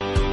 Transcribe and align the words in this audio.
you 0.00 0.29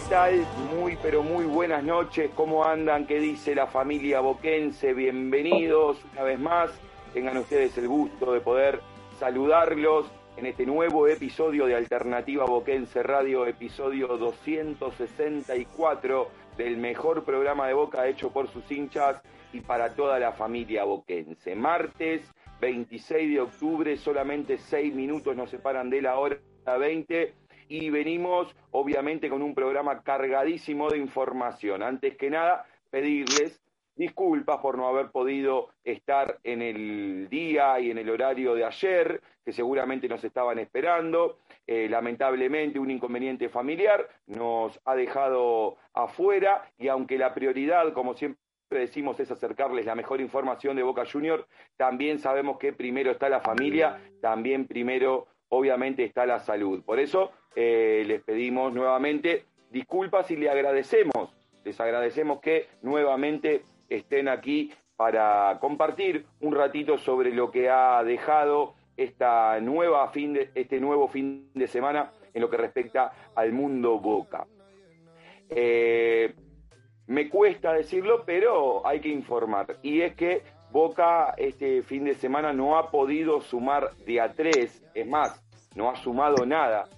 ¿qué 0.00 0.08
tal? 0.08 0.46
Muy, 0.74 0.96
pero 1.02 1.22
muy 1.22 1.44
buenas 1.44 1.84
noches. 1.84 2.30
¿Cómo 2.34 2.64
andan? 2.64 3.06
¿Qué 3.06 3.20
dice 3.20 3.54
la 3.54 3.66
familia 3.66 4.20
boquense? 4.20 4.94
Bienvenidos 4.94 6.02
una 6.12 6.22
vez 6.22 6.38
más. 6.38 6.70
Tengan 7.12 7.36
ustedes 7.36 7.76
el 7.76 7.86
gusto 7.86 8.32
de 8.32 8.40
poder 8.40 8.80
saludarlos 9.18 10.10
en 10.38 10.46
este 10.46 10.64
nuevo 10.64 11.06
episodio 11.06 11.66
de 11.66 11.74
Alternativa 11.74 12.46
Boquense 12.46 13.02
Radio, 13.02 13.44
episodio 13.46 14.16
264 14.16 16.28
del 16.56 16.78
mejor 16.78 17.22
programa 17.24 17.66
de 17.66 17.74
Boca 17.74 18.08
hecho 18.08 18.30
por 18.30 18.48
sus 18.48 18.72
hinchas 18.72 19.20
y 19.52 19.60
para 19.60 19.94
toda 19.94 20.18
la 20.18 20.32
familia 20.32 20.84
boquense. 20.84 21.54
Martes 21.54 22.22
26 22.62 23.34
de 23.34 23.40
octubre, 23.40 23.98
solamente 23.98 24.56
6 24.56 24.94
minutos 24.94 25.36
nos 25.36 25.50
separan 25.50 25.90
de 25.90 26.00
la 26.00 26.16
hora 26.16 26.38
20 26.64 27.34
y 27.70 27.88
venimos 27.88 28.54
obviamente 28.72 29.30
con 29.30 29.42
un 29.42 29.54
programa 29.54 30.02
cargadísimo 30.02 30.90
de 30.90 30.98
información. 30.98 31.84
Antes 31.84 32.16
que 32.16 32.28
nada, 32.28 32.66
pedirles 32.90 33.62
disculpas 33.94 34.58
por 34.58 34.76
no 34.76 34.88
haber 34.88 35.10
podido 35.10 35.68
estar 35.84 36.38
en 36.42 36.62
el 36.62 37.28
día 37.30 37.78
y 37.78 37.92
en 37.92 37.98
el 37.98 38.10
horario 38.10 38.54
de 38.54 38.64
ayer, 38.64 39.20
que 39.44 39.52
seguramente 39.52 40.08
nos 40.08 40.24
estaban 40.24 40.58
esperando. 40.58 41.38
Eh, 41.64 41.88
lamentablemente 41.88 42.80
un 42.80 42.90
inconveniente 42.90 43.48
familiar 43.48 44.08
nos 44.26 44.80
ha 44.84 44.96
dejado 44.96 45.76
afuera 45.94 46.68
y 46.76 46.88
aunque 46.88 47.18
la 47.18 47.34
prioridad, 47.34 47.92
como 47.92 48.14
siempre 48.14 48.40
decimos, 48.68 49.20
es 49.20 49.30
acercarles 49.30 49.86
la 49.86 49.94
mejor 49.94 50.20
información 50.20 50.74
de 50.74 50.82
Boca 50.82 51.04
Junior, 51.04 51.46
también 51.76 52.18
sabemos 52.18 52.58
que 52.58 52.72
primero 52.72 53.12
está 53.12 53.28
la 53.28 53.40
familia, 53.40 54.00
también 54.20 54.66
primero 54.66 55.28
obviamente 55.50 56.04
está 56.04 56.26
la 56.26 56.40
salud. 56.40 56.82
Por 56.82 56.98
eso 56.98 57.30
eh, 57.54 58.04
les 58.06 58.22
pedimos 58.22 58.72
nuevamente 58.72 59.44
disculpas 59.70 60.30
y 60.30 60.36
le 60.36 60.50
agradecemos, 60.50 61.30
les 61.64 61.80
agradecemos 61.80 62.40
que 62.40 62.68
nuevamente 62.82 63.62
estén 63.88 64.28
aquí 64.28 64.72
para 64.96 65.58
compartir 65.60 66.26
un 66.40 66.54
ratito 66.54 66.98
sobre 66.98 67.32
lo 67.32 67.50
que 67.50 67.70
ha 67.70 68.02
dejado 68.04 68.74
esta 68.96 69.58
nueva 69.60 70.08
fin 70.08 70.34
de, 70.34 70.50
este 70.54 70.78
nuevo 70.78 71.08
fin 71.08 71.50
de 71.54 71.66
semana 71.66 72.12
en 72.34 72.42
lo 72.42 72.50
que 72.50 72.56
respecta 72.56 73.12
al 73.34 73.52
mundo 73.52 73.98
Boca. 73.98 74.46
Eh, 75.48 76.34
me 77.06 77.28
cuesta 77.28 77.72
decirlo, 77.72 78.24
pero 78.24 78.86
hay 78.86 79.00
que 79.00 79.08
informar. 79.08 79.78
Y 79.82 80.02
es 80.02 80.14
que 80.14 80.42
Boca 80.70 81.34
este 81.36 81.82
fin 81.82 82.04
de 82.04 82.14
semana 82.14 82.52
no 82.52 82.78
ha 82.78 82.90
podido 82.90 83.40
sumar 83.40 83.90
de 84.06 84.20
a 84.20 84.32
tres, 84.32 84.84
es 84.94 85.06
más, 85.06 85.42
no 85.74 85.90
ha 85.90 85.96
sumado 85.96 86.46
nada, 86.46 86.88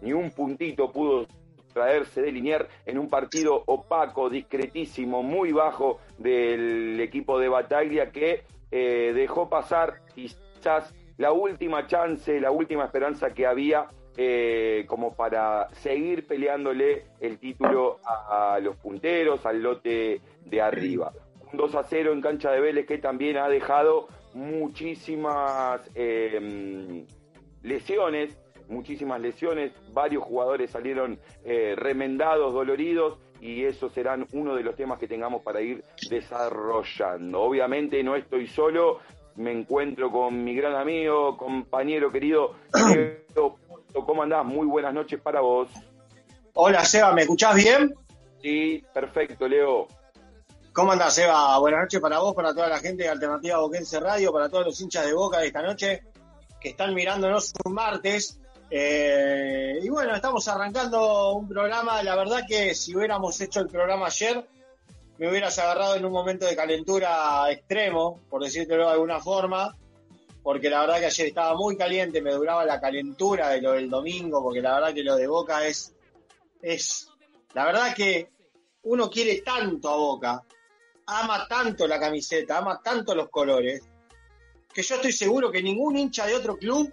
ni 0.00 0.12
un 0.12 0.30
puntito 0.30 0.90
pudo 0.92 1.26
traerse 1.72 2.22
de 2.22 2.32
Linier 2.32 2.68
en 2.86 2.98
un 2.98 3.08
partido 3.08 3.62
opaco, 3.66 4.28
discretísimo, 4.30 5.22
muy 5.22 5.52
bajo 5.52 6.00
del 6.18 6.98
equipo 7.00 7.38
de 7.38 7.48
Bataglia 7.48 8.10
que 8.10 8.42
eh, 8.70 9.12
dejó 9.14 9.48
pasar 9.48 10.00
quizás 10.14 10.94
la 11.16 11.32
última 11.32 11.86
chance, 11.86 12.40
la 12.40 12.50
última 12.50 12.84
esperanza 12.84 13.30
que 13.30 13.46
había 13.46 13.86
eh, 14.16 14.84
como 14.88 15.14
para 15.14 15.68
seguir 15.74 16.26
peleándole 16.26 17.04
el 17.20 17.38
título 17.38 17.98
a, 18.04 18.58
los 18.60 18.76
punteros, 18.76 19.46
al 19.46 19.62
lote 19.62 20.20
de 20.44 20.60
arriba. 20.60 21.12
Un 21.52 21.56
2 21.56 21.74
a 21.76 21.84
0 21.84 22.12
en 22.12 22.20
cancha 22.20 22.50
de 22.50 22.60
Vélez 22.60 22.86
que 22.86 22.98
también 22.98 23.36
ha 23.36 23.48
dejado 23.48 24.08
muchísimas 24.34 25.80
eh, 25.94 27.04
lesiones, 27.62 28.36
muchísimas 28.68 29.20
lesiones, 29.20 29.72
varios 29.92 30.24
jugadores 30.24 30.70
salieron 30.70 31.18
eh, 31.44 31.74
remendados, 31.76 32.52
doloridos, 32.52 33.18
y 33.40 33.64
esos 33.64 33.92
serán 33.92 34.26
uno 34.32 34.54
de 34.54 34.62
los 34.62 34.74
temas 34.74 34.98
que 34.98 35.06
tengamos 35.06 35.42
para 35.42 35.60
ir 35.60 35.84
desarrollando. 36.10 37.40
Obviamente 37.40 38.02
no 38.02 38.16
estoy 38.16 38.48
solo, 38.48 38.98
me 39.36 39.52
encuentro 39.52 40.10
con 40.10 40.42
mi 40.42 40.54
gran 40.54 40.74
amigo, 40.74 41.36
compañero 41.36 42.10
querido. 42.10 42.54
¿cómo 44.04 44.22
andás? 44.22 44.44
Muy 44.44 44.66
buenas 44.66 44.92
noches 44.92 45.20
para 45.20 45.40
vos. 45.40 45.68
Hola 46.54 46.84
Seba, 46.84 47.12
¿me 47.12 47.22
escuchás 47.22 47.54
bien? 47.54 47.94
Sí, 48.42 48.84
perfecto, 48.92 49.48
Leo. 49.48 49.86
¿Cómo 50.72 50.92
andás, 50.92 51.14
Seba? 51.14 51.58
Buenas 51.58 51.80
noches 51.82 52.00
para 52.00 52.18
vos, 52.18 52.34
para 52.34 52.52
toda 52.54 52.68
la 52.68 52.78
gente 52.78 53.04
de 53.04 53.08
Alternativa 53.08 53.58
Boquense 53.58 53.98
Radio, 54.00 54.32
para 54.32 54.48
todos 54.48 54.66
los 54.66 54.80
hinchas 54.80 55.06
de 55.06 55.12
Boca 55.12 55.38
de 55.38 55.48
esta 55.48 55.62
noche 55.62 56.02
que 56.60 56.70
están 56.70 56.94
mirándonos 56.94 57.52
un 57.64 57.74
martes. 57.74 58.40
Eh, 58.70 59.80
y 59.82 59.88
bueno, 59.88 60.14
estamos 60.14 60.46
arrancando 60.46 61.32
un 61.32 61.48
programa, 61.48 62.02
la 62.02 62.16
verdad 62.16 62.42
que 62.46 62.74
si 62.74 62.94
hubiéramos 62.94 63.40
hecho 63.40 63.60
el 63.60 63.68
programa 63.68 64.06
ayer, 64.06 64.46
me 65.16 65.28
hubieras 65.28 65.58
agarrado 65.58 65.96
en 65.96 66.04
un 66.04 66.12
momento 66.12 66.46
de 66.46 66.54
calentura 66.54 67.50
extremo, 67.50 68.20
por 68.28 68.42
decírtelo 68.42 68.86
de 68.86 68.92
alguna 68.92 69.20
forma, 69.20 69.74
porque 70.42 70.70
la 70.70 70.80
verdad 70.80 71.00
que 71.00 71.06
ayer 71.06 71.26
estaba 71.28 71.56
muy 71.56 71.76
caliente, 71.76 72.20
me 72.20 72.32
duraba 72.32 72.64
la 72.64 72.80
calentura 72.80 73.50
de 73.50 73.62
lo 73.62 73.72
del 73.72 73.88
domingo, 73.88 74.42
porque 74.42 74.60
la 74.60 74.74
verdad 74.74 74.94
que 74.94 75.02
lo 75.02 75.16
de 75.16 75.26
Boca 75.26 75.66
es, 75.66 75.94
es, 76.60 77.08
la 77.54 77.64
verdad 77.64 77.94
que 77.94 78.30
uno 78.82 79.10
quiere 79.10 79.40
tanto 79.40 79.88
a 79.88 79.96
Boca, 79.96 80.44
ama 81.06 81.46
tanto 81.48 81.86
la 81.86 81.98
camiseta, 81.98 82.58
ama 82.58 82.80
tanto 82.82 83.14
los 83.14 83.30
colores, 83.30 83.82
que 84.72 84.82
yo 84.82 84.94
estoy 84.96 85.12
seguro 85.12 85.50
que 85.50 85.62
ningún 85.62 85.96
hincha 85.96 86.26
de 86.26 86.34
otro 86.34 86.56
club 86.56 86.92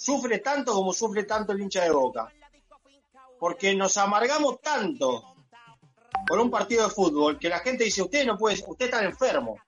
sufre 0.00 0.38
tanto 0.38 0.72
como 0.72 0.94
sufre 0.94 1.24
tanto 1.24 1.52
el 1.52 1.60
hincha 1.60 1.84
de 1.84 1.90
Boca. 1.90 2.32
Porque 3.38 3.74
nos 3.74 3.98
amargamos 3.98 4.60
tanto 4.62 5.34
por 6.26 6.38
un 6.40 6.50
partido 6.50 6.84
de 6.84 6.94
fútbol 6.94 7.38
que 7.38 7.50
la 7.50 7.58
gente 7.58 7.84
dice, 7.84 8.02
usted 8.02 8.24
no 8.24 8.38
puede, 8.38 8.62
usted 8.66 8.86
está 8.86 9.04
enfermo. 9.04 9.58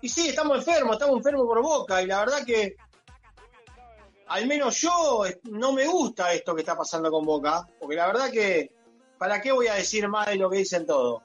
Y 0.00 0.08
sí, 0.08 0.28
estamos 0.28 0.58
enfermos, 0.58 0.94
estamos 0.96 1.16
enfermos 1.18 1.46
por 1.46 1.62
Boca 1.62 2.02
y 2.02 2.06
la 2.06 2.18
verdad 2.18 2.44
que 2.44 2.74
al 4.26 4.46
menos 4.48 4.80
yo 4.80 5.24
no 5.44 5.72
me 5.72 5.86
gusta 5.86 6.32
esto 6.32 6.54
que 6.54 6.62
está 6.62 6.76
pasando 6.76 7.08
con 7.10 7.24
Boca, 7.24 7.64
porque 7.78 7.94
la 7.94 8.08
verdad 8.08 8.30
que, 8.30 8.72
¿para 9.18 9.40
qué 9.40 9.52
voy 9.52 9.68
a 9.68 9.74
decir 9.74 10.08
más 10.08 10.26
de 10.26 10.36
lo 10.36 10.50
que 10.50 10.58
dicen 10.58 10.84
todos? 10.84 11.22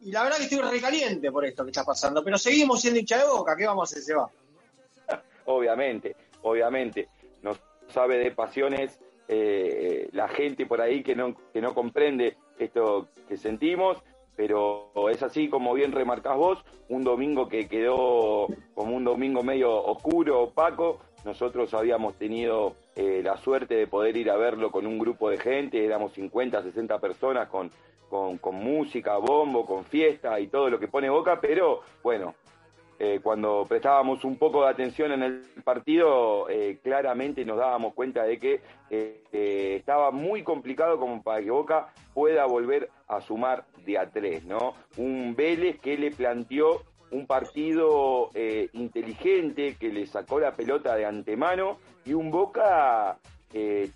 Y 0.00 0.12
la 0.12 0.24
verdad 0.24 0.36
que 0.36 0.44
estoy 0.44 0.58
recaliente 0.58 1.32
por 1.32 1.46
esto 1.46 1.64
que 1.64 1.70
está 1.70 1.84
pasando, 1.84 2.22
pero 2.22 2.36
seguimos 2.36 2.82
siendo 2.82 3.00
hincha 3.00 3.16
de 3.16 3.24
boca, 3.24 3.56
¿qué 3.56 3.66
vamos 3.66 3.90
a 3.90 3.94
hacer? 3.94 4.02
Se 4.02 4.14
va. 4.14 4.28
Obviamente, 5.46 6.14
obviamente. 6.44 7.08
No 7.42 7.52
sabe 7.88 8.18
de 8.18 8.30
pasiones 8.30 9.00
eh, 9.28 10.08
la 10.12 10.28
gente 10.28 10.66
por 10.66 10.80
ahí 10.80 11.02
que 11.02 11.16
no, 11.16 11.34
que 11.52 11.60
no 11.60 11.74
comprende 11.74 12.36
esto 12.58 13.08
que 13.28 13.36
sentimos, 13.36 13.98
pero 14.36 14.92
es 15.10 15.22
así 15.22 15.48
como 15.48 15.74
bien 15.74 15.92
remarcás 15.92 16.36
vos, 16.36 16.64
un 16.88 17.02
domingo 17.02 17.48
que 17.48 17.68
quedó 17.68 18.46
como 18.74 18.96
un 18.96 19.04
domingo 19.04 19.42
medio 19.42 19.72
oscuro, 19.72 20.42
opaco. 20.42 21.00
Nosotros 21.24 21.72
habíamos 21.72 22.14
tenido 22.16 22.76
eh, 22.96 23.22
la 23.24 23.36
suerte 23.38 23.74
de 23.74 23.86
poder 23.86 24.16
ir 24.16 24.30
a 24.30 24.36
verlo 24.36 24.70
con 24.70 24.86
un 24.86 24.98
grupo 24.98 25.30
de 25.30 25.38
gente, 25.38 25.84
éramos 25.84 26.12
50, 26.12 26.62
60 26.62 26.98
personas 26.98 27.48
con 27.48 27.70
con, 28.40 28.54
música, 28.54 29.16
bombo, 29.16 29.66
con 29.66 29.84
fiesta 29.84 30.38
y 30.38 30.46
todo 30.46 30.70
lo 30.70 30.78
que 30.78 30.88
pone 30.88 31.10
Boca, 31.10 31.40
pero 31.40 31.80
bueno, 32.02 32.34
eh, 32.98 33.18
cuando 33.22 33.66
prestábamos 33.68 34.24
un 34.24 34.36
poco 34.36 34.62
de 34.62 34.70
atención 34.70 35.10
en 35.10 35.22
el 35.24 35.42
partido, 35.64 36.48
eh, 36.48 36.78
claramente 36.82 37.44
nos 37.44 37.58
dábamos 37.58 37.92
cuenta 37.94 38.22
de 38.22 38.38
que 38.38 38.60
eh, 38.88 39.76
estaba 39.76 40.12
muy 40.12 40.44
complicado 40.44 40.98
como 40.98 41.20
para 41.22 41.42
que 41.42 41.50
Boca 41.50 41.88
pueda 42.12 42.46
volver 42.46 42.90
a 43.08 43.20
sumar 43.20 43.64
de 43.84 43.98
a 43.98 44.08
tres, 44.10 44.44
¿no? 44.44 44.74
Un 44.96 45.34
Vélez 45.34 45.80
que 45.80 45.98
le 45.98 46.12
planteó 46.12 46.82
un 47.10 47.26
partido 47.26 48.30
inteligente, 48.72 49.76
que 49.78 49.88
le 49.88 50.04
sacó 50.06 50.40
la 50.40 50.52
pelota 50.52 50.96
de 50.96 51.04
antemano, 51.04 51.78
y 52.04 52.12
un 52.12 52.30
Boca 52.32 53.18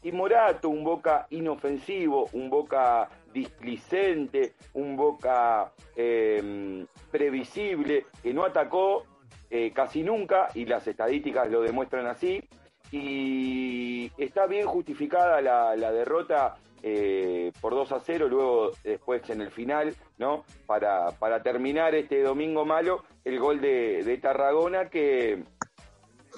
timorato, 0.01 0.69
un 0.69 0.85
Boca 0.85 1.27
inofensivo, 1.31 2.29
un 2.33 2.49
Boca 2.49 3.09
displicente, 3.39 4.55
un 4.75 4.97
Boca 4.97 5.73
em, 5.97 6.87
previsible, 7.11 8.07
que 8.23 8.35
no 8.35 8.45
atacó 8.45 9.05
eh, 9.51 9.73
casi 9.73 10.03
nunca, 10.03 10.49
y 10.55 10.65
las 10.65 10.87
estadísticas 10.87 11.51
lo 11.51 11.63
demuestran 11.63 12.07
así, 12.07 12.43
y 12.91 14.11
está 14.17 14.47
bien 14.47 14.67
justificada 14.67 15.41
la, 15.41 15.93
derrota 15.93 16.57
eh, 16.83 17.53
por 17.61 17.75
2 17.75 17.93
a 17.93 18.01
0, 18.01 18.29
luego 18.29 18.71
después 18.83 19.29
en 19.31 19.43
el 19.43 19.51
final, 19.51 19.95
¿no? 20.19 20.45
Para, 20.67 21.11
para 21.13 21.43
terminar 21.43 21.95
este 21.95 22.23
domingo 22.23 22.65
malo, 22.65 23.05
el 23.25 23.39
gol 23.39 23.61
de, 23.61 24.19
Tarragona 24.23 24.89
que 24.89 25.43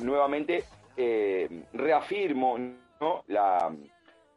nuevamente 0.01 0.65
eh, 0.97 1.65
reafirmo 1.73 2.59
¿no? 3.01 3.25
la, 3.29 3.73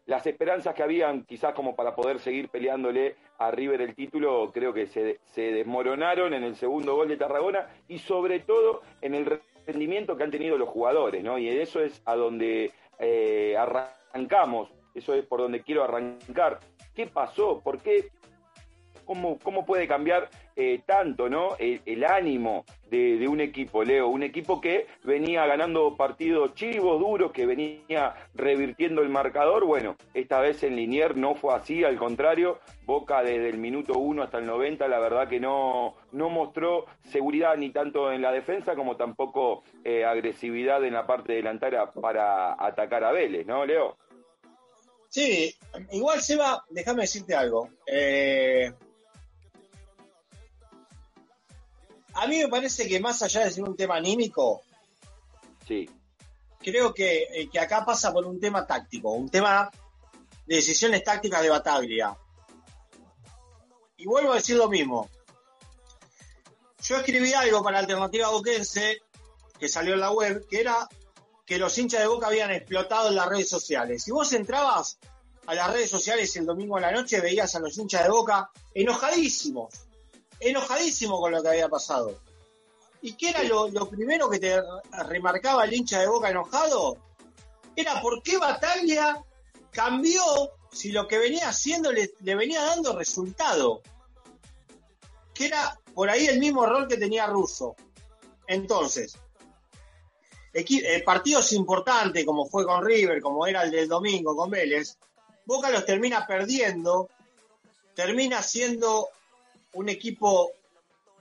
las 0.06 0.26
esperanzas 0.28 0.76
que 0.76 0.84
habían 0.84 1.24
quizás 1.24 1.54
como 1.54 1.76
para 1.76 1.96
poder 1.96 2.20
seguir 2.20 2.50
peleándole 2.50 3.16
a 3.38 3.52
River 3.52 3.82
el 3.82 3.96
título, 3.96 4.52
creo 4.54 4.74
que 4.74 4.88
se, 4.88 5.20
desmoronaron 5.36 6.34
en 6.34 6.44
el 6.44 6.56
segundo 6.56 6.96
gol 6.96 7.08
de 7.08 7.18
Tarragona 7.18 7.68
y 7.88 8.00
sobre 8.00 8.40
todo 8.40 8.82
en 9.02 9.16
el 9.16 9.40
rendimiento 9.66 10.18
que 10.18 10.24
han 10.24 10.32
tenido 10.32 10.58
los 10.58 10.70
jugadores, 10.70 11.24
¿no? 11.24 11.38
Y 11.38 11.48
eso 11.48 11.82
es 11.82 12.02
a 12.06 12.16
donde 12.16 12.72
eh, 13.00 13.56
arrancamos, 13.58 14.70
eso 14.94 15.14
es 15.14 15.26
por 15.26 15.40
donde 15.40 15.62
quiero 15.62 15.84
arrancar. 15.84 16.60
¿Qué 16.94 17.08
pasó? 17.08 17.62
¿Por 17.62 17.82
qué 17.82 18.10
cómo, 19.06 19.40
cómo 19.40 19.66
puede 19.66 19.88
cambiar 19.88 20.30
eh, 20.56 20.82
tanto 20.86 21.30
¿no? 21.30 21.56
El, 21.58 22.04
ánimo 22.04 22.66
de, 22.90 23.28
un 23.28 23.42
equipo, 23.42 23.84
Leo, 23.84 24.08
un 24.08 24.24
equipo 24.24 24.62
que 24.62 24.88
venía 25.04 25.46
ganando 25.46 25.96
partidos 25.96 26.54
chivos, 26.54 27.00
duros, 27.00 27.32
que 27.32 27.46
venía 27.46 28.14
revirtiendo 28.36 29.02
el 29.02 29.10
marcador. 29.10 29.66
Bueno, 29.66 29.96
esta 30.14 30.40
vez 30.40 30.64
en 30.64 30.76
Linier 30.76 31.18
no 31.18 31.36
fue 31.36 31.56
así, 31.56 31.84
al 31.84 31.98
contrario, 31.98 32.60
Boca 32.86 33.24
desde 33.24 33.50
el 33.50 33.58
minuto 33.58 33.98
1 33.98 34.24
hasta 34.24 34.40
el 34.40 34.46
90, 34.46 34.88
la 34.88 35.00
verdad 35.00 35.28
que 35.28 35.40
no, 35.40 35.96
no 36.12 36.30
mostró 36.30 36.86
seguridad 37.06 37.56
ni 37.58 37.72
tanto 37.72 38.12
en 38.12 38.22
la 38.22 38.32
defensa 38.32 38.76
como 38.76 38.98
tampoco 38.98 39.64
eh, 39.84 40.04
agresividad 40.04 40.84
en 40.84 40.94
la 40.94 41.08
parte 41.08 41.34
delantera 41.34 41.92
para 41.92 42.54
atacar 42.64 43.04
a 43.04 43.12
Vélez, 43.12 43.48
¿no, 43.48 43.66
Leo? 43.66 43.98
Sí, 45.14 45.56
igual 45.92 46.22
Seba, 46.22 46.66
déjame 46.70 47.02
decirte 47.04 47.36
algo. 47.36 47.70
Eh, 47.86 48.74
a 52.14 52.28
mí 52.28 52.40
me 52.40 52.48
parece 52.48 52.88
que 52.88 53.00
más 53.00 53.22
allá 53.22 53.46
de 53.46 53.52
ser 53.52 53.64
un 53.64 53.76
tema 53.76 53.96
anímico, 53.96 54.62
sí. 55.68 55.90
creo 56.60 56.94
que, 56.94 57.24
eh, 57.24 57.50
que 57.52 57.60
acá 57.60 57.86
pasa 57.86 58.12
por 58.14 58.26
un 58.26 58.40
tema 58.40 58.66
táctico, 58.66 59.12
un 59.12 59.30
tema 59.30 59.70
de 60.46 60.56
decisiones 60.56 61.04
tácticas 61.04 61.42
de 61.42 61.50
Bataglia. 61.50 62.18
Y 63.98 64.06
vuelvo 64.06 64.34
a 64.34 64.36
decir 64.36 64.58
lo 64.58 64.70
mismo. 64.70 65.10
Yo 66.84 66.98
escribí 66.98 67.34
algo 67.34 67.64
para 67.64 67.80
Alternativa 67.80 68.30
Boquense, 68.30 69.02
que 69.58 69.70
salió 69.70 69.94
en 69.94 70.02
la 70.02 70.12
web, 70.12 70.46
que 70.50 70.60
era 70.60 70.90
que 71.46 71.58
los 71.58 71.78
hinchas 71.78 72.02
de 72.02 72.08
Boca 72.08 72.28
habían 72.28 72.52
explotado 72.52 73.10
en 73.10 73.16
las 73.16 73.28
redes 73.28 73.50
sociales. 73.50 74.04
Si 74.04 74.12
vos 74.12 74.34
entrabas 74.34 74.98
a 75.46 75.56
las 75.56 75.72
redes 75.72 75.90
sociales 75.90 76.36
el 76.36 76.46
domingo 76.46 76.78
a 76.78 76.82
la 76.82 76.92
noche, 76.92 77.22
veías 77.22 77.56
a 77.56 77.60
los 77.60 77.78
hinchas 77.78 78.04
de 78.04 78.10
Boca 78.10 78.50
enojadísimos, 78.74 79.83
enojadísimo 80.50 81.20
con 81.20 81.32
lo 81.32 81.42
que 81.42 81.50
había 81.50 81.70
pasado. 81.70 82.20
¿Y 83.02 83.14
qué 83.14 83.30
era 83.30 83.44
lo, 83.44 83.90
primero 83.90 84.30
que 84.30 84.40
te 84.40 84.62
remarcaba 85.08 85.66
el 85.66 85.74
hincha 85.74 86.00
de 86.00 86.08
boca 86.08 86.30
enojado? 86.30 86.98
Era 87.76 88.02
por 88.02 88.24
qué 88.24 88.38
Bataglia 88.38 89.22
cambió 89.72 90.24
si 90.72 90.92
lo 90.92 91.08
que 91.08 91.18
venía 91.18 91.50
haciendo 91.50 91.92
le, 91.92 92.14
venía 92.22 92.64
dando 92.64 92.98
resultado. 92.98 93.82
Que 95.34 95.48
era 95.48 95.80
por 95.94 96.10
ahí 96.10 96.28
el 96.28 96.40
mismo 96.40 96.66
rol 96.66 96.88
que 96.88 96.98
tenía 96.98 97.28
Russo. 97.28 97.76
Entonces, 98.48 99.18
eh, 100.54 101.04
partidos 101.04 101.52
importantes 101.54 102.26
como 102.26 102.46
fue 102.48 102.66
con 102.66 102.86
River, 102.86 103.22
como 103.22 103.46
era 103.48 103.64
el 103.64 103.72
del 103.72 103.88
domingo 103.88 104.36
con 104.36 104.50
Vélez, 104.50 104.98
Boca 105.46 105.70
los 105.70 105.86
termina 105.86 106.26
perdiendo, 106.26 107.10
termina 107.96 108.42
siendo 108.42 109.10
un 109.74 109.90
equipo 109.90 110.52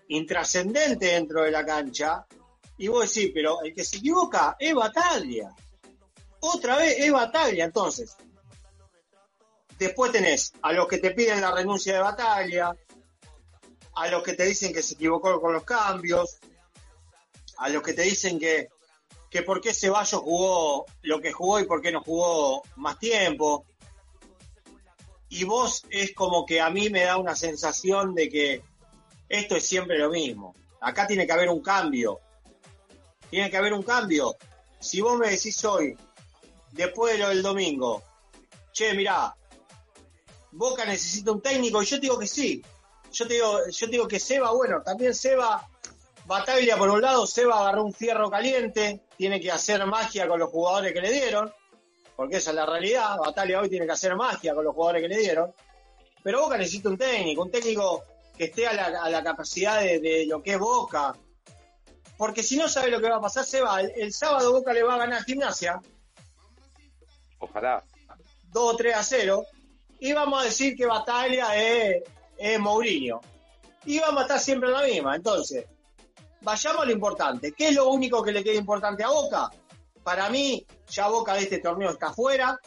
intrascendente 0.08 1.06
dentro 1.06 1.42
de 1.42 1.50
la 1.50 1.64
cancha, 1.64 2.26
y 2.78 2.88
vos 2.88 3.12
decís, 3.12 3.30
pero 3.34 3.62
el 3.62 3.74
que 3.74 3.84
se 3.84 3.98
equivoca 3.98 4.56
es 4.58 4.74
Bataglia. 4.74 5.54
Otra 6.40 6.76
vez 6.76 6.96
es 6.98 7.12
Bataglia, 7.12 7.64
entonces. 7.64 8.16
Después 9.78 10.12
tenés 10.12 10.52
a 10.62 10.72
los 10.72 10.86
que 10.86 10.98
te 10.98 11.12
piden 11.12 11.40
la 11.40 11.52
renuncia 11.52 11.94
de 11.94 12.00
Bataglia, 12.00 12.76
a 13.94 14.08
los 14.08 14.22
que 14.22 14.34
te 14.34 14.44
dicen 14.44 14.72
que 14.72 14.82
se 14.82 14.94
equivocó 14.94 15.40
con 15.40 15.52
los 15.52 15.64
cambios, 15.64 16.38
a 17.58 17.68
los 17.68 17.82
que 17.82 17.92
te 17.92 18.02
dicen 18.02 18.38
que, 18.38 18.68
que 19.30 19.42
por 19.42 19.60
qué 19.60 19.74
Ceballos 19.74 20.20
jugó 20.20 20.86
lo 21.02 21.20
que 21.20 21.32
jugó 21.32 21.60
y 21.60 21.64
por 21.64 21.80
qué 21.80 21.92
no 21.92 22.02
jugó 22.02 22.62
más 22.76 22.98
tiempo 22.98 23.66
y 25.32 25.44
vos 25.44 25.86
es 25.88 26.14
como 26.14 26.44
que 26.44 26.60
a 26.60 26.68
mí 26.68 26.90
me 26.90 27.04
da 27.04 27.16
una 27.16 27.34
sensación 27.34 28.14
de 28.14 28.28
que 28.28 28.62
esto 29.30 29.56
es 29.56 29.66
siempre 29.66 29.98
lo 29.98 30.10
mismo. 30.10 30.54
Acá 30.82 31.06
tiene 31.06 31.26
que 31.26 31.32
haber 31.32 31.48
un 31.48 31.62
cambio. 31.62 32.20
Tiene 33.30 33.50
que 33.50 33.56
haber 33.56 33.72
un 33.72 33.82
cambio. 33.82 34.36
Si 34.78 35.00
vos 35.00 35.18
me 35.18 35.30
decís 35.30 35.64
hoy, 35.64 35.96
después 36.72 37.14
de 37.14 37.20
lo 37.20 37.30
del 37.30 37.40
domingo, 37.40 38.02
che, 38.72 38.92
mirá, 38.92 39.34
Boca 40.50 40.84
necesita 40.84 41.32
un 41.32 41.40
técnico, 41.40 41.82
y 41.82 41.86
yo 41.86 41.96
te 41.96 42.02
digo 42.02 42.18
que 42.18 42.26
sí. 42.26 42.62
Yo 43.10 43.26
te 43.26 43.32
digo, 43.32 43.58
yo 43.70 43.86
digo 43.86 44.06
que 44.06 44.20
Seba, 44.20 44.52
bueno, 44.52 44.82
también 44.82 45.14
Seba, 45.14 45.66
Bataglia 46.26 46.76
por 46.76 46.90
un 46.90 47.00
lado, 47.00 47.26
Seba 47.26 47.58
agarró 47.58 47.84
un 47.84 47.94
fierro 47.94 48.30
caliente, 48.30 49.00
tiene 49.16 49.40
que 49.40 49.50
hacer 49.50 49.86
magia 49.86 50.28
con 50.28 50.38
los 50.38 50.50
jugadores 50.50 50.92
que 50.92 51.00
le 51.00 51.10
dieron 51.10 51.50
porque 52.16 52.36
esa 52.36 52.50
es 52.50 52.56
la 52.56 52.66
realidad. 52.66 53.16
Batalla 53.18 53.60
hoy 53.60 53.68
tiene 53.68 53.86
que 53.86 53.92
hacer 53.92 54.14
magia 54.16 54.54
con 54.54 54.64
los 54.64 54.74
jugadores 54.74 55.02
que 55.02 55.08
le 55.08 55.18
dieron. 55.18 55.52
Pero 56.22 56.42
Boca 56.42 56.56
necesita 56.56 56.88
un 56.88 56.98
técnico, 56.98 57.42
un 57.42 57.50
técnico 57.50 58.04
que 58.36 58.44
esté 58.44 58.66
a 58.66 58.72
la, 58.72 59.02
a 59.02 59.10
la 59.10 59.22
capacidad 59.22 59.80
de, 59.80 59.98
de 59.98 60.26
lo 60.26 60.42
que 60.42 60.52
es 60.52 60.58
Boca. 60.58 61.14
Porque 62.16 62.42
si 62.42 62.56
no 62.56 62.68
sabe 62.68 62.90
lo 62.90 63.00
que 63.00 63.08
va 63.08 63.16
a 63.16 63.20
pasar, 63.20 63.44
se 63.44 63.60
va. 63.60 63.80
El, 63.80 63.92
el 63.96 64.12
sábado 64.12 64.52
Boca 64.52 64.72
le 64.72 64.82
va 64.82 64.94
a 64.94 64.98
ganar 64.98 65.20
a 65.20 65.24
Gimnasia 65.24 65.80
Ojalá. 67.42 67.82
2 68.52 68.74
o 68.74 68.76
3 68.76 68.94
a 68.94 69.02
0. 69.02 69.44
Y 70.00 70.12
vamos 70.12 70.40
a 70.40 70.44
decir 70.44 70.76
que 70.76 70.86
Batalla 70.86 71.56
es, 71.56 72.02
es 72.38 72.58
Mourinho. 72.58 73.20
Y 73.84 73.98
vamos 73.98 74.20
a 74.20 74.22
estar 74.22 74.40
siempre 74.40 74.68
en 74.68 74.74
la 74.74 74.82
misma. 74.82 75.16
Entonces, 75.16 75.66
vayamos 76.40 76.82
a 76.82 76.86
lo 76.86 76.92
importante. 76.92 77.52
¿Qué 77.52 77.68
es 77.68 77.74
lo 77.74 77.88
único 77.88 78.22
que 78.22 78.32
le 78.32 78.44
queda 78.44 78.54
importante 78.54 79.02
a 79.02 79.08
Boca? 79.08 79.50
Para 80.02 80.28
mí, 80.30 80.66
ya 80.88 81.08
Boca 81.08 81.34
de 81.34 81.40
este 81.42 81.58
torneo 81.58 81.90
está 81.90 82.12
fuera. 82.12 82.58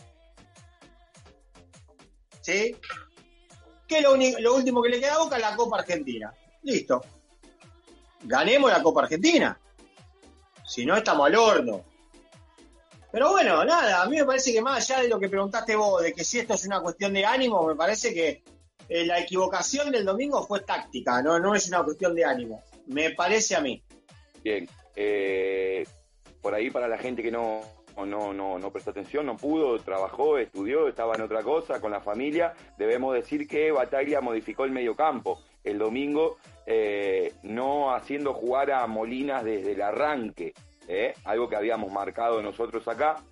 ¿Sí? 2.41 2.75
¿Qué 3.87 3.97
es 3.97 4.03
lo, 4.03 4.15
lo 4.15 4.55
último 4.55 4.81
que 4.81 4.89
le 4.89 4.99
queda 4.99 5.15
a 5.15 5.19
Boca? 5.19 5.37
La 5.37 5.55
Copa 5.55 5.79
Argentina. 5.79 6.33
Listo. 6.63 7.03
Ganemos 8.23 8.71
la 8.71 8.81
Copa 8.81 9.03
Argentina. 9.03 9.59
Si 10.65 10.85
no, 10.85 10.95
estamos 10.95 11.27
al 11.27 11.35
horno. 11.35 11.83
Pero 13.11 13.31
bueno, 13.31 13.63
nada, 13.63 14.01
a 14.01 14.09
mí 14.09 14.17
me 14.17 14.25
parece 14.25 14.51
que 14.51 14.61
más 14.61 14.89
allá 14.89 15.01
de 15.01 15.07
lo 15.07 15.19
que 15.19 15.29
preguntaste 15.29 15.75
vos, 15.75 16.03
de 16.03 16.11
que 16.11 16.23
si 16.25 16.39
esto 16.39 16.55
es 16.55 16.65
una 16.65 16.81
cuestión 16.81 17.13
de 17.13 17.25
ánimo, 17.25 17.65
me 17.65 17.75
parece 17.75 18.13
que 18.13 18.43
eh, 18.89 19.05
la 19.05 19.19
equivocación 19.19 19.89
del 19.91 20.03
domingo 20.03 20.45
fue 20.45 20.61
táctica, 20.61 21.21
no, 21.21 21.39
no 21.39 21.55
es 21.55 21.67
una 21.69 21.83
cuestión 21.83 22.13
de 22.13 22.25
ánimo. 22.25 22.61
Me 22.87 23.11
parece 23.11 23.55
a 23.55 23.61
mí. 23.61 23.81
Bien. 24.43 24.67
eh, 24.95 25.85
por 26.45 26.53
ahí 26.53 26.69
para 26.69 26.87
la 26.87 26.99
gente 26.99 27.23
que 27.23 27.31
no, 27.31 27.61
no, 27.97 28.31
no, 28.31 28.59
no 28.59 28.71
prestó 28.71 28.91
atención, 28.91 29.25
no 29.25 29.35
pudo, 29.35 29.79
trabajó, 29.79 30.37
estudió, 30.37 30.87
estaba 30.87 31.15
en 31.15 31.23
otra 31.23 31.41
cosa 31.41 31.81
con 31.81 31.89
la 31.89 32.01
familia, 32.01 32.53
debemos 32.77 33.15
decir 33.15 33.47
que 33.47 33.71
Bataglia 33.71 34.21
modificó 34.21 34.63
el 34.63 34.69
mediocampo 34.69 35.39
el 35.63 35.79
domingo, 35.79 36.37
eh, 36.67 37.33
no 37.41 37.95
haciendo 37.95 38.35
jugar 38.35 38.69
a 38.69 38.85
Molinas 38.85 39.43
desde 39.43 39.71
el 39.71 39.81
arranque, 39.81 40.53
¿eh? 40.87 41.15
algo 41.23 41.49
que 41.49 41.55
habíamos 41.55 41.91
marcado 41.91 42.43
nosotros 42.43 42.87
acá, 42.87 43.23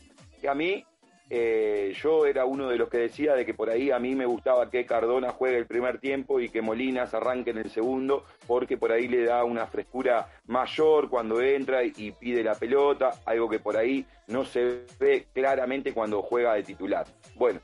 que 0.42 0.50
a 0.50 0.56
mí, 0.56 0.84
eh, 1.30 1.94
yo 1.96 2.26
era 2.26 2.46
uno 2.46 2.70
de 2.70 2.78
los 2.78 2.90
que 2.90 2.98
decía 2.98 3.34
de 3.34 3.46
que 3.46 3.54
por 3.54 3.70
ahí 3.70 3.92
a 3.92 4.00
mí 4.00 4.16
me 4.16 4.26
gustaba 4.26 4.70
que 4.70 4.86
Cardona 4.86 5.32
juegue 5.32 5.58
el 5.58 5.66
primer 5.66 6.00
tiempo 6.00 6.40
y 6.40 6.50
que 6.50 6.62
Molinas 6.62 7.14
arranque 7.14 7.52
en 7.52 7.60
el 7.60 7.70
segundo, 7.70 8.26
porque 8.46 8.78
por 8.78 8.92
ahí 8.92 9.08
le 9.08 9.26
da 9.26 9.44
una 9.44 9.66
frescura 9.68 10.28
mayor 10.46 11.10
cuando 11.10 11.42
entra 11.42 11.84
y 11.84 12.12
pide 12.12 12.44
la 12.44 12.56
pelota, 12.56 13.12
algo 13.26 13.50
que 13.50 13.60
por 13.60 13.78
ahí 13.78 14.06
no 14.28 14.46
se 14.46 14.86
ve 15.00 15.28
claramente 15.34 15.94
cuando 15.94 16.22
juega 16.22 16.56
de 16.56 16.64
titular. 16.64 17.06
Bueno, 17.36 17.60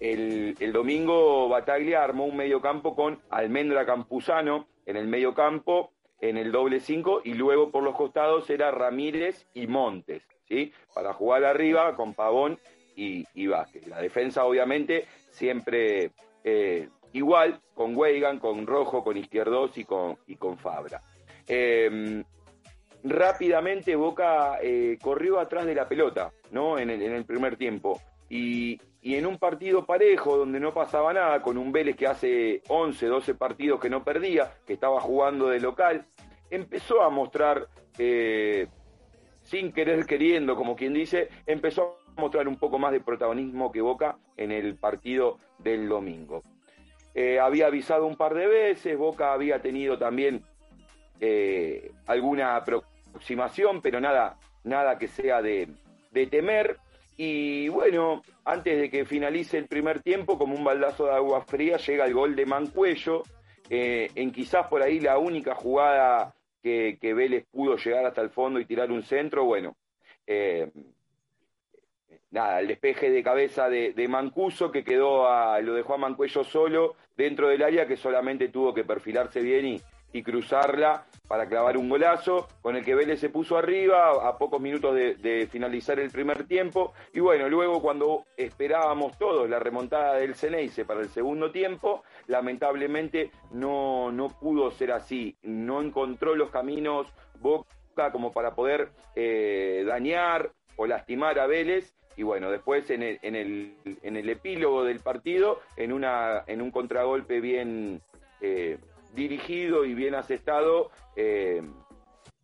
el, 0.00 0.56
el 0.58 0.72
domingo 0.72 1.48
Bataglia 1.48 2.02
armó 2.02 2.24
un 2.24 2.36
mediocampo 2.36 2.96
con 2.96 3.20
Almendra 3.30 3.86
Campuzano 3.86 4.66
en 4.86 4.96
el 4.96 5.06
mediocampo, 5.06 5.92
en 6.20 6.36
el 6.36 6.50
doble 6.50 6.80
5, 6.80 7.22
y 7.24 7.34
luego 7.34 7.70
por 7.70 7.82
los 7.82 7.94
costados 7.94 8.48
era 8.50 8.70
Ramírez 8.70 9.46
y 9.54 9.66
Montes, 9.66 10.22
¿sí? 10.48 10.72
Para 10.94 11.12
jugar 11.12 11.44
arriba 11.44 11.94
con 11.94 12.14
Pavón 12.14 12.58
y, 12.96 13.24
y 13.34 13.46
Vázquez. 13.46 13.86
La 13.86 14.00
defensa, 14.00 14.44
obviamente, 14.44 15.06
siempre 15.30 16.10
eh, 16.44 16.88
igual, 17.12 17.60
con 17.74 17.96
Weigan, 17.96 18.38
con 18.38 18.66
Rojo, 18.66 19.02
con 19.04 19.16
Izquierdos 19.16 19.76
y 19.78 19.84
con, 19.84 20.18
y 20.26 20.36
con 20.36 20.58
Fabra. 20.58 21.02
Eh, 21.46 22.22
rápidamente 23.04 23.96
Boca 23.96 24.58
eh, 24.62 24.98
corrió 25.00 25.40
atrás 25.40 25.66
de 25.66 25.74
la 25.74 25.88
pelota, 25.88 26.32
¿no? 26.50 26.78
En 26.78 26.90
el, 26.90 27.02
en 27.02 27.12
el 27.12 27.24
primer 27.24 27.56
tiempo. 27.56 28.00
Y, 28.28 28.80
y 29.02 29.16
en 29.16 29.26
un 29.26 29.38
partido 29.38 29.84
parejo, 29.84 30.38
donde 30.38 30.60
no 30.60 30.72
pasaba 30.72 31.12
nada, 31.12 31.42
con 31.42 31.58
un 31.58 31.72
Vélez 31.72 31.96
que 31.96 32.06
hace 32.06 32.62
11, 32.68 33.06
12 33.06 33.34
partidos 33.34 33.80
que 33.80 33.90
no 33.90 34.04
perdía, 34.04 34.54
que 34.66 34.72
estaba 34.74 35.00
jugando 35.00 35.48
de 35.48 35.60
local, 35.60 36.06
empezó 36.48 37.02
a 37.02 37.10
mostrar, 37.10 37.66
eh, 37.98 38.68
sin 39.42 39.72
querer 39.72 40.06
queriendo, 40.06 40.54
como 40.54 40.76
quien 40.76 40.94
dice, 40.94 41.28
empezó 41.46 41.98
mostrar 42.16 42.48
un 42.48 42.56
poco 42.56 42.78
más 42.78 42.92
de 42.92 43.00
protagonismo 43.00 43.72
que 43.72 43.80
Boca 43.80 44.16
en 44.36 44.52
el 44.52 44.76
partido 44.76 45.38
del 45.58 45.88
domingo. 45.88 46.42
Eh, 47.14 47.38
había 47.38 47.66
avisado 47.66 48.06
un 48.06 48.16
par 48.16 48.34
de 48.34 48.46
veces, 48.46 48.96
Boca 48.96 49.32
había 49.32 49.60
tenido 49.60 49.98
también 49.98 50.42
eh, 51.20 51.92
alguna 52.06 52.56
aproximación, 52.56 53.82
pero 53.82 54.00
nada, 54.00 54.38
nada 54.64 54.98
que 54.98 55.08
sea 55.08 55.42
de, 55.42 55.68
temer. 56.30 56.78
Y 57.16 57.68
bueno, 57.68 58.22
antes 58.44 58.80
de 58.80 58.90
que 58.90 59.04
finalice 59.04 59.58
el 59.58 59.66
primer 59.66 60.00
tiempo, 60.00 60.38
como 60.38 60.56
un 60.56 60.64
baldazo 60.64 61.06
de 61.06 61.12
agua 61.12 61.42
fría, 61.42 61.76
llega 61.76 62.06
el 62.06 62.14
gol 62.14 62.34
de 62.34 62.46
Mancuello, 62.46 63.22
eh, 63.68 64.10
en 64.14 64.32
quizás 64.32 64.66
por 64.68 64.82
ahí 64.82 64.98
la 64.98 65.18
única 65.18 65.54
jugada 65.54 66.34
que, 66.62 66.98
que, 67.00 67.12
Vélez 67.12 67.44
pudo 67.50 67.76
llegar 67.76 68.06
hasta 68.06 68.22
el 68.22 68.30
fondo 68.30 68.58
y 68.58 68.64
tirar 68.64 68.90
un 68.90 69.02
centro, 69.02 69.44
bueno, 69.44 69.76
nada, 72.32 72.60
el 72.60 72.66
despeje 72.66 73.10
de 73.10 73.22
cabeza 73.22 73.68
de, 73.68 73.92
de 73.92 74.08
Mancuso 74.08 74.72
que 74.72 74.82
quedó 74.82 75.28
a, 75.28 75.60
lo 75.60 75.74
dejó 75.74 75.94
a 75.94 75.98
Mancuello 75.98 76.42
solo 76.42 76.96
dentro 77.16 77.48
del 77.48 77.62
área 77.62 77.86
que 77.86 77.96
solamente 77.96 78.48
tuvo 78.48 78.74
que 78.74 78.84
perfilarse 78.84 79.40
bien 79.40 79.66
y, 79.66 79.82
y 80.12 80.22
cruzarla 80.22 81.06
para 81.26 81.46
clavar 81.46 81.76
un 81.78 81.88
golazo, 81.88 82.48
con 82.60 82.76
el 82.76 82.84
que 82.84 82.94
Vélez 82.94 83.20
se 83.20 83.30
puso 83.30 83.56
arriba 83.56 84.28
a 84.28 84.36
pocos 84.36 84.60
minutos 84.60 84.94
de, 84.94 85.48
finalizar 85.50 85.98
el 85.98 86.10
primer 86.10 86.44
tiempo. 86.44 86.92
Y 87.14 87.20
bueno, 87.20 87.48
luego 87.48 87.80
cuando 87.80 88.24
esperábamos 88.36 89.16
todos 89.18 89.48
la 89.48 89.58
remontada 89.58 90.16
del 90.16 90.34
Ceneice 90.34 90.84
para 90.84 91.00
el 91.00 91.08
segundo 91.08 91.50
tiempo, 91.50 92.02
lamentablemente 92.26 93.30
no, 93.50 94.12
no 94.12 94.28
pudo 94.28 94.70
ser 94.70 94.92
así. 94.92 95.36
No 95.42 95.80
encontró 95.80 96.34
los 96.34 96.50
caminos 96.50 97.06
Boca 97.40 98.12
como 98.12 98.30
para 98.30 98.54
poder 98.54 98.90
eh, 99.16 99.84
dañar 99.86 100.52
o 100.76 100.86
lastimar 100.86 101.38
a 101.38 101.46
Vélez. 101.46 101.94
Y 102.16 102.22
bueno, 102.22 102.50
después 102.50 102.90
en 102.90 103.02
el, 103.02 103.18
en 103.22 103.36
el, 104.16 104.28
epílogo 104.28 104.84
del 104.84 105.00
partido, 105.00 105.60
en, 105.76 105.92
una, 105.92 106.44
en 106.46 106.62
un 106.62 106.70
contragolpe 106.70 107.40
bien... 107.40 108.00
Eh, 108.40 108.78
dirigido 109.14 109.84
y 109.84 109.94
bien 109.94 110.14
asestado, 110.14 110.90
eh, 111.16 111.62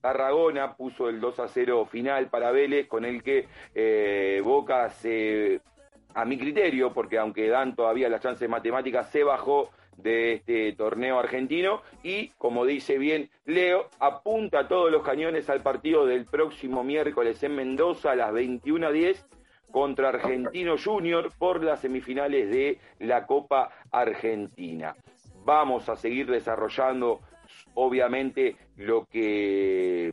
Tarragona 0.00 0.74
puso 0.76 1.08
el 1.08 1.20
2 1.20 1.40
a 1.40 1.48
0 1.48 1.86
final 1.86 2.28
para 2.28 2.52
Vélez, 2.52 2.86
con 2.86 3.04
el 3.04 3.22
que 3.22 3.46
eh, 3.74 4.40
Boca 4.44 4.88
se, 4.90 5.60
a 6.14 6.24
mi 6.24 6.38
criterio, 6.38 6.92
porque 6.92 7.18
aunque 7.18 7.48
dan 7.48 7.74
todavía 7.74 8.08
las 8.08 8.20
chances 8.20 8.48
matemáticas, 8.48 9.10
se 9.10 9.24
bajó 9.24 9.70
de 9.96 10.34
este 10.34 10.72
torneo 10.74 11.18
argentino. 11.18 11.82
Y, 12.04 12.28
como 12.38 12.64
dice 12.64 12.98
bien 12.98 13.30
Leo, 13.44 13.88
apunta 13.98 14.68
todos 14.68 14.92
los 14.92 15.02
cañones 15.02 15.50
al 15.50 15.62
partido 15.62 16.06
del 16.06 16.24
próximo 16.26 16.84
miércoles 16.84 17.42
en 17.42 17.56
Mendoza 17.56 18.12
a 18.12 18.16
las 18.16 18.32
21.10 18.32 19.24
contra 19.70 20.08
Argentino 20.08 20.76
Junior 20.82 21.30
por 21.38 21.62
las 21.62 21.80
semifinales 21.80 22.50
de 22.50 22.78
la 22.98 23.26
Copa 23.26 23.70
Argentina 23.90 24.94
vamos 25.48 25.88
a 25.88 25.96
seguir 25.96 26.30
desarrollando 26.30 27.20
obviamente 27.72 28.56
lo 28.76 29.06
que 29.06 30.12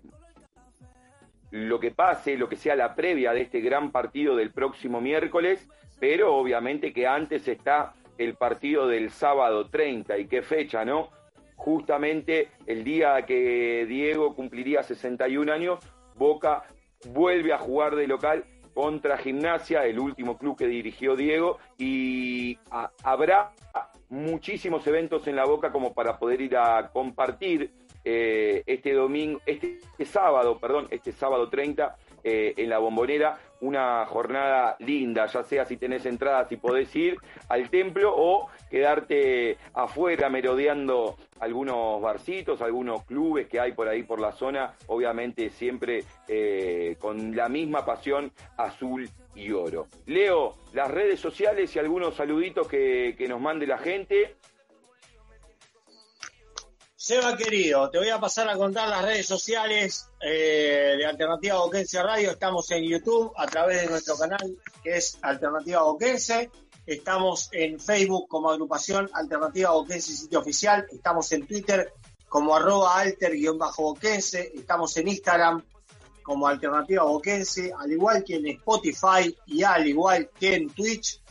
lo 1.51 1.77
que 1.81 1.91
pase, 1.91 2.37
lo 2.37 2.47
que 2.47 2.55
sea 2.55 2.75
la 2.77 2.95
previa 2.95 3.33
de 3.33 3.41
este 3.41 3.59
gran 3.59 3.91
partido 3.91 4.37
del 4.37 4.51
próximo 4.51 5.01
miércoles, 5.01 5.67
pero 5.99 6.35
obviamente 6.35 6.93
que 6.93 7.05
antes 7.05 7.49
está 7.49 7.93
el 8.17 8.35
partido 8.35 8.87
del 8.87 9.09
sábado 9.09 9.69
30 9.69 10.17
y 10.19 10.27
qué 10.27 10.41
fecha, 10.41 10.85
¿no? 10.85 11.09
Justamente 11.57 12.49
el 12.65 12.85
día 12.85 13.25
que 13.25 13.85
Diego 13.87 14.35
cumpliría 14.35 14.83
61 14.83 15.51
años, 15.51 15.79
Boca 16.15 16.63
vuelve 17.09 17.51
a 17.51 17.57
jugar 17.57 17.95
de 17.97 18.07
local 18.07 18.45
contra 18.75 19.17
Gimnasia, 19.17 19.85
el 19.85 19.97
último 19.97 20.37
club 20.37 20.57
que 20.57 20.67
dirigió 20.67 21.15
Diego, 21.15 21.57
y 21.77 22.59
habrá 23.03 23.53
muchísimos 24.09 24.85
eventos 24.85 25.25
en 25.27 25.37
la 25.37 25.45
boca 25.45 25.71
como 25.71 25.93
para 25.93 26.19
poder 26.19 26.41
ir 26.41 26.57
a 26.57 26.89
compartir 26.91 27.71
eh, 28.03 28.61
este 28.67 28.93
domingo, 28.93 29.39
este, 29.45 29.79
sábado, 30.05 30.59
perdón, 30.59 30.87
este 30.91 31.11
sábado 31.13 31.49
30 31.49 31.95
eh, 32.27 32.55
en 32.57 32.69
la 32.71 32.79
bombonera, 32.79 33.37
una 33.61 34.03
jornada 34.07 34.77
linda, 34.79 35.27
ya 35.27 35.43
sea 35.43 35.63
si 35.63 35.77
tenés 35.77 36.07
entradas 36.07 36.51
y 36.51 36.57
podés 36.57 36.93
ir 36.95 37.17
al 37.49 37.69
templo 37.69 38.11
o 38.17 38.49
quedarte 38.67 39.59
afuera 39.75 40.27
merodeando 40.27 41.17
algunos 41.39 42.01
barcitos, 42.01 42.63
algunos 42.63 43.03
clubes 43.03 43.47
que 43.47 43.59
hay 43.59 43.73
por 43.73 43.87
ahí 43.87 44.01
por 44.01 44.19
la 44.19 44.31
zona, 44.31 44.73
obviamente 44.87 45.51
siempre 45.51 46.03
eh, 46.27 46.95
con 46.97 47.35
la 47.35 47.47
misma 47.47 47.85
pasión 47.85 48.31
azul 48.57 49.07
y 49.35 49.51
oro. 49.51 49.85
Leo, 50.07 50.55
las 50.73 50.89
redes 50.89 51.19
sociales 51.19 51.75
y 51.75 51.79
algunos 51.79 52.15
saluditos 52.15 52.67
que, 52.67 53.13
que 53.15 53.27
nos 53.27 53.39
mande 53.39 53.67
la 53.67 53.77
gente. 53.77 54.37
Seba 57.05 57.37
querido, 57.37 57.87
te 57.91 57.99
voy 57.99 58.09
a 58.09 58.19
pasar 58.19 58.49
a 58.49 58.57
contar 58.57 58.89
las 58.89 59.03
redes 59.03 59.27
sociales 59.27 60.09
eh, 60.19 60.95
de 60.97 61.05
Alternativa 61.05 61.59
Boquense 61.59 62.01
Radio. 62.01 62.31
Estamos 62.31 62.71
en 62.71 62.83
YouTube 62.83 63.31
a 63.37 63.45
través 63.45 63.83
de 63.83 63.89
nuestro 63.89 64.17
canal 64.17 64.57
que 64.83 64.97
es 64.97 65.15
Alternativa 65.21 65.83
Boquense. 65.83 66.49
Estamos 66.83 67.49
en 67.51 67.79
Facebook 67.79 68.27
como 68.27 68.49
agrupación 68.49 69.07
Alternativa 69.13 69.69
Boquense 69.69 70.13
Sitio 70.13 70.39
Oficial. 70.39 70.87
Estamos 70.91 71.31
en 71.33 71.45
Twitter 71.45 71.93
como 72.27 72.55
arroba 72.55 72.97
alter-boquense. 72.97 74.53
Estamos 74.55 74.97
en 74.97 75.07
Instagram 75.07 75.63
como 76.23 76.47
Alternativa 76.47 77.03
Boquense, 77.03 77.71
al 77.71 77.91
igual 77.91 78.23
que 78.23 78.37
en 78.37 78.47
Spotify 78.47 79.37
y 79.45 79.61
al 79.61 79.85
igual 79.85 80.31
que 80.39 80.55
en 80.55 80.71
Twitch. 80.71 81.21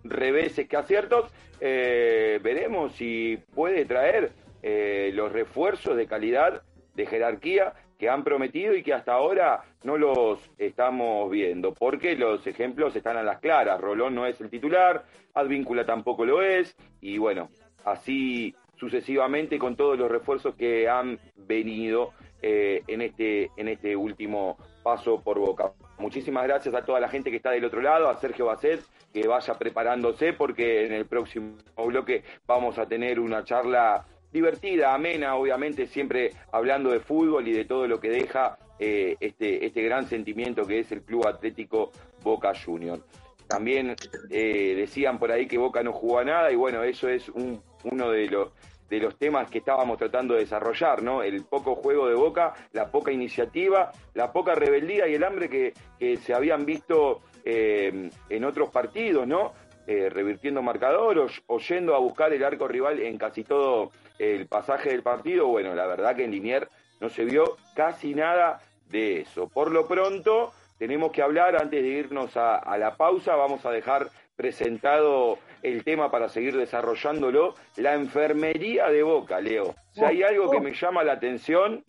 reveses 0.04 0.68
que 0.68 0.78
aciertos, 0.78 1.32
eh, 1.60 2.40
veremos 2.44 2.94
si 2.94 3.38
puede 3.56 3.86
traer 3.86 4.32
eh, 4.62 5.12
los 5.14 5.32
refuerzos 5.32 5.96
de 5.96 6.08
calidad, 6.08 6.62
de 6.96 7.06
jerarquía 7.06 7.74
que 7.98 8.10
han 8.10 8.24
prometido 8.24 8.76
y 8.76 8.84
que 8.84 8.94
hasta 8.94 9.14
ahora 9.14 9.64
no 9.84 9.98
los 9.98 10.52
estamos 10.58 11.32
viendo, 11.32 11.74
porque 11.74 12.16
los 12.16 12.46
ejemplos 12.46 12.96
están 12.96 13.18
a 13.18 13.24
las 13.24 13.40
claras. 13.40 13.80
Rolón 13.80 14.14
no 14.16 14.26
es 14.26 14.40
el 14.42 14.50
titular, 14.50 15.06
Advíncula 15.34 15.86
tampoco 15.86 16.26
lo 16.26 16.42
es, 16.42 16.76
y 17.02 17.18
bueno, 17.18 17.50
así 17.86 18.56
sucesivamente 18.76 19.58
con 19.58 19.76
todos 19.76 19.98
los 19.98 20.12
refuerzos 20.12 20.56
que 20.56 20.90
han 20.90 21.18
venido 21.36 22.12
eh, 22.42 22.84
en, 22.88 23.02
este, 23.02 23.50
en 23.56 23.70
este 23.70 23.96
último 23.96 24.58
paso 24.84 25.22
por 25.22 25.40
Boca. 25.40 25.72
Muchísimas 25.98 26.44
gracias 26.46 26.74
a 26.76 26.84
toda 26.84 27.00
la 27.00 27.08
gente 27.08 27.30
que 27.30 27.38
está 27.38 27.52
del 27.52 27.66
otro 27.66 27.82
lado, 27.82 28.10
a 28.10 28.18
Sergio 28.20 28.46
Basset, 28.48 28.82
que 29.14 29.28
vaya 29.28 29.54
preparándose 29.54 30.34
porque 30.34 30.86
en 30.86 30.92
el 30.94 31.06
próximo 31.06 31.56
bloque 31.88 32.24
vamos 32.48 32.78
a 32.80 32.88
tener 32.88 33.20
una 33.20 33.44
charla 33.44 34.06
divertida, 34.32 34.94
amena, 34.94 35.36
obviamente 35.36 35.86
siempre 35.86 36.32
hablando 36.52 36.90
de 36.92 37.00
fútbol 37.00 37.48
y 37.48 37.54
de 37.54 37.66
todo 37.66 37.88
lo 37.88 38.00
que 38.00 38.10
deja 38.10 38.58
eh, 38.80 39.16
este, 39.20 39.66
este 39.66 39.84
gran 39.84 40.08
sentimiento 40.08 40.66
que 40.66 40.80
es 40.80 40.92
el 40.92 41.04
Club 41.04 41.28
Atlético 41.28 41.92
Boca 42.24 42.52
Junior. 42.56 43.00
También 43.48 43.96
eh, 44.32 44.74
decían 44.76 45.20
por 45.20 45.32
ahí 45.32 45.46
que 45.48 45.60
Boca 45.60 45.84
no 45.84 45.94
jugó 45.94 46.18
a 46.20 46.24
nada 46.26 46.52
y 46.52 46.56
bueno, 46.56 46.84
eso 46.84 47.08
es 47.08 47.30
un- 47.30 47.62
uno 47.84 48.10
de 48.10 48.26
los 48.28 48.50
de 48.90 49.00
los 49.00 49.18
temas 49.18 49.50
que 49.50 49.60
estábamos 49.60 49.98
tratando 49.98 50.34
de 50.34 50.42
desarrollar, 50.42 51.02
¿no? 51.02 51.24
El 51.24 51.46
poco 51.46 51.76
juego 51.76 52.08
de 52.08 52.16
Boca, 52.16 52.54
la 52.74 52.92
poca 52.92 53.12
iniciativa, 53.12 53.92
la 54.14 54.32
poca 54.32 54.56
rebeldía 54.56 55.08
y 55.08 55.16
el 55.16 55.24
hambre 55.24 55.50
que, 55.50 55.74
que 55.98 56.18
se 56.18 56.34
habían 56.34 56.66
visto 56.66 57.22
eh, 57.46 58.10
en 58.30 58.46
otros 58.46 58.70
partidos, 58.70 59.28
¿no? 59.28 59.54
Eh, 59.86 60.10
revirtiendo 60.10 60.62
marcador 60.62 61.30
o, 61.48 61.60
yendo 61.60 61.94
a 61.94 62.00
buscar 62.00 62.32
el 62.32 62.42
arco 62.46 62.70
rival 62.70 63.02
en 63.02 63.18
casi 63.18 63.44
todo 63.44 63.92
el 64.18 64.48
pasaje 64.48 64.92
del 64.92 65.04
partido. 65.04 65.48
Bueno, 65.48 65.76
la 65.76 65.86
verdad 65.86 66.16
que 66.16 66.24
en 66.24 66.32
Linier 66.32 66.70
no 67.02 67.10
se 67.10 67.26
vio 67.26 67.58
casi 67.76 68.16
nada 68.16 68.62
de 68.90 69.20
eso. 69.22 69.50
Por 69.50 69.72
lo 69.72 69.86
pronto, 69.86 70.54
tenemos 70.78 71.12
que 71.12 71.22
hablar, 71.22 71.58
antes 71.62 71.84
de 71.84 71.90
irnos 71.90 72.38
a 72.38 72.78
la 72.78 72.96
pausa, 72.96 73.36
vamos 73.36 73.66
a 73.66 73.72
dejar 73.72 74.10
presentado 74.36 75.40
el 75.62 75.84
tema 75.84 76.12
para 76.12 76.30
seguir 76.30 76.58
desarrollándolo, 76.58 77.56
la 77.78 77.94
enfermería 77.94 78.90
de 78.90 79.04
Boca, 79.04 79.40
Leo. 79.40 79.76
Si 79.92 80.04
hay 80.04 80.24
algo 80.24 80.50
que 80.50 80.60
me 80.60 80.74
llama 80.74 81.04
la 81.04 81.14
atención, 81.14 81.84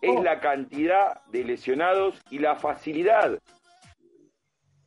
es 0.00 0.20
la 0.22 0.40
cantidad 0.40 1.24
de 1.26 1.44
lesionados 1.44 2.20
y 2.30 2.38
la 2.38 2.56
facilidad 2.56 3.38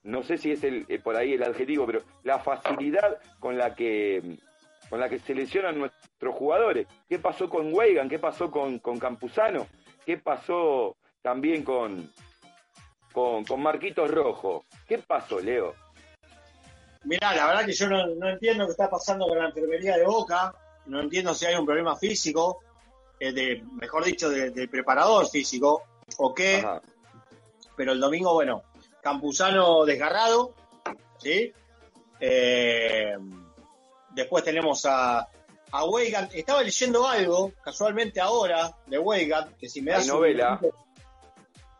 no 0.04 0.24
sé 0.24 0.38
si 0.38 0.52
es 0.52 0.64
el, 0.64 0.86
eh, 0.90 1.00
por 1.00 1.16
ahí 1.16 1.34
el 1.34 1.44
adjetivo, 1.44 1.86
pero 1.86 2.02
la 2.24 2.40
facilidad 2.40 3.20
con 3.40 3.58
la 3.58 3.76
que 3.76 4.38
con 4.90 5.00
la 5.00 5.08
que 5.08 5.20
se 5.20 5.36
lesionan 5.36 5.78
nuestros 5.78 6.34
jugadores. 6.34 6.88
¿Qué 7.08 7.20
pasó 7.20 7.48
con 7.48 7.72
Weigan? 7.72 8.10
¿Qué 8.10 8.18
pasó 8.18 8.50
con, 8.50 8.80
con 8.80 8.98
Campuzano? 8.98 9.68
¿Qué 10.04 10.18
pasó 10.18 10.98
también 11.22 11.64
con, 11.64 12.10
con, 13.14 13.46
con 13.46 13.62
Marquitos 13.62 14.10
Rojo? 14.10 14.66
¿Qué 14.88 14.98
pasó, 14.98 15.40
Leo? 15.40 15.76
Mirá, 17.06 17.34
la 17.34 17.48
verdad 17.48 17.66
que 17.66 17.74
yo 17.74 17.88
no, 17.88 18.06
no 18.08 18.30
entiendo 18.30 18.66
qué 18.66 18.72
está 18.72 18.90
pasando 18.90 19.28
con 19.28 19.38
la 19.38 19.46
enfermería 19.48 19.98
de 19.98 20.06
Boca. 20.06 20.54
No 20.86 21.00
entiendo 21.02 21.34
si 21.34 21.46
hay 21.46 21.56
un 21.56 21.66
problema 21.66 21.96
físico, 21.96 22.60
eh, 23.20 23.32
de, 23.32 23.64
mejor 23.80 24.04
dicho, 24.04 24.30
de- 24.30 24.50
del 24.52 24.70
preparador 24.70 25.28
físico, 25.28 25.84
o 26.18 26.34
qué. 26.34 26.58
Ajá. 26.58 26.82
Pero 27.76 27.94
el 27.94 28.00
domingo, 28.00 28.34
bueno, 28.34 28.64
Campuzano 29.02 29.86
desgarrado, 29.86 30.54
¿sí? 31.20 31.54
Eh, 32.20 33.16
después 34.12 34.44
tenemos 34.44 34.86
a, 34.86 35.28
a 35.72 35.86
Weigan. 35.86 36.28
Estaba 36.34 36.62
leyendo 36.64 37.08
algo, 37.08 37.54
casualmente 37.64 38.20
ahora, 38.20 38.76
de 38.88 39.00
Weigan, 39.00 39.56
que 39.58 39.70
si 39.70 39.82
me 39.82 39.92
das 39.92 40.02
Hay 40.04 40.08
novela. 40.10 40.60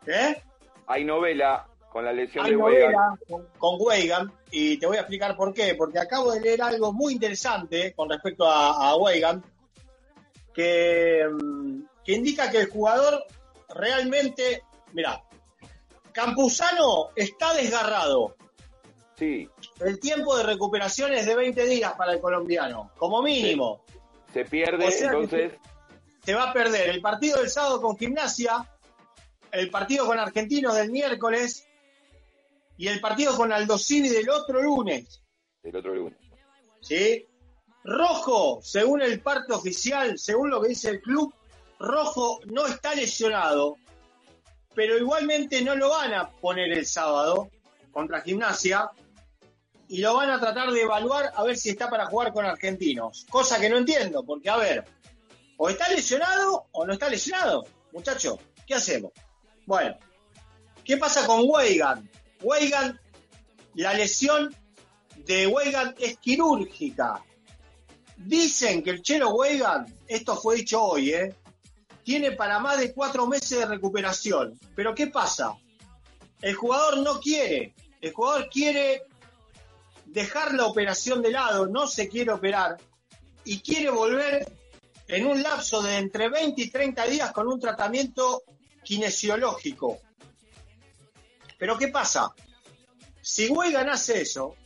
¿Eh? 0.06 0.42
Hay 0.86 1.04
novela 1.04 1.66
con 1.90 2.04
la 2.04 2.12
lesión 2.12 2.44
Hay 2.44 2.52
de 2.52 2.56
Weigan. 2.56 3.16
con, 3.28 3.46
con 3.58 3.76
Weigan 3.80 4.32
y 4.50 4.78
te 4.78 4.86
voy 4.86 4.96
a 4.96 5.00
explicar 5.00 5.36
por 5.36 5.52
qué. 5.52 5.74
Porque 5.74 5.98
acabo 5.98 6.32
de 6.32 6.40
leer 6.40 6.62
algo 6.62 6.92
muy 6.92 7.14
interesante 7.14 7.92
con 7.94 8.08
respecto 8.08 8.46
a, 8.46 8.90
a 8.90 8.96
Weigan 8.96 9.42
que, 10.54 11.26
mm, 11.30 11.82
que 12.04 12.12
indica 12.12 12.50
que 12.50 12.58
el 12.58 12.70
jugador 12.70 13.24
realmente, 13.68 14.62
mira, 14.92 15.22
Campuzano 16.12 17.10
está 17.16 17.54
desgarrado. 17.54 18.36
Sí, 19.16 19.48
El 19.80 20.00
tiempo 20.00 20.36
de 20.36 20.44
recuperación 20.44 21.12
es 21.12 21.26
de 21.26 21.34
20 21.36 21.66
días 21.66 21.92
para 21.92 22.12
el 22.14 22.20
colombiano, 22.20 22.90
como 22.96 23.20
mínimo. 23.22 23.82
se 24.32 24.44
pierde, 24.46 24.86
O 24.86 24.90
sea 24.90 25.10
que 25.10 25.16
entonces, 25.16 25.52
Se 26.24 26.34
va 26.34 26.50
a 26.50 26.52
perder 26.54 26.88
el 26.88 27.02
partido 27.02 27.38
del 27.38 27.50
sábado 27.50 27.82
con 27.82 27.98
Gimnasia, 27.98 28.66
el 29.52 29.70
partido 29.70 30.06
con 30.06 30.18
Argentinos 30.18 30.74
del 30.74 30.90
miércoles 30.90 31.66
y 32.80 32.88
el 32.88 32.98
partido 32.98 33.36
con 33.36 33.52
Aldosini 33.52 34.08
del 34.08 34.30
otro 34.30 34.62
lunes. 34.62 35.22
el 35.62 35.76
otro 35.76 35.94
lunes. 35.94 36.18
¿sí? 36.80 37.26
Rojo, 37.84 38.60
según 38.62 39.02
el 39.02 39.20
parte 39.20 39.52
oficial, 39.52 40.18
según 40.18 40.48
lo 40.48 40.62
que 40.62 40.68
dice 40.68 40.88
el 40.88 41.02
club, 41.02 41.34
Rojo 41.78 42.40
no 42.46 42.66
está 42.66 42.94
lesionado, 42.94 43.76
pero 44.74 44.96
igualmente 44.96 45.60
no 45.60 45.76
lo 45.76 45.90
van 45.90 46.14
a 46.14 46.30
poner 46.30 46.72
el 46.72 46.86
sábado 46.86 47.50
contra 47.92 48.22
Gimnasia, 48.22 48.90
y 49.86 49.98
lo 49.98 50.14
van 50.14 50.30
a 50.30 50.40
tratar 50.40 50.70
de 50.70 50.80
evaluar 50.80 51.32
a 51.36 51.42
ver 51.42 51.58
si 51.58 51.68
está 51.68 51.90
para 51.90 52.06
jugar 52.06 52.32
con 52.32 52.46
argentinos. 52.46 53.26
Cosa 53.28 53.60
que 53.60 53.68
no 53.68 53.76
entiendo, 53.76 54.22
porque 54.22 54.48
a 54.48 54.56
ver, 54.56 54.86
o 55.58 55.68
está 55.68 55.86
lesionado 55.90 56.68
o 56.72 56.86
no 56.86 56.94
está 56.94 57.10
lesionado. 57.10 57.66
Muchacho, 57.92 58.38
¿qué 58.66 58.76
hacemos? 58.76 59.12
Bueno, 59.66 59.98
¿qué 60.82 60.96
pasa 60.96 61.26
con 61.26 61.42
Weigan? 61.44 62.08
Weigan, 62.42 62.98
la 63.74 63.94
lesión 63.94 64.54
de 65.26 65.46
Weigan 65.46 65.94
es 65.98 66.18
quirúrgica. 66.18 67.24
Dicen 68.16 68.82
que 68.82 68.90
el 68.90 69.02
Chelo 69.02 69.30
Weigan, 69.30 69.86
esto 70.06 70.36
fue 70.36 70.56
dicho 70.56 70.82
hoy, 70.82 71.10
¿eh? 71.10 71.34
tiene 72.04 72.32
para 72.32 72.58
más 72.58 72.78
de 72.78 72.92
cuatro 72.92 73.26
meses 73.26 73.58
de 73.58 73.66
recuperación. 73.66 74.58
Pero 74.74 74.94
¿qué 74.94 75.06
pasa? 75.06 75.54
El 76.40 76.54
jugador 76.54 76.98
no 76.98 77.20
quiere. 77.20 77.74
El 78.00 78.12
jugador 78.12 78.48
quiere 78.48 79.02
dejar 80.06 80.54
la 80.54 80.66
operación 80.66 81.22
de 81.22 81.30
lado, 81.30 81.66
no 81.66 81.86
se 81.86 82.08
quiere 82.08 82.32
operar 82.32 82.78
y 83.44 83.60
quiere 83.60 83.90
volver 83.90 84.50
en 85.06 85.26
un 85.26 85.42
lapso 85.42 85.82
de 85.82 85.98
entre 85.98 86.28
20 86.28 86.60
y 86.60 86.70
30 86.70 87.06
días 87.06 87.32
con 87.32 87.46
un 87.46 87.60
tratamiento 87.60 88.42
kinesiológico. 88.82 90.00
Pero 91.60 91.76
¿qué 91.76 91.88
pasa? 91.88 92.34
Si 93.20 93.48
Weigan 93.48 93.90
hace 93.90 94.22
eso, 94.22 94.56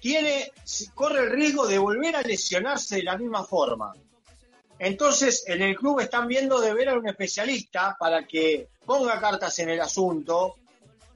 tiene, 0.00 0.50
corre 0.94 1.24
el 1.24 1.30
riesgo 1.30 1.66
de 1.66 1.76
volver 1.76 2.16
a 2.16 2.22
lesionarse 2.22 2.96
de 2.96 3.02
la 3.02 3.18
misma 3.18 3.44
forma. 3.44 3.92
Entonces, 4.78 5.44
en 5.46 5.60
el 5.60 5.76
club 5.76 6.00
están 6.00 6.26
viendo 6.26 6.58
de 6.58 6.72
ver 6.72 6.88
a 6.88 6.98
un 6.98 7.06
especialista 7.06 7.96
para 8.00 8.26
que 8.26 8.70
ponga 8.86 9.20
cartas 9.20 9.58
en 9.58 9.68
el 9.68 9.80
asunto 9.80 10.56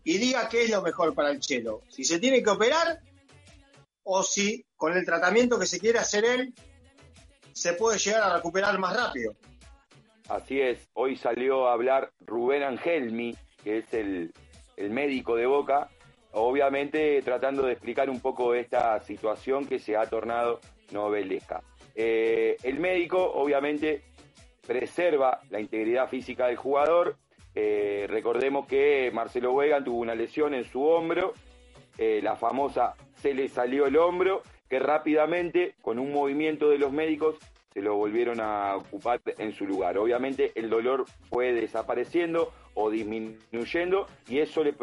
y 0.05 0.19
diga 0.19 0.51
qué 0.51 0.65
es 0.65 0.71
lo 0.71 0.83
mejor 0.83 1.15
para 1.15 1.31
el 1.31 1.41
chelo. 1.41 1.83
Si 1.89 2.05
se 2.05 2.19
tiene 2.19 2.43
que 2.43 2.51
operar 2.51 3.01
o 4.03 4.23
si 4.23 4.67
con 4.77 4.95
el 4.95 5.05
tratamiento 5.07 5.59
que 5.59 5.67
se 5.67 5.81
quiere 5.81 5.99
hacer 5.99 6.27
él 6.27 6.55
se 7.53 7.73
puede 7.73 7.99
llegar 7.99 8.23
a 8.23 8.37
recuperar 8.37 8.79
más 8.79 8.95
rápido. 8.95 9.35
Así 10.29 10.61
es, 10.61 10.89
hoy 10.93 11.17
salió 11.17 11.69
a 11.69 11.73
hablar 11.73 12.13
Rubén 12.21 12.63
Angelmi, 12.63 13.37
que 13.63 13.79
es 13.79 13.95
el, 13.95 14.33
médico 14.77 15.37
de 15.37 15.47
Boca, 15.47 15.89
obviamente 16.33 17.21
tratando 17.23 17.65
de 17.65 17.73
explicar 17.73 18.09
un 18.09 18.21
poco 18.21 18.55
esta 18.55 18.99
situación 19.01 19.67
que 19.67 19.79
se 19.79 19.97
ha 19.97 20.07
tornado 20.07 20.61
novelesca. 20.91 21.63
Eh, 21.95 22.57
el 22.63 22.81
médico 22.81 23.23
obviamente 23.23 24.03
preserva 24.67 25.41
la 25.51 25.61
integridad 25.61 26.09
física 26.09 26.47
del 26.47 26.57
jugador, 26.57 27.17
eh, 27.55 28.07
recordemos 28.09 28.67
que 28.67 29.11
Marcelo 29.13 29.53
Wegan 29.53 29.85
tuvo 29.85 29.99
una 29.99 30.15
lesión 30.15 30.55
en 30.55 30.65
su 30.65 30.83
hombro, 30.83 31.35
eh, 31.99 32.21
la 32.23 32.37
famosa 32.37 32.95
se 33.17 33.35
le 33.35 33.49
salió 33.49 33.87
el 33.87 33.97
hombro, 33.97 34.43
que 34.69 34.79
rápidamente, 34.79 35.75
con 35.83 35.99
un 35.99 36.13
movimiento 36.13 36.71
de 36.71 36.79
los 36.79 36.93
médicos, 36.93 37.37
se 37.73 37.83
lo 37.83 37.97
volvieron 37.97 38.41
a 38.41 38.77
ocupar 38.77 39.21
en 39.39 39.53
su 39.53 39.67
lugar. 39.67 39.99
Obviamente 39.99 40.53
el 40.55 40.71
dolor 40.71 41.05
fue 41.29 41.53
desapareciendo 41.53 42.53
o 42.75 42.91
disminuyendo 42.91 44.07
y 44.29 44.39
eso 44.39 44.63
le, 44.65 44.75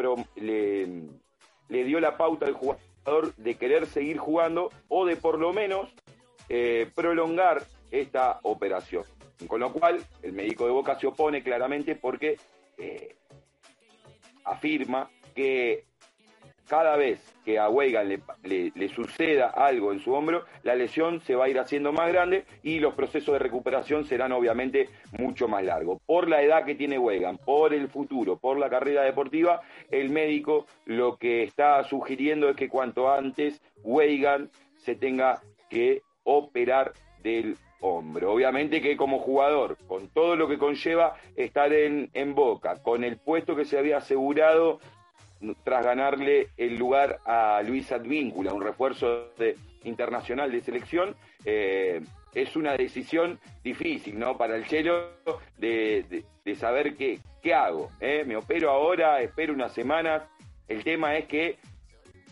le, 1.69 1.83
dio 1.83 1.99
la 1.99 2.17
pauta 2.17 2.45
al 2.45 2.53
jugador 2.53 3.33
de 3.37 3.55
querer 3.55 3.85
seguir 3.87 4.17
jugando 4.17 4.69
o 4.87 5.05
de 5.05 5.15
por 5.15 5.39
lo 5.39 5.53
menos 5.53 5.89
eh, 6.49 6.89
prolongar 6.93 7.63
esta 7.91 8.39
operación. 8.43 9.03
Con 9.47 9.59
lo 9.59 9.71
cual, 9.71 10.03
el 10.23 10.33
médico 10.33 10.65
de 10.65 10.71
Boca 10.71 10.99
se 10.99 11.07
opone 11.07 11.43
claramente 11.43 11.95
porque 11.95 12.37
eh, 12.77 13.15
afirma 14.43 15.09
que 15.35 15.85
cada 16.67 16.97
vez 16.97 17.19
que 17.45 17.59
a 17.59 17.69
Weigan 17.69 18.09
le, 18.43 18.89
suceda 18.89 19.47
algo 19.47 19.93
en 19.93 19.99
su 19.99 20.13
hombro, 20.13 20.43
la 20.63 20.75
lesión 20.75 21.21
se 21.21 21.35
va 21.35 21.45
a 21.45 21.49
ir 21.49 21.59
haciendo 21.59 21.93
más 21.93 22.09
grande 22.09 22.45
y 22.61 22.79
los 22.79 22.93
procesos 22.93 23.33
de 23.33 23.39
recuperación 23.39 24.05
serán 24.05 24.33
obviamente 24.33 24.89
mucho 25.17 25.47
más 25.47 25.63
largos. 25.63 26.01
Por 26.05 26.27
la 26.27 26.41
edad 26.41 26.65
que 26.65 26.75
tiene 26.75 26.99
Weigan, 26.99 27.37
por 27.37 27.73
el 27.73 27.87
futuro, 27.87 28.37
por 28.37 28.57
la 28.57 28.69
carrera 28.69 29.03
deportiva, 29.03 29.61
el 29.89 30.09
médico 30.09 30.65
lo 30.85 31.17
que 31.17 31.43
está 31.43 31.83
sugiriendo 31.85 32.49
es 32.49 32.55
que 32.55 32.69
cuanto 32.69 33.11
antes 33.11 33.61
Weigan 33.83 34.49
se 34.75 34.95
tenga 34.95 35.41
que 35.69 36.01
operar 36.23 36.93
del 37.23 37.57
hombro. 37.79 38.33
Obviamente 38.33 38.81
que 38.81 38.97
como 38.97 39.19
jugador, 39.19 39.77
con 39.87 40.09
todo 40.09 40.35
lo 40.35 40.47
que 40.47 40.57
conlleva 40.57 41.15
estar 41.35 41.71
en, 41.71 42.09
en 42.13 42.35
Boca, 42.35 42.81
con 42.81 43.03
el 43.03 43.17
puesto 43.17 43.55
que 43.55 43.65
se 43.65 43.77
había 43.77 43.97
asegurado 43.97 44.79
tras 45.63 45.85
ganarle 45.85 46.49
el 46.57 46.77
lugar 46.77 47.19
a 47.25 47.61
Luis 47.65 47.91
Advíncula, 47.91 48.53
un 48.53 48.61
refuerzo 48.61 49.31
internacional 49.83 50.51
de 50.51 50.61
selección, 50.61 51.15
eh, 51.45 52.01
es 52.33 52.55
una 52.55 52.75
decisión 52.75 53.39
difícil, 53.63 54.19
¿no? 54.19 54.37
Para 54.37 54.55
el 54.55 54.65
Chelo 54.67 55.09
de, 55.57 56.23
saber 56.55 56.95
qué, 56.95 57.19
qué 57.41 57.53
hago. 57.53 57.89
¿eh? 57.99 58.23
Me 58.25 58.35
opero 58.35 58.69
ahora, 58.69 59.21
espero 59.21 59.53
unas 59.53 59.73
semanas. 59.73 60.23
El 60.67 60.83
tema 60.83 61.15
es 61.15 61.25
que 61.25 61.57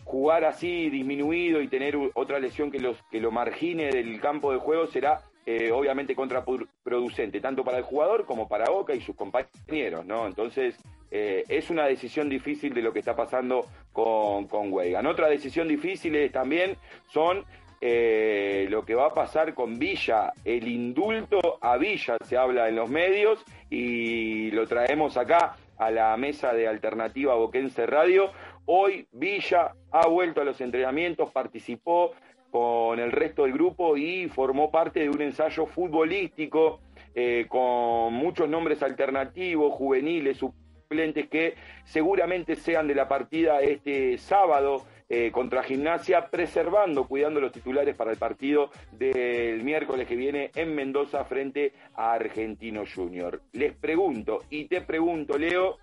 jugar 0.04 0.44
así 0.44 0.88
disminuido 0.90 1.60
y 1.60 1.68
tener 1.68 1.96
otra 2.14 2.38
lesión 2.38 2.70
que, 2.70 2.78
los, 2.78 2.96
que 3.10 3.20
lo 3.20 3.32
margine 3.32 3.90
del 3.90 4.20
campo 4.20 4.52
de 4.52 4.58
juego 4.58 4.86
será 4.86 5.20
eh, 5.44 5.70
obviamente 5.72 6.14
contraproducente, 6.14 7.40
tanto 7.40 7.64
para 7.64 7.78
el 7.78 7.84
jugador 7.84 8.24
como 8.24 8.48
para 8.48 8.70
Boca 8.70 8.94
y 8.94 9.00
sus 9.00 9.16
compañeros, 9.16 10.04
¿no? 10.04 10.26
Entonces, 10.26 10.76
eh, 11.10 11.44
es 11.48 11.70
una 11.70 11.86
decisión 11.86 12.28
difícil 12.28 12.74
de 12.74 12.82
lo 12.82 12.92
que 12.92 13.00
está 13.00 13.14
pasando 13.14 13.66
con, 13.92 14.46
con 14.46 14.72
Weigan. 14.72 15.06
Otra 15.06 15.28
decisión 15.28 15.68
difícil 15.68 16.30
también 16.32 16.76
son 17.08 17.44
eh, 17.80 18.66
lo 18.70 18.84
que 18.84 18.94
va 18.94 19.06
a 19.06 19.14
pasar 19.14 19.52
con 19.54 19.78
Villa, 19.78 20.32
el 20.44 20.66
indulto 20.66 21.58
a 21.60 21.76
Villa, 21.76 22.16
se 22.24 22.36
habla 22.36 22.68
en 22.68 22.76
los 22.76 22.88
medios 22.88 23.44
y 23.68 24.50
lo 24.52 24.66
traemos 24.66 25.16
acá 25.16 25.56
a 25.76 25.90
la 25.90 26.16
mesa 26.16 26.54
de 26.54 26.68
Alternativa 26.68 27.34
Boquense 27.34 27.86
Radio. 27.86 28.32
Hoy 28.64 29.06
Villa 29.12 29.74
ha 29.92 30.06
vuelto 30.06 30.40
a 30.40 30.44
los 30.44 30.60
entrenamientos, 30.60 31.30
participó 31.30 32.12
con 32.50 32.98
el 32.98 33.12
resto 33.12 33.42
del 33.42 33.52
grupo 33.52 33.96
y 33.96 34.28
formó 34.28 34.70
parte 34.70 35.00
de 35.00 35.10
un 35.10 35.20
ensayo 35.20 35.66
futbolístico 35.66 36.80
eh, 37.14 37.44
con 37.48 38.14
muchos 38.14 38.48
nombres 38.48 38.82
alternativos, 38.82 39.74
juveniles, 39.74 40.42
suplentes 40.86 41.28
que 41.28 41.54
seguramente 41.84 42.54
sean 42.54 42.86
de 42.86 42.94
la 42.94 43.08
partida 43.08 43.60
este 43.60 44.18
sábado 44.18 44.86
eh, 45.08 45.32
contra 45.32 45.64
Gimnasia, 45.64 46.28
preservando, 46.28 47.08
cuidando 47.08 47.40
los 47.40 47.50
titulares 47.50 47.96
para 47.96 48.12
el 48.12 48.18
partido 48.18 48.70
del 48.92 49.64
miércoles 49.64 50.06
que 50.06 50.14
viene 50.14 50.50
en 50.54 50.74
Mendoza 50.74 51.24
frente 51.24 51.72
a 51.94 52.12
Argentino 52.12 52.84
Junior. 52.86 53.42
Les 53.52 53.74
pregunto 53.74 54.44
y 54.48 54.66
te 54.66 54.80
pregunto, 54.82 55.36
Leo, 55.36 55.78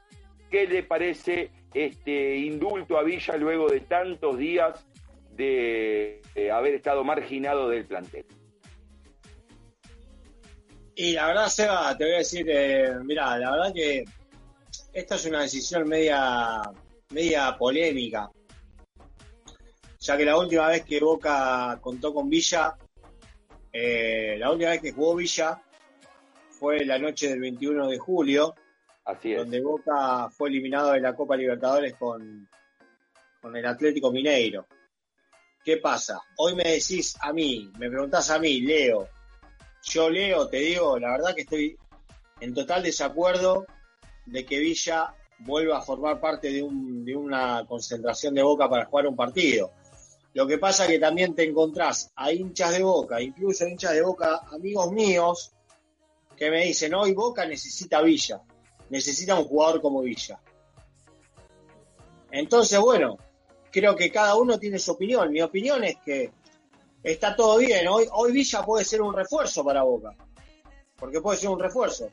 ¿qué 0.49 0.67
le 0.67 0.83
parece 0.83 1.51
este 1.73 2.37
indulto 2.37 2.97
a 2.97 3.03
Villa 3.03 3.35
luego 3.35 3.67
de 3.67 3.81
tantos 3.81 4.37
días 4.37 4.85
de 5.31 6.21
haber 6.53 6.75
estado 6.75 7.03
marginado 7.03 7.67
del 7.67 7.85
plantel. 7.85 8.25
Y 10.95 11.13
la 11.13 11.27
verdad, 11.27 11.47
Seba, 11.47 11.97
te 11.97 12.03
voy 12.03 12.13
a 12.13 12.17
decir, 12.17 12.45
eh, 12.47 12.93
mira, 13.03 13.35
la 13.39 13.51
verdad 13.51 13.73
que 13.73 14.03
esta 14.93 15.15
es 15.15 15.25
una 15.25 15.41
decisión 15.41 15.87
media, 15.87 16.61
media 17.09 17.57
polémica, 17.57 18.29
ya 19.99 20.17
que 20.17 20.25
la 20.25 20.37
última 20.37 20.67
vez 20.67 20.83
que 20.83 20.99
Boca 20.99 21.79
contó 21.81 22.13
con 22.13 22.29
Villa, 22.29 22.75
eh, 23.71 24.35
la 24.37 24.51
última 24.51 24.71
vez 24.71 24.81
que 24.81 24.91
jugó 24.91 25.15
Villa 25.15 25.61
fue 26.49 26.85
la 26.85 26.99
noche 26.99 27.29
del 27.29 27.39
21 27.39 27.87
de 27.87 27.97
julio, 27.97 28.55
Así 29.05 29.33
es. 29.33 29.39
donde 29.39 29.61
Boca 29.61 30.29
fue 30.29 30.49
eliminado 30.49 30.91
de 30.91 31.01
la 31.01 31.15
Copa 31.15 31.35
Libertadores 31.35 31.95
con, 31.95 32.47
con 33.41 33.55
el 33.55 33.65
Atlético 33.65 34.11
Mineiro. 34.11 34.65
¿Qué 35.63 35.77
pasa? 35.77 36.21
Hoy 36.37 36.55
me 36.55 36.63
decís 36.63 37.15
a 37.21 37.31
mí, 37.31 37.71
me 37.79 37.89
preguntás 37.89 38.29
a 38.29 38.39
mí, 38.39 38.61
Leo. 38.61 39.07
Yo 39.83 40.09
leo, 40.09 40.47
te 40.47 40.57
digo, 40.57 40.97
la 40.99 41.11
verdad 41.11 41.35
que 41.35 41.41
estoy 41.41 41.77
en 42.39 42.53
total 42.53 42.83
desacuerdo 42.83 43.65
de 44.25 44.45
que 44.45 44.59
Villa 44.59 45.15
vuelva 45.39 45.77
a 45.77 45.81
formar 45.81 46.19
parte 46.19 46.51
de, 46.51 46.63
una 46.63 47.65
concentración 47.67 48.33
de 48.33 48.43
Boca 48.43 48.69
para 48.69 48.85
jugar 48.85 49.07
un 49.07 49.15
partido. 49.15 49.71
Lo 50.33 50.47
que 50.47 50.57
pasa 50.57 50.85
es 50.85 50.91
que 50.91 50.99
también 50.99 51.35
te 51.35 51.43
encontrás 51.43 52.11
a 52.15 52.31
hinchas 52.31 52.71
de 52.71 52.83
Boca, 52.83 53.21
incluso 53.21 53.67
hinchas 53.67 53.93
de 53.93 54.01
Boca, 54.01 54.41
amigos 54.51 54.91
míos, 54.91 55.51
que 56.35 56.49
me 56.49 56.65
dicen, 56.65 56.93
hoy 56.95 57.13
Boca 57.13 57.45
necesita 57.45 58.01
Villa, 58.01 58.41
necesita 58.89 59.37
un 59.37 59.45
jugador 59.45 59.81
como 59.81 60.01
Villa. 60.01 60.39
Entonces, 62.31 62.79
bueno, 62.79 63.17
creo 63.71 63.95
que 63.95 64.11
cada 64.11 64.35
uno 64.35 64.57
tiene 64.57 64.79
su 64.79 64.91
opinión. 64.91 65.31
Mi 65.31 65.41
opinión 65.41 65.83
es 65.83 65.97
que 66.03 66.31
está 67.03 67.35
todo 67.35 67.59
bien. 67.59 67.85
Hoy 67.87 68.31
Villa 68.31 68.63
puede 68.63 68.85
ser 68.85 69.03
un 69.03 69.13
refuerzo 69.13 69.63
para 69.63 69.83
Boca. 69.83 70.15
Porque 70.95 71.21
puede 71.21 71.37
ser 71.37 71.49
un 71.49 71.59
refuerzo. 71.59 72.09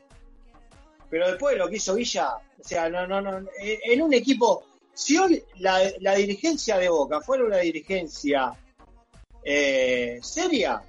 Pero 1.11 1.27
después 1.27 1.57
lo 1.57 1.69
que 1.69 1.75
hizo 1.75 1.93
Villa, 1.93 2.35
o 2.35 2.63
sea, 2.63 2.89
no, 2.89 3.05
no, 3.05 3.21
no. 3.21 3.49
En 3.59 4.01
un 4.01 4.13
equipo, 4.13 4.63
Si 4.93 5.17
hoy 5.17 5.43
la, 5.57 5.81
la 5.99 6.15
dirigencia 6.15 6.77
de 6.77 6.87
Boca 6.87 7.19
fuera 7.19 7.43
una 7.43 7.57
dirigencia 7.57 8.53
eh, 9.43 10.19
seria, 10.21 10.81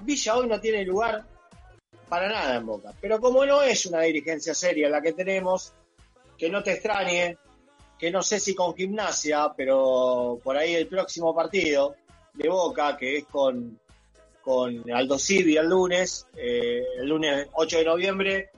Villa 0.00 0.36
hoy 0.36 0.46
no 0.48 0.58
tiene 0.58 0.82
lugar 0.84 1.26
para 2.08 2.28
nada 2.28 2.56
en 2.56 2.64
Boca. 2.64 2.94
Pero 2.98 3.20
como 3.20 3.44
no 3.44 3.60
es 3.60 3.84
una 3.84 4.00
dirigencia 4.00 4.54
seria 4.54 4.88
la 4.88 5.02
que 5.02 5.12
tenemos, 5.12 5.74
que 6.38 6.48
no 6.48 6.62
te 6.62 6.72
extrañe, 6.72 7.36
que 7.98 8.10
no 8.10 8.22
sé 8.22 8.40
si 8.40 8.54
con 8.54 8.74
gimnasia, 8.74 9.52
pero 9.54 10.40
por 10.42 10.56
ahí 10.56 10.74
el 10.74 10.86
próximo 10.88 11.34
partido 11.34 11.96
de 12.32 12.48
Boca, 12.48 12.96
que 12.96 13.18
es 13.18 13.24
con, 13.26 13.78
con 14.48 14.82
Aldo 14.90 15.18
Civi 15.18 15.58
el 15.58 15.68
lunes, 15.68 16.26
eh, 16.34 16.82
el 16.98 17.06
lunes 17.06 17.48
8 17.52 17.78
de 17.80 17.84
noviembre, 17.84 18.50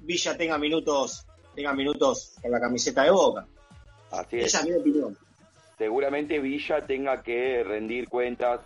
Villa 0.00 0.36
tenga 0.36 0.58
minutos, 0.58 1.26
tenga 1.54 1.72
minutos 1.72 2.36
con 2.42 2.50
la 2.50 2.60
camiseta 2.60 3.04
de 3.04 3.10
Boca. 3.12 3.46
Así 4.10 4.36
es. 4.36 4.44
Esa 4.44 4.60
es 4.60 4.66
mi 4.66 4.72
opinión. 4.74 5.16
Seguramente 5.78 6.38
Villa 6.38 6.86
tenga 6.86 7.22
que 7.22 7.64
rendir 7.64 8.10
cuentas 8.10 8.60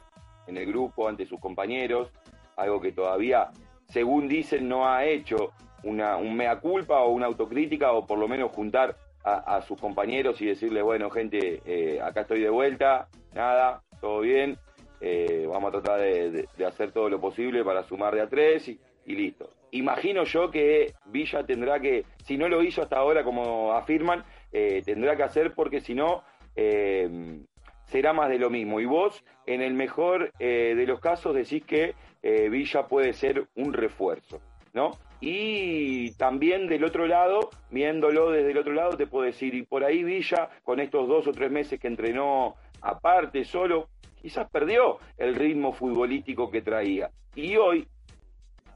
en 0.48 0.56
el 0.56 0.66
grupo 0.66 1.08
ante 1.08 1.24
sus 1.24 1.38
compañeros, 1.38 2.08
algo 2.56 2.80
que 2.80 2.90
todavía, 2.90 3.52
según 3.88 4.26
dicen, 4.26 4.68
no 4.68 4.88
ha 4.88 5.04
hecho 5.04 5.52
una, 5.84 6.16
un 6.16 6.34
mea 6.34 6.58
culpa 6.58 6.98
o 7.02 7.12
una 7.12 7.26
autocrítica 7.26 7.92
o 7.92 8.04
por 8.04 8.18
lo 8.18 8.26
menos 8.26 8.50
juntar 8.50 8.96
a, 9.22 9.56
a 9.56 9.62
sus 9.62 9.78
compañeros 9.78 10.42
y 10.42 10.46
decirles, 10.46 10.82
bueno, 10.82 11.10
gente, 11.10 11.62
eh, 11.64 12.00
acá 12.00 12.22
estoy 12.22 12.40
de 12.40 12.50
vuelta, 12.50 13.06
nada, 13.34 13.84
todo 14.00 14.18
bien, 14.18 14.58
eh, 15.04 15.48
vamos 15.48 15.74
a 15.74 15.80
tratar 15.80 16.00
de, 16.00 16.46
hacer 16.64 16.92
todo 16.92 17.10
lo 17.10 17.20
posible 17.20 17.64
para 17.64 17.82
sumar 17.82 18.14
de 18.14 18.20
a 18.20 18.28
tres 18.28 18.68
y, 18.68 18.78
listo. 19.04 19.50
Imagino 19.72 20.22
yo 20.22 20.48
que 20.48 20.94
Villa 21.06 21.44
tendrá 21.44 21.80
que, 21.80 22.04
si 22.22 22.36
no 22.36 22.48
lo 22.48 22.62
hizo 22.62 22.82
hasta 22.82 22.98
ahora 22.98 23.24
como 23.24 23.72
afirman, 23.72 24.22
eh, 24.52 24.80
tendrá 24.84 25.16
que 25.16 25.24
hacer 25.24 25.54
porque 25.54 25.80
si 25.80 25.92
no, 25.94 26.22
eh, 26.54 27.40
será 27.86 28.12
más 28.12 28.28
de 28.28 28.38
lo 28.38 28.48
mismo. 28.48 28.78
Y 28.78 28.84
vos, 28.84 29.24
en 29.44 29.60
el 29.60 29.74
mejor 29.74 30.32
de 30.38 30.84
los 30.86 31.00
casos, 31.00 31.34
decís 31.34 31.64
que 31.64 31.94
Villa 32.22 32.86
puede 32.86 33.12
ser 33.12 33.48
un 33.56 33.72
refuerzo, 33.72 34.40
¿no? 34.72 34.92
Y 35.20 36.12
también 36.14 36.68
del 36.68 36.84
otro 36.84 37.08
lado, 37.08 37.50
viéndolo 37.70 38.30
desde 38.30 38.52
el 38.52 38.58
otro 38.58 38.72
lado, 38.72 38.96
te 38.96 39.08
puedo 39.08 39.24
decir, 39.24 39.54
y 39.54 39.62
por 39.62 39.82
ahí 39.82 40.04
Villa, 40.04 40.48
con 40.62 40.78
estos 40.78 41.08
dos 41.08 41.26
o 41.26 41.32
tres 41.32 41.50
meses 41.50 41.80
que 41.80 41.88
entrenó 41.88 42.56
aparte, 42.82 43.44
solo, 43.44 43.88
quizás 44.20 44.48
perdió 44.50 44.98
el 45.16 45.34
ritmo 45.34 45.72
futbolístico 45.72 46.50
que 46.50 46.62
traía. 46.62 47.10
Y 47.34 47.56
hoy, 47.56 47.88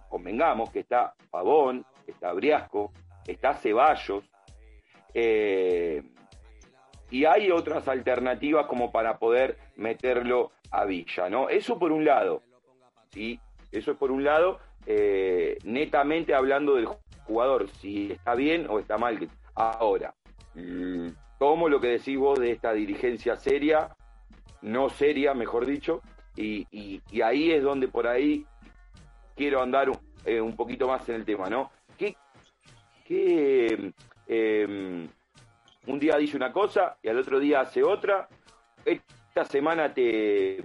convengamos 0.08 0.70
que 0.70 0.80
está 0.80 1.14
Pavón, 1.30 1.84
está 2.06 2.32
Briasco, 2.32 2.92
está 3.26 3.54
Ceballos, 3.54 4.24
eh, 5.12 6.02
y 7.10 7.24
hay 7.24 7.50
otras 7.50 7.86
alternativas 7.88 8.66
como 8.66 8.90
para 8.90 9.18
poder 9.18 9.56
meterlo 9.76 10.52
a 10.70 10.84
Villa, 10.84 11.28
¿no? 11.28 11.48
Eso 11.48 11.78
por 11.78 11.92
un 11.92 12.04
lado, 12.04 12.42
¿sí? 13.10 13.40
Eso 13.70 13.92
es 13.92 13.96
por 13.96 14.10
un 14.10 14.24
lado, 14.24 14.58
eh, 14.86 15.58
netamente 15.64 16.34
hablando 16.34 16.74
del 16.74 16.88
jugador, 17.24 17.68
si 17.68 18.12
está 18.12 18.34
bien 18.34 18.66
o 18.68 18.78
está 18.78 18.98
mal. 18.98 19.18
Ahora, 19.54 20.14
tomo 21.38 21.68
lo 21.68 21.80
que 21.80 21.88
decís 21.88 22.18
vos 22.18 22.38
de 22.38 22.52
esta 22.52 22.72
dirigencia 22.72 23.36
seria, 23.36 23.88
no 24.62 24.88
seria, 24.88 25.34
mejor 25.34 25.66
dicho, 25.66 26.00
y, 26.36 26.66
y- 26.70 27.20
ahí 27.22 27.50
es 27.52 27.62
donde 27.62 27.88
por 27.88 28.06
ahí 28.06 28.44
quiero 29.34 29.62
andar 29.62 29.90
un, 29.90 29.98
eh, 30.24 30.40
un 30.40 30.54
poquito 30.56 30.86
más 30.88 31.08
en 31.08 31.16
el 31.16 31.24
tema, 31.24 31.48
¿no? 31.48 31.70
¿Qué, 31.96 32.16
qué, 33.06 33.92
eh, 34.26 35.08
un 35.86 35.98
día 35.98 36.16
dice 36.16 36.36
una 36.36 36.52
cosa 36.52 36.96
y 37.02 37.08
al 37.08 37.18
otro 37.18 37.38
día 37.38 37.60
hace 37.60 37.82
otra? 37.82 38.28
Esta 38.84 39.44
semana 39.44 39.92
te, 39.92 40.62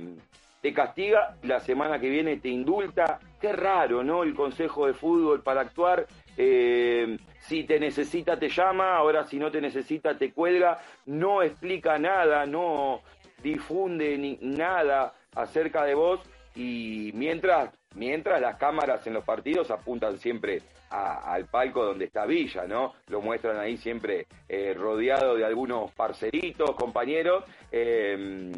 te 0.61 0.73
castiga, 0.73 1.37
la 1.43 1.59
semana 1.59 1.99
que 1.99 2.09
viene 2.09 2.37
te 2.37 2.49
indulta. 2.49 3.19
Qué 3.39 3.53
raro, 3.53 4.03
¿no? 4.03 4.23
El 4.23 4.33
Consejo 4.33 4.87
de 4.87 4.93
Fútbol 4.93 5.41
para 5.41 5.61
actuar. 5.61 6.05
Eh, 6.37 7.17
si 7.39 7.63
te 7.63 7.79
necesita 7.79 8.37
te 8.37 8.49
llama, 8.49 8.95
ahora 8.95 9.25
si 9.25 9.37
no 9.37 9.51
te 9.51 9.61
necesita 9.61 10.17
te 10.17 10.31
cuelga, 10.31 10.79
no 11.05 11.41
explica 11.41 11.97
nada, 11.97 12.45
no 12.45 13.01
difunde 13.43 14.17
ni 14.17 14.37
nada 14.41 15.13
acerca 15.35 15.83
de 15.85 15.95
vos 15.95 16.19
y 16.55 17.11
mientras 17.13 17.71
mientras 17.95 18.39
las 18.39 18.57
cámaras 18.57 19.05
en 19.07 19.13
los 19.13 19.23
partidos 19.25 19.69
apuntan 19.71 20.17
siempre 20.17 20.61
al 20.89 21.45
palco 21.45 21.85
donde 21.85 22.05
está 22.05 22.25
Villa, 22.25 22.65
¿no? 22.67 22.93
Lo 23.07 23.21
muestran 23.21 23.57
ahí 23.57 23.77
siempre 23.77 24.27
eh, 24.49 24.73
rodeado 24.73 25.35
de 25.35 25.45
algunos 25.45 25.91
parceritos, 25.91 26.75
compañeros. 26.75 27.45
eh, 27.71 28.51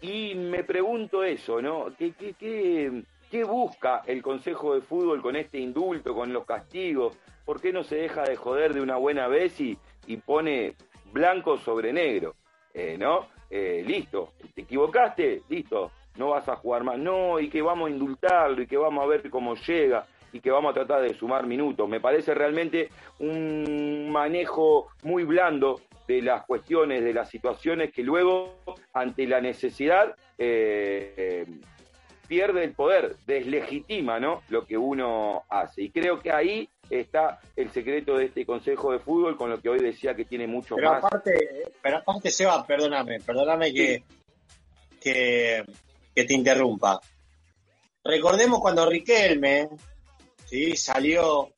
y 0.00 0.34
me 0.34 0.62
pregunto 0.62 1.24
eso, 1.24 1.60
¿no? 1.60 1.86
¿Qué, 1.98 2.12
qué, 2.12 2.34
qué, 2.34 3.02
qué 3.30 3.44
busca 3.44 4.02
el 4.06 4.22
Consejo 4.22 4.74
de 4.74 4.80
Fútbol 4.80 5.22
con 5.22 5.36
este 5.36 5.58
indulto, 5.58 6.14
con 6.14 6.32
los 6.32 6.44
castigos? 6.44 7.18
¿Por 7.44 7.60
qué 7.60 7.72
no 7.72 7.84
se 7.84 7.96
deja 7.96 8.22
de 8.22 8.36
joder 8.36 8.74
de 8.74 8.80
una 8.80 8.96
buena 8.96 9.28
vez 9.28 9.60
y, 9.60 9.78
pone 10.24 10.74
blanco 11.12 11.56
sobre 11.58 11.92
negro? 11.92 12.34
Eh, 12.74 12.96
¿No? 12.98 13.28
Eh, 13.48 13.84
listo, 13.86 14.32
te 14.54 14.62
equivocaste, 14.62 15.42
listo, 15.48 15.92
no 16.16 16.30
vas 16.30 16.48
a 16.48 16.56
jugar 16.56 16.84
más. 16.84 16.98
No, 16.98 17.38
y 17.38 17.48
que 17.48 17.62
vamos 17.62 17.88
a 17.88 17.90
indultarlo 17.90 18.62
y 18.62 18.66
que 18.66 18.76
vamos 18.76 19.04
a 19.04 19.06
ver 19.06 19.30
cómo 19.30 19.54
llega 19.54 20.04
y 20.32 20.40
que 20.40 20.50
vamos 20.50 20.70
a 20.70 20.74
tratar 20.74 21.02
de 21.02 21.14
sumar 21.14 21.46
minutos. 21.46 21.88
Me 21.88 22.00
parece 22.00 22.34
realmente 22.34 22.90
un 23.20 24.10
manejo 24.10 24.88
muy 25.02 25.24
blando 25.24 25.80
de 26.06 26.22
las 26.22 26.44
cuestiones, 26.44 27.02
de 27.02 27.12
las 27.12 27.30
situaciones 27.30 27.92
que 27.92 28.02
luego, 28.02 28.56
ante 28.92 29.26
la 29.26 29.40
necesidad, 29.40 30.14
eh, 30.38 31.46
pierde 32.28 32.64
el 32.64 32.72
poder, 32.72 33.16
deslegitima 33.26 34.18
¿no? 34.20 34.42
lo 34.48 34.66
que 34.66 34.76
uno 34.76 35.44
hace. 35.48 35.82
Y 35.82 35.90
creo 35.90 36.20
que 36.20 36.30
ahí 36.32 36.68
está 36.90 37.40
el 37.56 37.70
secreto 37.70 38.16
de 38.16 38.26
este 38.26 38.44
Consejo 38.46 38.92
de 38.92 38.98
Fútbol, 38.98 39.36
con 39.36 39.50
lo 39.50 39.60
que 39.60 39.68
hoy 39.68 39.78
decía 39.80 40.14
que 40.14 40.24
tiene 40.24 40.46
mucho 40.46 40.76
Pero 40.76 40.90
más. 40.92 41.04
aparte, 41.04 41.64
pero 41.82 41.98
aparte, 41.98 42.30
Seba, 42.30 42.64
perdóname, 42.66 43.20
perdóname 43.20 43.72
que, 43.72 44.04
que, 45.00 45.64
que 46.14 46.24
te 46.24 46.34
interrumpa. 46.34 47.00
Recordemos 48.04 48.60
cuando 48.60 48.88
Riquelme 48.88 49.68
¿sí? 50.44 50.76
salió 50.76 51.50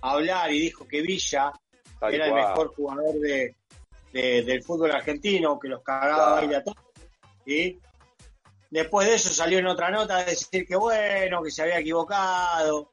a 0.00 0.10
hablar 0.12 0.52
y 0.52 0.60
dijo 0.60 0.86
que 0.86 1.02
Villa 1.02 1.52
Tal 2.00 2.14
era 2.14 2.26
el 2.26 2.34
mejor 2.34 2.74
jugador 2.74 3.14
de, 3.20 3.54
de- 4.12 4.42
del 4.42 4.62
fútbol 4.62 4.90
argentino, 4.92 5.58
que 5.58 5.68
los 5.68 5.82
cagaba 5.82 6.14
Claro. 6.14 6.24
a 6.24 6.34
baile 6.36 6.56
a 6.56 6.64
todos. 6.64 6.78
¿sí? 7.44 7.78
Después 8.70 9.06
de 9.08 9.14
eso 9.14 9.28
salió 9.30 9.58
en 9.58 9.66
otra 9.66 9.90
nota 9.90 10.16
a 10.18 10.24
decir 10.24 10.66
que 10.66 10.76
bueno, 10.76 11.42
que 11.42 11.50
se 11.50 11.62
había 11.62 11.78
equivocado, 11.78 12.90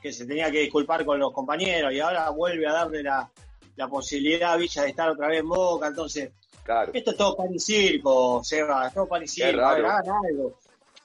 que 0.00 0.12
se 0.12 0.26
tenía 0.26 0.50
que 0.50 0.60
disculpar 0.60 1.04
con 1.04 1.18
los 1.18 1.32
compañeros 1.32 1.92
y 1.92 2.00
ahora 2.00 2.28
vuelve 2.30 2.66
a 2.66 2.72
darle 2.72 3.02
la, 3.02 3.30
la 3.76 3.88
posibilidad 3.88 4.52
a 4.52 4.56
Villa 4.56 4.82
de 4.82 4.88
estar 4.90 5.08
otra 5.10 5.28
vez 5.28 5.40
en 5.40 5.48
Boca. 5.48 5.86
Entonces, 5.88 6.30
Claro. 6.64 6.92
esto 6.94 7.10
es 7.10 7.16
todo 7.16 7.36
pan 7.36 7.52
y 7.52 7.58
circo, 7.58 8.40
Seba, 8.44 8.86
es 8.86 8.94
todo 8.94 9.08
pan 9.08 9.24
y 9.24 9.28
circo. 9.28 9.60
Hagan 9.60 10.04
algo. 10.08 10.58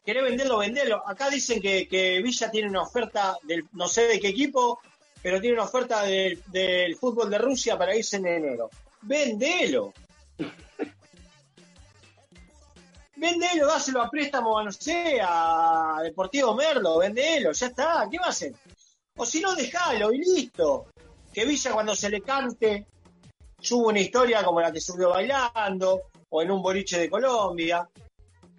¿Querés 0.06 0.24
venderlo? 0.24 0.60
Vendelo. 0.60 1.04
Acá 1.08 1.30
dicen 1.30 1.60
que, 1.60 1.88
que 1.88 2.22
Villa 2.22 2.50
tiene 2.52 2.70
una 2.70 2.84
oferta 2.84 3.38
del, 3.44 3.66
no 3.74 3.88
sé 3.88 4.08
de 4.08 4.20
qué 4.20 4.28
equipo, 4.30 4.80
pero 5.22 5.42
tiene 5.42 5.56
una 5.56 5.66
oferta 5.66 6.04
del, 6.04 6.42
del 6.48 6.96
fútbol 6.96 7.30
de 7.30 7.40
Rusia 7.40 7.78
para 7.78 7.96
irse 7.96 8.18
en 8.18 8.28
enero. 8.28 8.70
Vendelo. 9.02 9.94
Vendelo, 13.18 13.66
dáselo 13.66 14.02
a 14.02 14.10
préstamo, 14.10 14.60
a, 14.60 14.64
no 14.64 14.72
sé, 14.72 15.20
a 15.22 16.00
Deportivo 16.04 16.54
Merlo, 16.54 17.00
vendelo, 17.00 17.52
ya 17.52 17.68
está, 17.68 18.08
¿qué 18.10 18.20
va 18.20 18.28
a 18.28 18.30
hacer? 18.30 18.54
O 19.18 19.26
si 19.26 19.42
no, 19.42 19.56
dejalo 19.56 20.14
y 20.14 20.20
listo. 20.20 20.88
Que 21.34 21.46
Villa 21.46 21.72
cuando 21.74 21.96
se 21.96 22.10
le 22.10 22.22
cante 22.22 22.86
suba 23.60 23.90
una 23.90 24.00
historia 24.00 24.44
como 24.44 24.62
la 24.62 24.72
que 24.72 24.80
subió 24.80 25.10
bailando, 25.10 26.04
o 26.30 26.42
en 26.42 26.52
un 26.52 26.62
boliche 26.62 27.00
de 27.00 27.10
Colombia. 27.10 27.88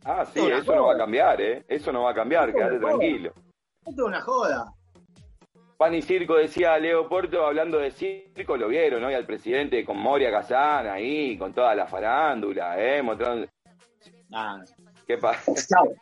Ah, 0.05 0.27
sí, 0.27 0.41
eso 0.41 0.75
no 0.75 0.87
va 0.87 0.95
a 0.95 0.99
cambiar, 0.99 1.41
¿eh? 1.41 1.65
Eso 1.69 1.93
no 1.93 2.03
va 2.03 2.11
a 2.11 2.15
cambiar, 2.15 2.53
quédate 2.53 2.79
tranquilo. 2.79 3.33
Esto 3.87 4.03
es 4.03 4.09
una 4.09 4.21
joda. 4.21 4.73
Pan 5.77 5.95
y 5.95 6.03
Circo 6.03 6.35
decía 6.35 6.77
Leo 6.79 7.09
Porto, 7.09 7.47
hablando 7.47 7.79
de 7.79 7.93
circo, 7.93 8.57
lo 8.57 8.67
vieron 8.67 9.05
hoy 9.05 9.15
al 9.15 9.25
presidente 9.25 9.85
con 9.85 9.97
Moria 9.97 10.33
Kazan 10.33 10.89
ahí, 10.89 11.39
con 11.39 11.53
toda 11.53 11.73
la 11.77 11.87
farándula, 11.87 12.77
¿eh? 12.81 13.01
Mostrando... 13.01 13.47
Nada. 14.29 14.65
¿Qué 15.07 15.19
pasa? 15.19 15.53
Chao. 15.55 15.89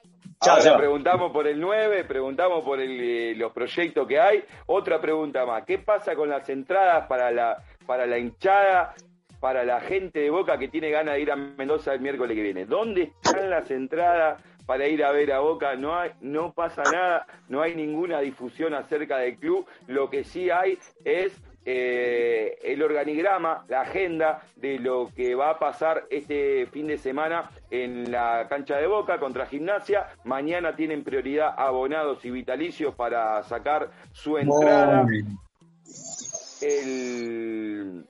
Chao, 0.43 0.53
Ahora 0.53 0.63
Seba. 0.63 0.77
preguntamos 0.77 1.33
por 1.33 1.47
el 1.47 1.59
9, 1.59 2.05
preguntamos 2.05 2.63
por 2.63 2.79
el, 2.79 3.01
eh, 3.01 3.35
los 3.37 3.53
proyectos 3.53 4.07
que 4.07 4.21
hay. 4.21 4.45
Otra 4.67 5.01
pregunta 5.01 5.47
más, 5.47 5.65
¿qué 5.65 5.79
pasa 5.79 6.15
con 6.15 6.29
las 6.29 6.47
entradas 6.51 7.07
para 7.07 7.31
la, 7.31 7.63
para 7.87 8.05
la 8.07 8.19
hinchada, 8.19 8.95
para 9.41 9.65
la 9.65 9.81
gente 9.81 10.21
de 10.21 10.29
Boca 10.31 10.59
que 10.59 10.69
tiene 10.69 10.91
ganas 10.91 11.15
de 11.15 11.21
ir 11.23 11.31
a 11.33 11.37
Mendoza 11.37 11.95
el 11.95 12.01
miércoles 12.01 12.37
que 12.37 12.43
viene? 12.43 12.67
¿Dónde 12.67 13.13
están 13.25 13.49
las 13.49 13.71
entradas 13.71 14.43
para 14.67 14.87
ir 14.87 15.03
a 15.05 15.11
ver 15.13 15.33
a 15.33 15.39
Boca? 15.39 15.75
No, 15.75 15.99
hay, 15.99 16.11
no 16.21 16.53
pasa 16.53 16.83
nada, 16.93 17.27
no 17.49 17.63
hay 17.63 17.75
ninguna 17.75 18.21
difusión 18.21 18.75
acerca 18.75 19.17
del 19.17 19.39
club. 19.39 19.67
Lo 19.87 20.11
que 20.11 20.23
sí 20.23 20.51
hay 20.51 20.79
es 21.05 21.33
eh, 21.69 22.59
el 22.63 22.81
organigrama, 22.81 23.65
la 23.67 23.81
agenda 23.81 24.41
de 24.55 24.79
lo 24.79 25.11
que 25.15 25.35
va 25.35 25.51
a 25.51 25.59
pasar 25.59 26.05
este 26.11 26.67
fin 26.67 26.87
de 26.87 26.97
semana 26.97 27.51
en 27.73 28.13
la 28.13 28.47
cancha 28.49 28.77
de 28.77 28.87
Boca 28.87 29.19
contra 29.19 29.47
Gimnasia. 29.47 30.07
Mañana 30.23 30.77
tienen 30.77 31.03
prioridad 31.03 31.55
abonados 31.59 32.25
y 32.25 32.31
vitalicios 32.31 32.95
para 32.95 33.43
sacar 33.43 33.91
su 34.13 34.39
entrada. 34.39 35.05
El, 36.63 38.07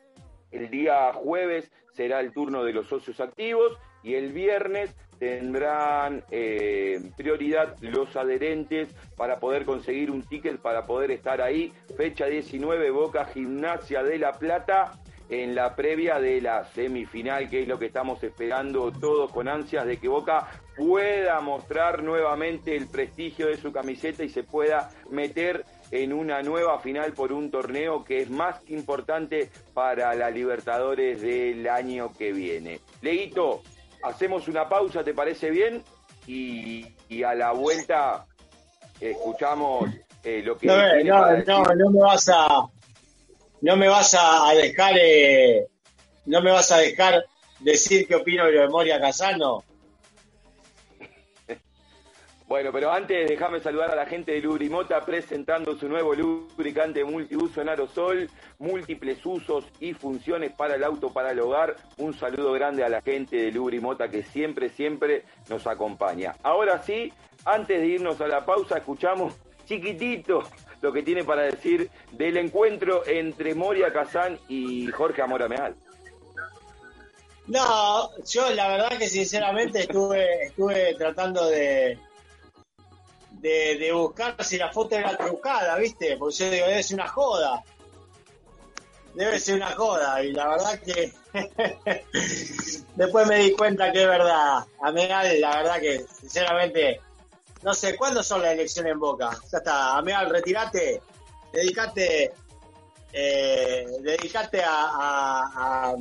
el 0.51 0.71
día 0.71 1.15
jueves 1.15 1.73
será 1.93 2.21
el 2.21 2.35
turno 2.35 2.63
de 2.63 2.75
los 2.75 2.87
socios 2.87 3.21
activos 3.21 3.79
y 4.03 4.17
el 4.17 4.35
viernes 4.35 4.95
tendrán 5.19 6.23
eh, 6.31 7.01
prioridad 7.17 7.77
los 7.81 8.15
adherentes 8.17 8.89
para 9.17 9.39
poder 9.39 9.65
conseguir 9.65 10.11
un 10.11 10.23
ticket 10.23 10.59
para 10.59 10.87
poder 10.87 11.11
estar 11.11 11.41
ahí. 11.41 11.73
Fecha 11.97 12.27
19, 12.27 12.91
Boca 12.91 13.25
Gimnasia 13.27 14.03
de 14.03 14.19
La 14.19 14.33
Plata 14.33 14.99
en 15.29 15.55
la 15.55 15.75
previa 15.75 16.21
de 16.21 16.41
la 16.41 16.65
semifinal, 16.67 17.51
que 17.51 17.63
es 17.63 17.69
lo 17.69 17.79
que 17.79 17.87
estamos 17.87 18.23
esperando 18.23 18.93
todos 18.93 19.33
con 19.33 19.49
ansias 19.49 19.87
de 19.87 19.97
que 19.97 20.09
Boca 20.09 20.49
pueda 20.77 21.41
mostrar 21.41 22.03
nuevamente 22.03 22.77
el 22.77 22.87
prestigio 22.87 23.49
de 23.49 23.57
su 23.57 23.73
camiseta 23.73 24.23
y 24.23 24.29
se 24.29 24.45
pueda 24.45 24.91
meter 25.11 25.65
en 25.91 26.13
una 26.13 26.43
nueva 26.43 26.79
final 26.81 27.13
por 27.13 27.33
un 27.33 27.51
torneo 27.51 28.05
que 28.05 28.19
es 28.23 28.31
más 28.31 28.61
importante 28.69 29.51
para 29.73 30.15
la 30.15 30.31
Libertadores 30.31 31.21
del 31.21 31.69
año 31.69 32.13
que 32.17 32.33
viene. 32.33 32.81
Leito, 33.03 33.63
hacemos 34.03 34.49
una 34.49 34.69
pausa, 34.69 35.03
¿te 35.05 35.15
parece 35.15 35.51
bien? 35.51 35.83
Y, 36.27 36.87
y 37.09 37.23
a 37.23 37.35
la 37.35 37.53
vuelta 37.53 38.27
escuchamos 39.01 39.91
eh, 40.25 40.43
lo 40.43 40.57
que... 40.57 40.67
No, 40.67 40.77
no, 41.05 41.37
no, 41.45 41.75
no, 41.75 41.91
me 41.91 42.01
vas 42.01 42.29
a... 42.29 42.67
No 43.61 43.77
me 43.77 43.89
vas 43.89 44.15
a 44.19 44.53
dejar... 44.55 44.95
Eh, 44.99 45.67
no 46.27 46.43
me 46.43 46.51
vas 46.51 46.73
a 46.73 46.79
dejar 46.79 47.25
decir 47.61 48.07
qué 48.07 48.17
opino 48.17 48.45
de 48.47 48.53
lo 48.53 48.61
de 48.63 48.69
Moria 48.69 49.01
Casano. 49.01 49.65
Bueno, 52.49 52.71
pero 52.73 52.93
antes 52.93 53.29
déjame 53.29 53.59
saludar 53.59 53.91
a 53.91 53.97
la 53.97 54.07
gente 54.07 54.31
de 54.31 54.41
Lubrimota 54.41 55.05
presentando 55.05 55.77
su 55.77 55.89
nuevo 55.89 56.15
lubricante 56.15 57.03
multiuso 57.03 57.61
en 57.61 57.69
aerosol, 57.69 58.31
múltiples 58.61 59.25
usos 59.27 59.65
y 59.81 59.95
funciones 59.95 60.53
para 60.53 60.77
el 60.77 60.85
auto, 60.85 61.13
para 61.13 61.33
el 61.33 61.41
hogar. 61.41 61.75
Un 61.99 62.15
saludo 62.15 62.53
grande 62.53 62.85
a 62.85 62.89
la 62.89 63.03
gente 63.03 63.37
de 63.37 63.51
Lubrimota 63.51 64.09
que 64.09 64.23
siempre, 64.23 64.69
siempre 64.69 65.25
nos 65.49 65.67
acompaña. 65.67 66.37
Ahora 66.45 66.81
sí, 66.81 67.13
antes 67.45 67.81
de 67.81 67.87
irnos 67.87 68.21
a 68.21 68.29
la 68.29 68.47
pausa, 68.47 68.79
escuchamos 68.79 69.35
chiquitito 69.65 70.45
lo 70.83 70.93
que 70.93 71.03
tiene 71.03 71.25
para 71.25 71.43
decir 71.43 71.91
del 72.13 72.37
encuentro 72.37 73.05
entre 73.09 73.57
Moria 73.57 73.93
Kazán 73.93 74.39
y 74.49 74.87
Jorge 74.87 75.21
Amorameal. 75.21 75.75
No, 77.49 78.09
yo 78.25 78.51
la 78.55 78.69
verdad 78.69 78.99
que 78.99 79.09
sinceramente 79.09 79.81
estuve, 79.81 80.45
estuve 80.45 80.95
tratando 80.95 81.47
de, 81.47 81.99
de, 83.47 83.93
buscar 83.93 84.43
si 84.45 84.59
la 84.59 84.73
foto 84.73 84.97
era 84.97 85.17
trucada, 85.17 85.77
¿viste? 85.77 86.17
Porque 86.17 86.37
yo 86.37 86.51
digo, 86.51 86.67
debe 86.67 86.83
ser 86.83 86.97
una 86.97 87.09
joda. 87.09 87.63
Debe 89.15 89.39
ser 89.39 89.57
una 89.57 89.71
joda. 89.73 90.23
Y 90.23 90.33
la 90.33 90.49
verdad 90.49 90.81
que 90.81 91.13
después 92.97 93.27
me 93.27 93.39
di 93.39 93.53
cuenta 93.53 93.93
que 93.93 94.03
es 94.03 94.09
verdad. 94.09 94.65
A 94.83 94.93
mí, 94.93 95.07
la 95.07 95.57
verdad 95.57 95.81
que, 95.81 96.05
sinceramente, 96.21 97.01
no 97.63 97.73
sé, 97.73 97.97
¿cuándo 97.97 98.23
son 98.23 98.43
las 98.43 98.53
elecciones 98.53 98.93
en 98.93 98.99
Boca? 98.99 99.31
Ya 99.51 99.59
está, 99.59 99.97
Ameal, 99.97 100.31
retirate, 100.31 101.01
dedicate, 101.53 102.33
eh, 103.13 103.87
dedicate 104.01 104.63
a, 104.63 104.91
a, 104.91 105.43
a, 105.55 105.95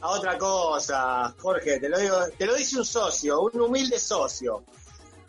a, 0.00 0.08
otra 0.08 0.36
cosa, 0.38 1.34
Jorge, 1.38 1.78
te 1.78 1.88
lo 1.88 1.98
digo, 1.98 2.16
te 2.36 2.46
lo 2.46 2.54
dice 2.54 2.78
un 2.78 2.84
socio, 2.84 3.42
un 3.42 3.60
humilde 3.60 3.98
socio. 3.98 4.64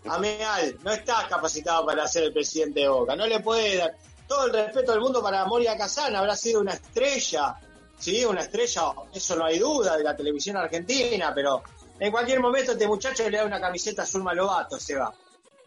Ameal 0.05 0.77
no 0.83 0.91
está 0.91 1.27
capacitado 1.27 1.85
para 1.85 2.07
ser 2.07 2.23
el 2.23 2.33
presidente 2.33 2.81
de 2.81 2.87
Boca. 2.87 3.15
No 3.15 3.27
le 3.27 3.39
puede 3.39 3.77
dar 3.77 3.95
todo 4.27 4.45
el 4.45 4.53
respeto 4.53 4.91
del 4.91 5.01
mundo 5.01 5.21
para 5.21 5.45
Moria 5.45 5.77
Kazan. 5.77 6.15
Habrá 6.15 6.35
sido 6.35 6.61
una 6.61 6.73
estrella, 6.73 7.55
sí, 7.97 8.23
una 8.23 8.41
estrella, 8.41 8.93
eso 9.13 9.35
no 9.35 9.45
hay 9.45 9.59
duda, 9.59 9.97
de 9.97 10.03
la 10.03 10.15
televisión 10.15 10.57
argentina, 10.57 11.33
pero 11.33 11.61
en 11.99 12.11
cualquier 12.11 12.39
momento 12.39 12.71
este 12.71 12.87
muchacho 12.87 13.29
le 13.29 13.37
da 13.37 13.45
una 13.45 13.59
camiseta 13.59 14.03
azul 14.03 14.23
malobato, 14.23 14.79
se 14.79 14.95
va. 14.95 15.13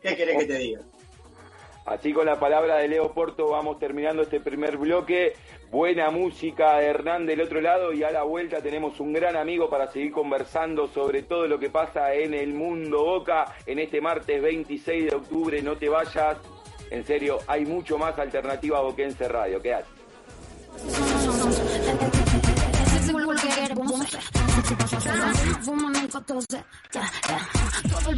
¿Qué 0.01 0.16
querés 0.16 0.38
que 0.38 0.47
te 0.47 0.59
diga? 0.59 0.81
Así 1.85 2.12
con 2.12 2.27
la 2.27 2.38
palabra 2.38 2.77
de 2.77 2.88
Leo 2.88 3.12
Porto 3.12 3.49
vamos 3.49 3.79
terminando 3.79 4.23
este 4.23 4.40
primer 4.40 4.77
bloque. 4.77 5.35
Buena 5.72 6.11
música 6.11 6.82
Hernán 6.82 7.24
del 7.24 7.40
otro 7.40 7.62
lado 7.62 7.94
y 7.94 8.02
a 8.02 8.11
la 8.11 8.24
vuelta 8.24 8.61
tenemos 8.61 9.00
un 9.00 9.14
gran 9.14 9.37
amigo 9.37 9.70
para 9.70 9.90
seguir 9.90 10.12
conversando 10.12 10.87
sobre 10.87 11.22
todo 11.22 11.46
lo 11.46 11.58
que 11.58 11.70
pasa 11.70 12.12
en 12.12 12.35
el 12.35 12.52
mundo 12.52 13.02
Boca 13.02 13.46
en 13.64 13.78
este 13.78 14.02
martes 14.02 14.42
26 14.42 15.06
de 15.11 15.16
octubre. 15.16 15.62
No 15.62 15.78
te 15.78 15.88
vayas, 15.88 16.37
en 16.90 17.02
serio, 17.06 17.38
hay 17.46 17.64
mucho 17.64 17.96
más 17.96 18.18
alternativa 18.18 18.82
Boquense 18.82 19.26
Radio. 19.28 19.62
Quédate. 19.62 19.88
Todo 27.88 28.12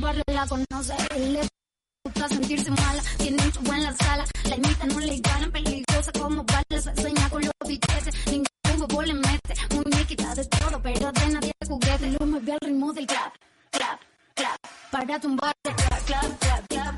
gusta 2.15 2.29
sentirse 2.29 2.71
mala, 2.71 3.03
tiene 3.19 3.43
un 3.43 3.53
chubo 3.53 3.73
en 3.75 3.83
la 3.83 3.93
sala, 3.93 4.25
la 4.45 4.57
imita 4.57 4.87
no 4.87 5.01
le 5.01 5.19
gana, 5.21 5.51
peligrosa 5.51 6.13
como 6.13 6.45
balas, 6.45 6.85
se 6.85 6.91
enseña 6.91 7.29
con 7.29 7.43
los 7.43 7.53
billetes, 7.67 8.27
ningún 8.27 8.81
huevo 8.81 9.03
le 9.03 9.15
mete, 9.15 9.55
muñequita 9.75 10.35
de 10.35 10.45
todo, 10.45 10.81
pero 10.83 11.13
de 11.13 11.29
nadie 11.29 11.53
juguete, 11.67 12.11
lo 12.19 12.27
mueve 12.27 12.53
al 12.53 12.59
ritmo 12.61 12.93
del 12.93 13.07
clap, 13.07 13.35
clap, 13.71 14.01
clap, 14.35 14.59
para 14.91 15.21
tumbar 15.21 15.55
de 15.65 15.75
clap, 15.75 16.05
clap, 16.05 16.39
clap, 16.39 16.67
clap, 16.69 16.94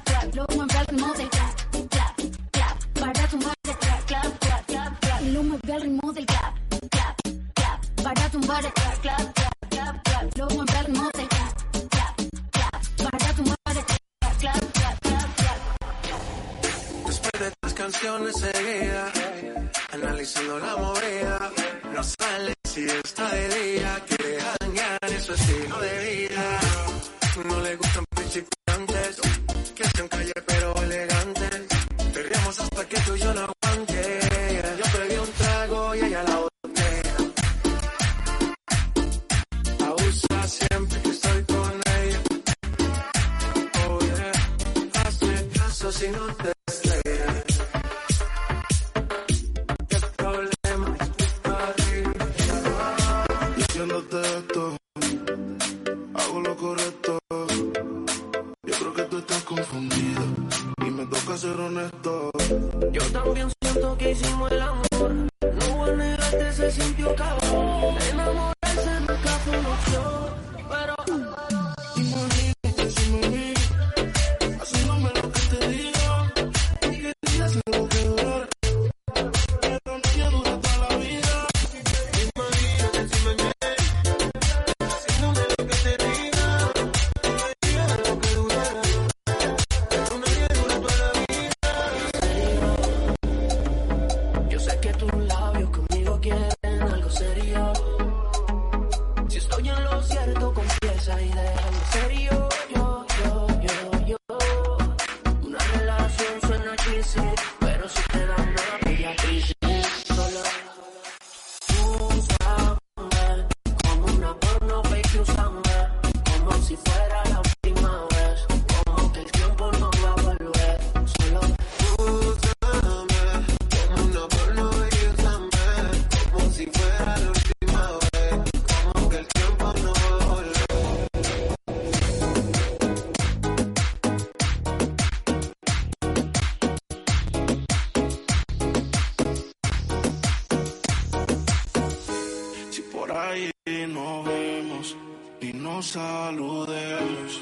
aire 143.17 143.87
nos 143.89 144.25
vemos 144.25 144.97
y 145.41 145.53
nos 145.53 145.87
saludemos. 145.87 147.41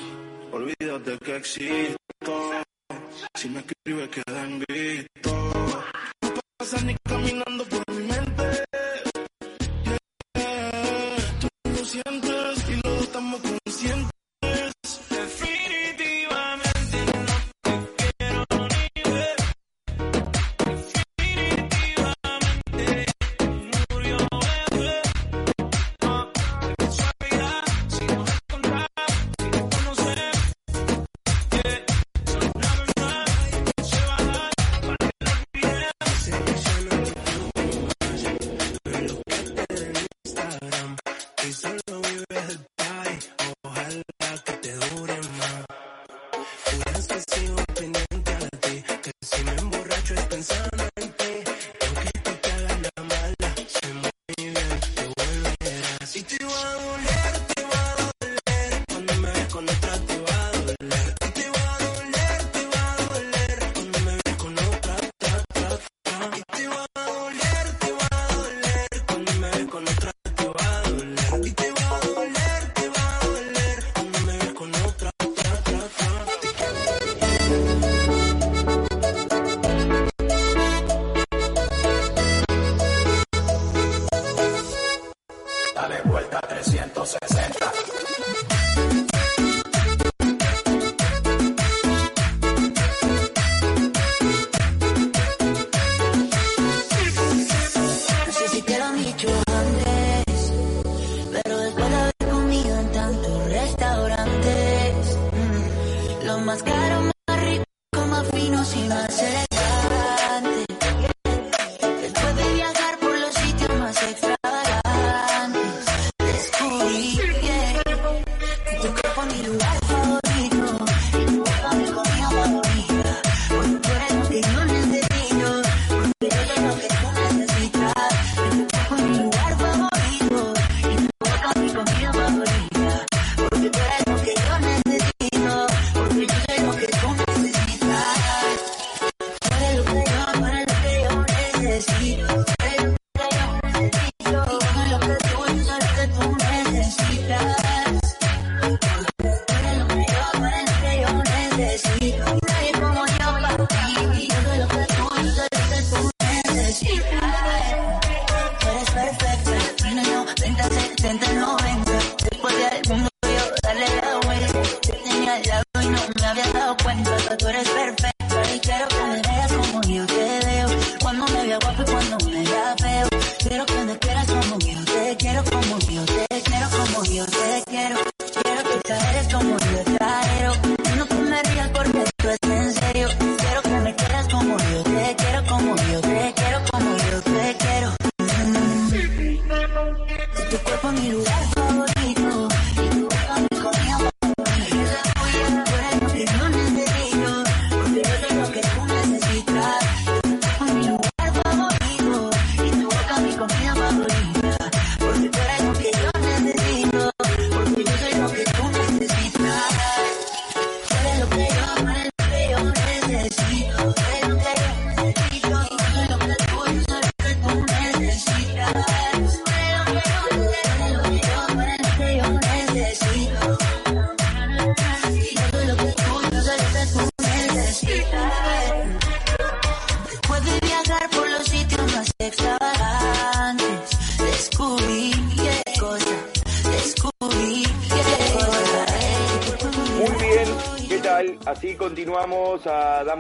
Olvídate 0.53 1.19
que 1.19 1.37
existo. 1.37 2.51
Si 3.35 3.49
me 3.49 3.61
escribes, 3.61 4.09
queda 4.09 4.45
en 4.45 4.65
visto. 4.69 5.34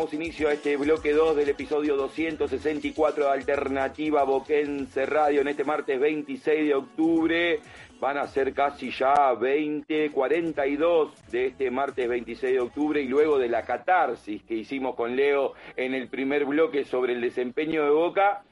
damos 0.04 0.12
inicio 0.12 0.48
a 0.48 0.52
este 0.52 0.76
bloque 0.76 1.14
2 1.14 1.34
del 1.34 1.48
episodio 1.48 1.96
264 1.96 3.24
de 3.24 3.30
Alternativa 3.30 4.22
Boquense 4.24 5.06
Radio 5.06 5.40
en 5.40 5.48
este 5.48 5.64
martes 5.64 5.98
26 5.98 6.66
de 6.68 6.74
octubre. 6.74 7.60
Van 8.00 8.18
a 8.18 8.26
ser 8.26 8.52
casi 8.52 8.90
ya 8.90 9.32
20, 9.32 10.10
42 10.10 11.30
de 11.30 11.46
este 11.46 11.70
martes 11.70 12.06
26 12.06 12.52
de 12.52 12.60
octubre 12.60 13.00
y 13.00 13.08
luego 13.08 13.38
de 13.38 13.48
la 13.48 13.62
catarsis 13.62 14.42
que 14.42 14.56
hicimos 14.56 14.94
con 14.94 15.16
Leo 15.16 15.54
en 15.74 15.94
el 15.94 16.08
primer 16.08 16.44
bloque 16.44 16.84
sobre 16.84 17.14
el 17.14 17.22
desempeño 17.22 17.82
de 17.84 17.90
Boca. 17.90 18.42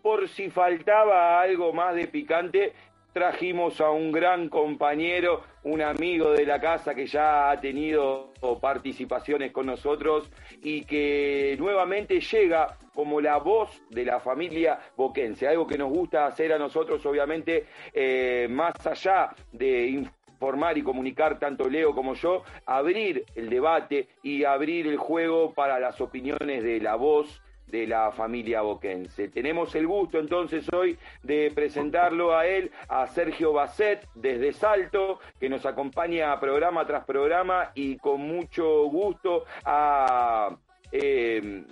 Por 0.00 0.30
si 0.30 0.48
faltaba 0.48 1.42
algo 1.42 1.74
más 1.74 1.94
de 1.94 2.06
picante, 2.06 2.72
trajimos 3.12 3.80
a 3.80 3.90
un 3.90 4.10
gran 4.10 4.48
compañero, 4.48 5.42
un 5.64 5.82
amigo 5.82 6.32
de 6.32 6.46
la 6.46 6.60
casa 6.60 6.94
que 6.94 7.06
ya 7.06 7.50
ha 7.50 7.60
tenido 7.60 8.32
participaciones 8.60 9.52
con 9.52 9.66
nosotros 9.66 10.30
y 10.62 10.84
que 10.84 11.56
nuevamente 11.58 12.20
llega 12.20 12.78
como 12.94 13.20
la 13.20 13.38
voz 13.38 13.82
de 13.90 14.04
la 14.04 14.20
familia 14.20 14.78
boquense, 14.96 15.48
algo 15.48 15.66
que 15.66 15.78
nos 15.78 15.90
gusta 15.90 16.26
hacer 16.26 16.52
a 16.52 16.58
nosotros, 16.58 17.04
obviamente, 17.06 17.66
eh, 17.92 18.46
más 18.50 18.74
allá 18.86 19.30
de 19.52 19.86
informar 19.86 20.76
y 20.76 20.82
comunicar 20.82 21.38
tanto 21.38 21.68
Leo 21.68 21.94
como 21.94 22.14
yo, 22.14 22.42
abrir 22.66 23.24
el 23.34 23.48
debate 23.48 24.08
y 24.22 24.44
abrir 24.44 24.86
el 24.86 24.96
juego 24.96 25.52
para 25.54 25.78
las 25.78 26.00
opiniones 26.00 26.64
de 26.64 26.80
la 26.80 26.96
voz 26.96 27.40
de 27.72 27.86
la 27.86 28.12
familia 28.12 28.60
boquense. 28.60 29.28
Tenemos 29.28 29.74
el 29.74 29.86
gusto 29.86 30.18
entonces 30.18 30.70
hoy 30.72 30.98
de 31.22 31.50
presentarlo 31.54 32.36
a 32.36 32.46
él, 32.46 32.70
a 32.86 33.06
Sergio 33.06 33.54
Basset, 33.54 34.06
desde 34.14 34.52
Salto, 34.52 35.18
que 35.40 35.48
nos 35.48 35.64
acompaña 35.64 36.38
programa 36.38 36.86
tras 36.86 37.06
programa 37.06 37.72
y 37.74 37.96
con 37.96 38.20
mucho 38.20 38.84
gusto 38.84 39.44
ha, 39.64 40.54
eh, 40.92 41.64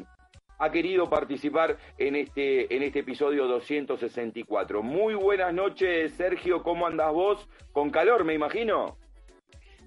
ha 0.59 0.70
querido 0.72 1.11
participar 1.11 1.76
en 1.98 2.16
este, 2.16 2.74
en 2.74 2.82
este 2.82 3.01
episodio 3.01 3.46
264. 3.46 4.82
Muy 4.82 5.14
buenas 5.14 5.53
noches, 5.53 6.14
Sergio, 6.14 6.62
¿cómo 6.62 6.86
andas 6.86 7.12
vos? 7.12 7.46
Con 7.72 7.90
calor, 7.90 8.24
me 8.24 8.32
imagino. 8.32 8.96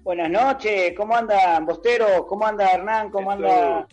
Buenas 0.04 0.30
noches, 0.30 0.94
¿cómo 0.96 1.16
andan 1.16 1.66
Bostero? 1.66 2.24
¿Cómo 2.26 2.46
anda 2.46 2.70
Hernán? 2.70 3.10
¿Cómo 3.10 3.32
Eso. 3.32 3.42
anda 3.42 3.88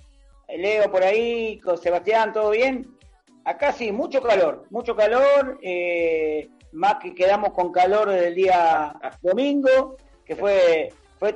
Leo 0.57 0.91
por 0.91 1.03
ahí? 1.03 1.59
¿Con 1.59 1.77
Sebastián? 1.77 2.33
¿Todo 2.33 2.51
bien? 2.51 2.97
Acá 3.43 3.71
sí, 3.71 3.91
mucho 3.91 4.21
calor, 4.21 4.65
mucho 4.69 4.95
calor, 4.95 5.57
eh, 5.63 6.47
más 6.73 6.95
que 6.97 7.15
quedamos 7.15 7.53
con 7.53 7.71
calor 7.71 8.09
desde 8.09 8.27
el 8.27 8.35
día 8.35 8.93
domingo, 9.21 9.97
que 10.23 10.35
fue, 10.35 10.93
fue, 11.17 11.35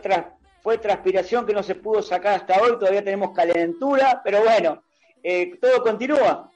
fue 0.61 0.77
transpiración 0.77 1.47
que 1.47 1.53
no 1.53 1.63
se 1.63 1.73
pudo 1.73 2.03
sacar 2.03 2.35
hasta 2.35 2.61
hoy, 2.61 2.77
todavía 2.77 3.03
tenemos 3.03 3.31
calentura, 3.31 4.21
pero 4.23 4.43
bueno, 4.43 4.83
eh, 5.23 5.57
todo 5.59 5.81
continúa. 5.81 6.51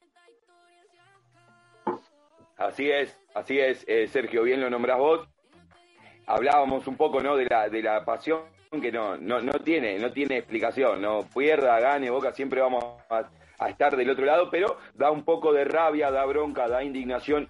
Así 2.58 2.92
es, 2.92 3.18
así 3.34 3.60
es, 3.60 3.84
eh, 3.88 4.08
Sergio, 4.08 4.44
bien 4.44 4.62
lo 4.62 4.70
nombrás 4.70 5.00
vos. 5.00 5.28
Hablábamos 6.28 6.86
un 6.86 6.96
poco, 6.96 7.22
¿no? 7.22 7.36
De 7.36 7.46
la, 7.46 7.70
de 7.70 7.82
la 7.82 8.06
pasión 8.06 8.59
que 8.70 8.92
no, 8.92 9.18
no, 9.18 9.42
no 9.42 9.54
tiene, 9.54 9.98
no 9.98 10.12
tiene 10.12 10.38
explicación, 10.38 11.02
no 11.02 11.28
pierda, 11.28 11.80
gane, 11.80 12.12
Boca, 12.12 12.32
siempre 12.32 12.62
vamos 12.62 12.84
a, 13.10 13.68
estar 13.68 13.98
del 13.98 14.12
otro 14.12 14.26
lado, 14.26 14.50
pero 14.52 14.78
da 14.94 15.10
un 15.10 15.24
poco 15.24 15.52
de 15.52 15.66
rabia, 15.66 16.12
da 16.12 16.24
bronca, 16.26 16.68
da 16.68 16.84
indignación 16.84 17.50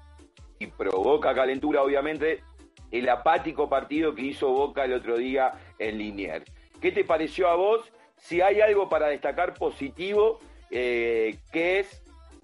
y 0.60 0.68
provoca 0.68 1.36
calentura, 1.36 1.84
obviamente, 1.84 2.42
el 2.90 3.10
apático 3.10 3.70
partido 3.70 4.16
que 4.16 4.22
hizo 4.22 4.50
Boca 4.50 4.86
el 4.86 4.94
otro 4.94 5.18
día 5.18 5.52
en 5.78 5.98
Liniers. 5.98 6.46
¿Qué 6.80 6.94
te 6.94 7.04
pareció 7.04 7.50
a 7.50 7.56
vos? 7.56 7.92
Si 8.16 8.40
hay 8.40 8.62
algo 8.62 8.88
para 8.88 9.08
destacar 9.08 9.54
positivo, 9.54 10.40
eh, 10.72 11.38
¿qué 11.52 11.80
es? 11.80 12.02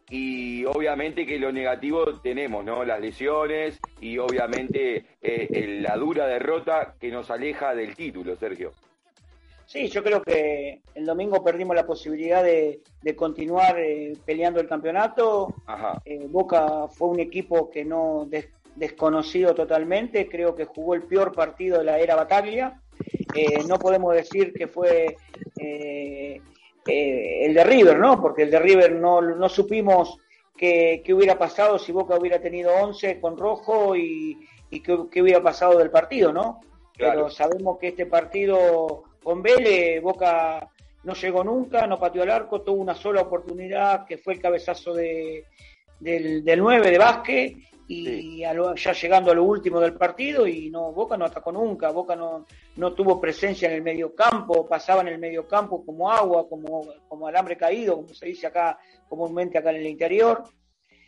Y 0.10 0.66
obviamente 0.66 1.26
que 1.26 1.40
lo 1.40 1.52
negativo 1.52 2.06
tenemos, 2.22 2.64
¿no? 2.64 2.86
Las 2.86 3.00
lesiones 3.02 3.80
y 4.00 4.18
obviamente 4.20 5.06
eh, 5.22 5.80
la 5.82 5.96
dura 5.98 6.28
derrota 6.28 6.94
que 7.00 7.10
nos 7.10 7.32
aleja 7.32 7.74
del 7.74 7.96
título, 7.96 8.36
Sergio. 8.36 8.72
Sí, 9.66 9.88
yo 9.88 10.04
creo 10.04 10.22
que 10.22 10.82
el 10.94 11.06
domingo 11.08 11.44
perdimos 11.44 11.76
la 11.76 11.88
posibilidad 11.88 12.44
de, 12.44 12.82
de 13.02 13.16
continuar 13.16 13.80
eh, 13.80 14.14
peleando 14.24 14.60
el 14.60 14.68
campeonato. 14.68 15.56
Ajá. 15.66 16.00
Eh, 16.06 16.28
Boca 16.30 16.88
fue 16.88 17.08
un 17.08 17.20
equipo 17.20 17.72
que 17.72 17.84
no 17.84 18.28
des- 18.30 18.50
desconocido 18.76 19.56
totalmente, 19.56 20.28
creo 20.30 20.54
que 20.56 20.66
jugó 20.66 20.94
el 20.94 21.02
peor 21.02 21.34
partido 21.34 21.80
de 21.80 21.86
la 21.86 21.98
era 21.98 22.16
Bataglia. 22.16 22.80
No 23.68 23.80
podemos 23.80 24.14
decir 24.14 24.54
que 24.54 24.68
fue 24.68 25.18
eh, 26.88 27.46
el 27.46 27.54
de 27.54 27.64
River, 27.64 27.98
¿no? 27.98 28.22
Porque 28.22 28.44
el 28.44 28.52
de 28.52 28.60
River 28.60 28.94
no, 28.94 29.22
no 29.22 29.50
supimos 29.50 30.18
qué, 30.56 31.02
qué 31.04 31.14
hubiera 31.14 31.38
pasado 31.38 31.80
si 31.80 31.92
Boca 31.92 32.18
hubiera 32.18 32.40
tenido 32.40 32.74
11 32.74 33.20
con 33.20 33.38
rojo 33.38 33.96
y, 33.96 34.38
y 34.70 34.82
qué, 34.82 34.98
qué 35.12 35.22
hubiera 35.22 35.42
pasado 35.42 35.78
del 35.78 35.90
partido, 35.90 36.32
¿no? 36.32 36.62
Claro. 36.94 37.14
Pero 37.14 37.30
sabemos 37.30 37.78
que 37.80 37.90
este 37.90 38.06
partido 38.06 39.04
con 39.24 39.42
Vélez, 39.42 40.02
Boca 40.02 40.70
no 41.04 41.14
llegó 41.14 41.44
nunca, 41.44 41.88
no 41.88 42.00
pateó 42.00 42.24
al 42.24 42.32
arco, 42.32 42.62
tuvo 42.62 42.82
una 42.82 42.96
sola 42.96 43.22
oportunidad 43.22 44.06
que 44.06 44.18
fue 44.18 44.34
el 44.34 44.42
cabezazo 44.42 44.94
de, 44.94 45.46
del, 46.00 46.44
del 46.44 46.60
9 46.60 46.92
de 46.92 46.98
Vázquez 46.98 47.54
y 47.88 48.44
a 48.44 48.54
lo- 48.54 48.74
ya 48.76 48.94
llegando 48.94 49.32
a 49.32 49.36
lo 49.36 49.44
último 49.44 49.80
del 49.80 49.94
partido 49.94 50.48
y 50.48 50.70
no 50.72 50.92
Boca 50.92 51.18
no 51.18 51.26
atacó 51.26 51.52
nunca, 51.52 51.92
Boca 51.92 52.16
no, 52.16 52.46
no 52.78 52.94
tuvo 52.94 53.22
presencia 53.22 53.68
en 53.70 53.76
el 53.76 53.82
medio 53.84 54.16
campo, 54.16 54.66
pasaba 54.68 55.02
en 55.02 55.10
el 55.10 55.20
medio 55.20 55.48
campo 55.48 55.86
como 55.86 56.12
agua, 56.12 56.48
como, 56.50 56.86
como 57.08 57.28
alambre 57.28 57.56
caído, 57.58 57.96
como 57.98 58.08
se 58.14 58.26
dice 58.26 58.48
acá 58.48 58.78
comúnmente 59.08 59.58
acá 59.58 59.70
en 59.72 59.78
el 59.78 59.88
interior. 59.88 60.44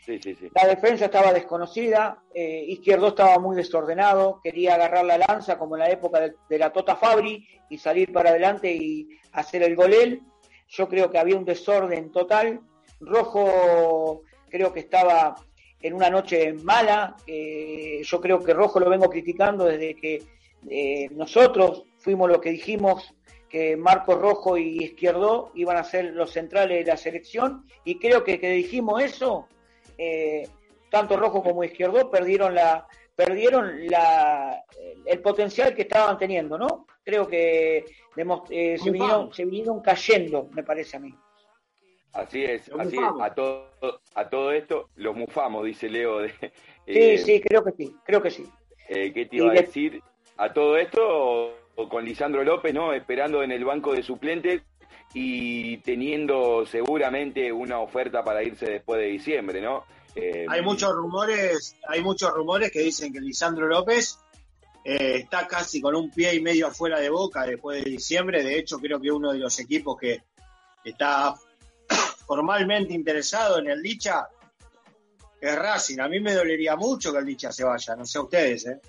Sí, 0.06 0.20
sí, 0.24 0.36
sí. 0.36 0.50
La 0.56 0.66
defensa 0.68 1.06
estaba 1.06 1.34
desconocida, 1.34 2.24
eh, 2.34 2.64
Izquierdo 2.68 3.08
estaba 3.10 3.40
muy 3.40 3.56
desordenado, 3.58 4.40
quería 4.42 4.76
agarrar 4.76 5.04
la 5.04 5.18
lanza 5.18 5.58
como 5.58 5.76
en 5.76 5.80
la 5.82 5.90
época 5.90 6.22
de, 6.22 6.34
de 6.48 6.58
la 6.60 6.72
Tota 6.72 6.96
Fabri 6.96 7.46
y 7.70 7.78
salir 7.78 8.14
para 8.14 8.30
adelante 8.30 8.72
y 8.72 9.10
hacer 9.34 9.64
el 9.64 9.76
gol 9.76 9.94
él. 9.94 10.22
Yo 10.70 10.88
creo 10.88 11.10
que 11.12 11.18
había 11.18 11.36
un 11.36 11.44
desorden 11.44 12.12
total. 12.12 12.62
Rojo 13.02 14.22
creo 14.50 14.72
que 14.72 14.80
estaba 14.82 15.36
en 15.82 15.94
una 15.94 16.10
noche 16.10 16.54
mala. 16.54 17.16
eh, 17.28 18.02
yo 18.04 18.22
creo 18.22 18.40
que 18.44 18.54
Rojo 18.54 18.80
lo 18.80 18.90
vengo 18.90 19.10
criticando 19.10 19.66
desde 19.66 19.96
que 19.96 20.24
eh, 20.70 21.10
nosotros 21.12 21.84
fuimos 22.00 22.30
los 22.30 22.40
que 22.40 22.52
dijimos 22.52 23.14
que 23.50 23.78
Marcos 23.78 24.20
Rojo 24.20 24.58
y 24.58 24.84
Izquierdo 24.84 25.52
iban 25.56 25.78
a 25.78 25.84
ser 25.84 26.14
los 26.14 26.32
centrales 26.32 26.86
de 26.86 26.92
la 26.92 26.98
selección 26.98 27.66
y 27.86 27.98
creo 28.00 28.24
que 28.24 28.40
que 28.40 28.50
dijimos 28.50 29.02
eso 29.02 29.48
eh, 29.98 30.48
tanto 30.90 31.16
Rojo 31.16 31.42
como 31.44 31.64
Izquierdo 31.64 32.10
perdieron 32.10 32.56
la 32.56 32.88
perdieron 33.18 33.88
la, 33.88 34.64
el 35.06 35.20
potencial 35.22 35.74
que 35.74 35.82
estaban 35.82 36.20
teniendo, 36.20 36.56
¿no? 36.56 36.86
Creo 37.04 37.28
que 37.28 37.78
eh, 37.78 38.78
se, 38.78 38.92
vinieron, 38.92 39.34
se 39.34 39.44
vinieron 39.44 39.82
cayendo, 39.82 40.50
me 40.54 40.64
parece 40.64 40.98
a 40.98 41.00
mí. 41.00 41.14
Así 42.18 42.44
es, 42.44 42.68
Los 42.70 42.80
así 42.88 42.98
es. 42.98 43.04
A 43.22 43.34
todo, 43.34 43.70
a 44.16 44.30
todo 44.30 44.52
esto, 44.52 44.90
los 44.96 45.16
mufamos, 45.16 45.66
dice 45.66 45.88
Leo. 45.90 46.20
De, 46.20 46.30
Sí, 46.88 46.94
eh, 46.96 47.18
sí, 47.18 47.42
creo 47.42 47.64
que 47.64 47.72
sí, 47.74 47.96
creo 48.06 48.22
que 48.22 48.32
sí. 48.32 48.46
Eh, 48.90 49.12
¿Qué 49.14 49.26
te 49.26 49.36
Y 49.36 49.40
iba 49.40 49.50
a 49.52 49.54
de- 49.54 49.62
decir? 49.62 50.02
A 50.38 50.54
todo 50.54 50.78
esto, 50.78 51.02
o- 51.06 51.54
o 51.76 51.90
con 51.90 52.06
Lisandro 52.06 52.44
López, 52.44 52.74
¿no? 52.74 52.94
Esperando 52.94 53.44
en 53.44 53.52
el 53.52 53.66
banco 53.66 53.94
de 53.94 54.02
suplentes 54.04 54.62
y 55.14 55.78
teniendo 55.78 56.66
seguramente 56.66 57.52
una 57.52 57.80
oferta 57.80 58.24
para 58.24 58.42
irse 58.44 58.66
después 58.70 59.00
de 59.02 59.08
diciembre, 59.08 59.62
¿no? 59.62 59.84
Eh, 60.16 60.46
Hay 60.50 60.62
muchos 60.62 60.94
rumores, 60.96 61.76
hay 61.88 62.02
muchos 62.02 62.32
rumores 62.34 62.72
que 62.72 62.80
dicen 62.80 63.12
que 63.14 63.20
Lisandro 63.20 63.68
López 63.68 64.18
eh, 64.86 65.18
está 65.18 65.46
casi 65.48 65.82
con 65.82 65.94
un 65.96 66.10
pie 66.10 66.34
y 66.36 66.42
medio 66.42 66.68
afuera 66.68 67.00
de 67.00 67.10
Boca 67.10 67.46
después 67.46 67.84
de 67.84 67.90
diciembre. 67.92 68.42
De 68.44 68.58
hecho, 68.58 68.78
creo 68.80 69.00
que 69.02 69.12
uno 69.12 69.34
de 69.34 69.40
los 69.40 69.60
equipos 69.60 69.98
que 69.98 70.22
está 70.86 71.36
formalmente 72.28 72.94
interesado 72.94 73.60
en 73.60 73.70
el 73.70 73.82
Licha 73.82 74.28
es 75.40 75.56
Racing. 75.58 76.00
A 76.00 76.10
mí 76.10 76.20
me 76.20 76.34
dolería 76.34 76.76
mucho 76.76 77.12
que 77.12 77.20
el 77.20 77.26
Licha 77.26 77.52
se 77.52 77.64
vaya, 77.64 77.96
no 77.96 78.06
sé 78.06 78.20
ustedes, 78.20 78.68
¿eh? 78.68 78.80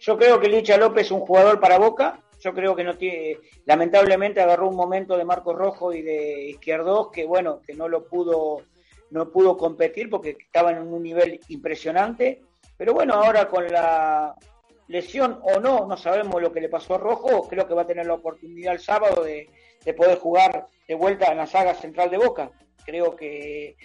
Yo 0.00 0.16
creo 0.16 0.40
que 0.40 0.48
Licha 0.48 0.78
López 0.78 1.06
es 1.06 1.12
un 1.12 1.20
jugador 1.20 1.60
para 1.60 1.78
Boca. 1.78 2.20
Yo 2.40 2.54
creo 2.54 2.74
que 2.74 2.84
no 2.84 2.96
tiene, 2.96 3.38
lamentablemente 3.66 4.40
agarró 4.40 4.68
un 4.68 4.76
momento 4.76 5.18
de 5.18 5.26
Marcos 5.26 5.56
Rojo 5.56 5.92
y 5.92 6.00
de 6.00 6.44
Izquierdos 6.48 7.10
que 7.12 7.26
bueno, 7.26 7.60
que 7.66 7.74
no 7.74 7.86
lo 7.86 8.06
pudo, 8.06 8.62
no 9.10 9.30
pudo 9.30 9.58
competir 9.58 10.08
porque 10.08 10.38
estaban 10.38 10.76
en 10.76 10.90
un 10.90 11.02
nivel 11.02 11.40
impresionante. 11.48 12.40
Pero 12.78 12.94
bueno, 12.94 13.14
ahora 13.14 13.48
con 13.48 13.70
la 13.70 14.34
lesión 14.88 15.38
o 15.42 15.60
no, 15.60 15.86
no 15.86 15.96
sabemos 15.98 16.40
lo 16.40 16.50
que 16.50 16.62
le 16.62 16.70
pasó 16.70 16.94
a 16.94 16.98
Rojo, 16.98 17.46
creo 17.46 17.68
que 17.68 17.74
va 17.74 17.82
a 17.82 17.86
tener 17.86 18.06
la 18.06 18.14
oportunidad 18.14 18.72
el 18.72 18.80
sábado 18.80 19.22
de, 19.22 19.50
de 19.84 19.94
poder 19.94 20.18
jugar 20.18 20.66
de 20.86 20.94
vuelta 20.94 21.30
en 21.30 21.38
la 21.38 21.46
saga 21.46 21.74
central 21.74 22.10
de 22.10 22.18
Boca. 22.18 22.50
Creo 22.84 23.14
que 23.14 23.76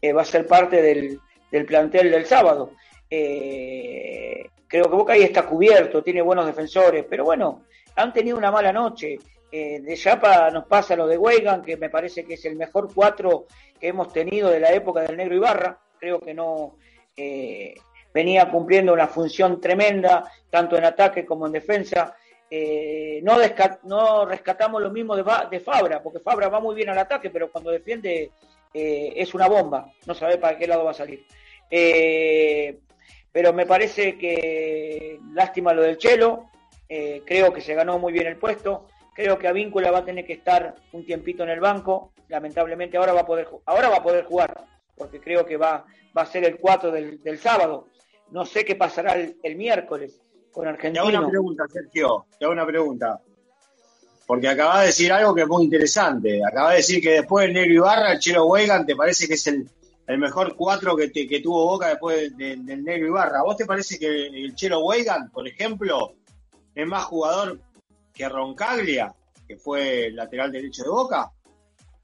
eh, 0.00 0.12
va 0.12 0.22
a 0.22 0.26
ser 0.26 0.46
parte 0.46 0.80
del, 0.80 1.18
del 1.50 1.66
plantel 1.66 2.10
del 2.10 2.26
sábado. 2.26 2.72
Eh, 3.08 4.46
creo 4.66 4.84
que 4.84 4.96
Boca 4.96 5.12
ahí 5.12 5.22
está 5.22 5.44
cubierto, 5.44 6.02
tiene 6.02 6.22
buenos 6.22 6.46
defensores, 6.46 7.04
pero 7.08 7.24
bueno, 7.24 7.64
han 7.96 8.12
tenido 8.12 8.38
una 8.38 8.50
mala 8.50 8.72
noche. 8.72 9.18
Eh, 9.50 9.80
de 9.80 9.96
Chapa 9.96 10.50
nos 10.50 10.64
pasa 10.64 10.96
lo 10.96 11.06
de 11.06 11.18
Weigan, 11.18 11.60
que 11.62 11.76
me 11.76 11.90
parece 11.90 12.24
que 12.24 12.34
es 12.34 12.44
el 12.46 12.56
mejor 12.56 12.88
cuatro 12.94 13.44
que 13.78 13.88
hemos 13.88 14.10
tenido 14.10 14.48
de 14.48 14.60
la 14.60 14.72
época 14.72 15.02
del 15.02 15.18
Negro 15.18 15.36
Ibarra. 15.36 15.78
Creo 15.98 16.20
que 16.20 16.32
no 16.32 16.78
eh, 17.14 17.74
venía 18.14 18.50
cumpliendo 18.50 18.94
una 18.94 19.08
función 19.08 19.60
tremenda, 19.60 20.24
tanto 20.48 20.78
en 20.78 20.84
ataque 20.86 21.26
como 21.26 21.46
en 21.46 21.52
defensa. 21.52 22.16
Eh, 22.54 23.22
no, 23.22 23.38
no 23.84 24.26
rescatamos 24.26 24.82
lo 24.82 24.90
mismo 24.90 25.16
de, 25.16 25.24
de 25.50 25.60
Fabra, 25.60 26.02
porque 26.02 26.20
Fabra 26.20 26.50
va 26.50 26.60
muy 26.60 26.74
bien 26.74 26.90
al 26.90 26.98
ataque, 26.98 27.30
pero 27.30 27.50
cuando 27.50 27.70
defiende 27.70 28.30
eh, 28.74 29.12
es 29.16 29.32
una 29.32 29.48
bomba, 29.48 29.90
no 30.04 30.12
sabe 30.12 30.36
para 30.36 30.58
qué 30.58 30.66
lado 30.66 30.84
va 30.84 30.90
a 30.90 30.94
salir. 30.94 31.24
Eh, 31.70 32.78
pero 33.32 33.54
me 33.54 33.64
parece 33.64 34.18
que 34.18 35.18
lástima 35.32 35.72
lo 35.72 35.80
del 35.80 35.96
Chelo, 35.96 36.50
eh, 36.90 37.22
creo 37.24 37.54
que 37.54 37.62
se 37.62 37.72
ganó 37.72 37.98
muy 37.98 38.12
bien 38.12 38.26
el 38.26 38.36
puesto, 38.36 38.86
creo 39.14 39.38
que 39.38 39.48
Avíncula 39.48 39.90
va 39.90 40.00
a 40.00 40.04
tener 40.04 40.26
que 40.26 40.34
estar 40.34 40.74
un 40.92 41.06
tiempito 41.06 41.44
en 41.44 41.48
el 41.48 41.60
banco, 41.60 42.12
lamentablemente 42.28 42.98
ahora 42.98 43.14
va 43.14 43.20
a 43.22 43.26
poder, 43.26 43.48
ahora 43.64 43.88
va 43.88 43.96
a 43.96 44.02
poder 44.02 44.26
jugar, 44.26 44.62
porque 44.94 45.22
creo 45.22 45.46
que 45.46 45.56
va, 45.56 45.86
va 46.14 46.20
a 46.20 46.26
ser 46.26 46.44
el 46.44 46.58
4 46.58 46.90
del, 46.90 47.22
del 47.22 47.38
sábado, 47.38 47.88
no 48.30 48.44
sé 48.44 48.66
qué 48.66 48.74
pasará 48.74 49.14
el 49.14 49.56
miércoles 49.56 50.20
con 50.52 50.76
Te 50.76 50.98
hago 50.98 51.08
una 51.08 51.28
pregunta, 51.28 51.64
Sergio, 51.72 52.26
te 52.38 52.44
hago 52.44 52.52
una 52.52 52.66
pregunta. 52.66 53.20
porque 54.26 54.48
acaba 54.48 54.80
de 54.80 54.86
decir 54.86 55.12
algo 55.12 55.34
que 55.34 55.42
es 55.42 55.48
muy 55.48 55.64
interesante. 55.64 56.40
Acaba 56.44 56.70
de 56.70 56.76
decir 56.76 57.02
que 57.02 57.10
después 57.12 57.44
del 57.46 57.54
Negro 57.54 57.74
Ibarra, 57.74 58.12
el 58.12 58.18
Chelo 58.18 58.46
Weigan 58.46 58.86
te 58.86 58.94
parece 58.96 59.26
que 59.26 59.34
es 59.34 59.46
el, 59.48 59.68
el 60.06 60.18
mejor 60.18 60.54
cuatro 60.56 60.96
que, 60.96 61.08
te- 61.08 61.26
que 61.26 61.40
tuvo 61.40 61.66
Boca 61.66 61.88
después 61.88 62.34
de- 62.36 62.56
del 62.56 62.84
Negro 62.84 63.08
Ibarra. 63.08 63.40
¿A 63.40 63.42
vos 63.42 63.56
te 63.56 63.66
parece 63.66 63.98
que 63.98 64.26
el 64.28 64.54
Chelo 64.54 64.80
Weigan, 64.80 65.30
por 65.30 65.46
ejemplo, 65.46 66.14
es 66.74 66.86
más 66.86 67.04
jugador 67.04 67.58
que 68.14 68.28
Roncaglia, 68.28 69.12
que 69.46 69.56
fue 69.56 70.06
el 70.06 70.16
lateral 70.16 70.52
derecho 70.52 70.82
de 70.84 70.88
Boca? 70.90 71.30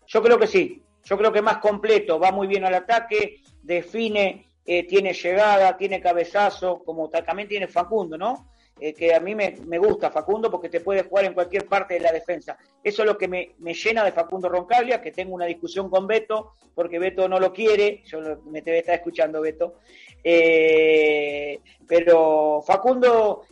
Yo 0.07 0.23
creo 0.23 0.39
que 0.39 0.47
sí. 0.47 0.83
Yo 1.05 1.17
creo 1.17 1.33
que 1.33 1.39
es 1.39 1.45
más 1.45 1.59
completo, 1.59 2.19
va 2.19 2.31
muy 2.33 2.47
bien 2.47 2.65
al 2.67 2.75
ataque, 2.75 3.41
define, 3.63 4.48
eh, 4.71 4.83
tiene 4.87 5.13
llegada, 5.15 5.77
tiene 5.77 5.99
cabezazo, 6.01 6.83
como 6.85 7.09
ta- 7.09 7.25
también 7.25 7.49
tiene 7.49 7.67
Facundo, 7.69 8.19
¿no? 8.19 8.51
Eh, 8.81 8.93
que 8.95 9.13
a 9.15 9.19
mí 9.19 9.35
me, 9.35 9.57
me 9.67 9.79
gusta 9.79 10.11
Facundo 10.11 10.51
porque 10.51 10.69
te 10.69 10.81
puede 10.81 11.03
jugar 11.03 11.25
en 11.25 11.35
cualquier 11.35 11.67
parte 11.67 11.95
de 11.95 12.01
la 12.01 12.13
defensa. 12.13 12.57
Eso 12.85 13.03
es 13.03 13.09
lo 13.09 13.17
que 13.19 13.27
me, 13.27 13.55
me 13.59 13.73
llena 13.75 14.05
de 14.05 14.13
Facundo 14.13 14.49
Roncaglia, 14.49 15.01
que 15.01 15.11
tengo 15.11 15.35
una 15.35 15.47
discusión 15.47 15.89
con 15.91 16.07
Beto, 16.07 16.53
porque 16.75 16.99
Beto 17.01 17.29
no 17.29 17.41
lo 17.41 17.51
quiere, 17.53 18.03
yo 18.05 18.21
me 18.45 18.63
te 18.63 18.79
está 18.79 18.95
escuchando 18.95 19.41
Beto. 19.41 19.75
Eh, 20.23 21.59
pero 21.87 22.63
Facundo 22.65 23.43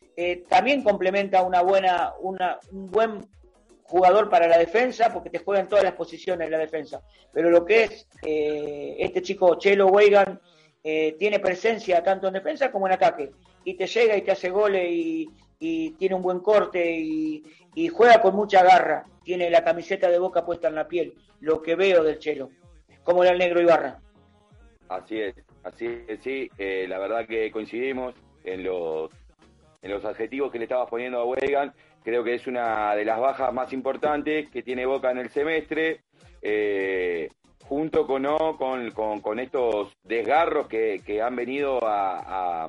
también 0.49 0.83
complementa 0.83 1.43
una 1.43 1.61
buena, 1.63 2.13
una, 2.21 2.59
un 2.71 2.91
buen 2.91 3.27
jugador 3.85 4.29
para 4.31 4.47
la 4.49 4.59
defensa, 4.59 5.13
porque 5.13 5.31
te 5.31 5.39
juega 5.41 5.61
en 5.61 5.69
todas 5.69 5.85
las 5.85 5.95
posiciones 5.95 6.47
de 6.47 6.51
la 6.57 6.59
defensa. 6.59 7.03
Pero 7.33 7.51
lo 7.51 7.65
que 7.65 7.85
es 7.85 8.07
este 8.23 9.23
chico 9.23 9.57
Chelo 9.57 9.89
Weigan, 9.89 10.41
eh, 10.89 11.17
tiene 11.19 11.41
presencia 11.41 12.01
tanto 12.01 12.29
en 12.29 12.35
defensa 12.35 12.71
como 12.71 12.87
en 12.87 12.93
ataque. 12.93 13.33
Y 13.65 13.75
te 13.75 13.89
llega 13.89 14.17
y 14.17 14.23
te 14.23 14.31
hace 14.31 14.51
goles 14.51 14.87
y, 14.89 15.29
tiene 15.99 16.15
un 16.15 16.23
buen 16.23 16.39
corte 16.39 16.97
y, 16.97 17.43
juega 17.89 18.23
con 18.23 18.37
mucha 18.37 18.63
garra. 18.63 19.05
Tiene 19.25 19.51
la 19.51 19.65
camiseta 19.65 20.09
de 20.09 20.21
boca 20.21 20.47
puesta 20.47 20.69
en 20.69 20.77
la 20.77 20.87
piel. 20.87 21.15
Lo 21.41 21.61
que 21.61 21.75
veo 21.75 22.05
del 22.05 22.21
Chelo. 22.21 22.51
Como 23.03 23.25
era 23.25 23.33
el 23.33 23.39
negro 23.39 23.61
Ibarra. 23.61 23.99
Así 24.89 25.21
es, 25.21 25.35
así 25.65 26.05
es, 26.07 26.21
sí. 26.23 26.49
eh, 26.57 26.87
la 26.89 27.01
verdad 27.01 27.27
que 27.27 27.51
coincidimos 27.51 28.15
en 28.45 28.63
los, 28.63 29.11
en 29.83 29.91
los 29.91 30.05
adjetivos 30.05 30.53
que 30.53 30.59
le 30.59 30.67
estabas 30.67 30.89
poniendo 30.89 31.19
a 31.19 31.25
Wegan. 31.25 31.75
Creo 32.05 32.23
que 32.23 32.35
es 32.35 32.47
una 32.47 32.95
de 32.95 33.05
las 33.05 33.19
bajas 33.19 33.53
más 33.53 33.73
importantes 33.73 34.49
que 34.51 34.63
tiene 34.63 34.87
Boca 34.87 35.11
en 35.11 35.19
el 35.19 35.31
semestre. 35.31 36.03
eh, 36.43 37.29
junto 37.69 38.07
con, 38.07 38.25
con, 38.93 39.21
con, 39.21 39.39
estos 39.39 39.93
desgarros 40.05 40.69
que, 40.69 41.03
que 41.05 41.21
han 41.21 41.35
venido 41.37 41.81
a, 41.83 42.69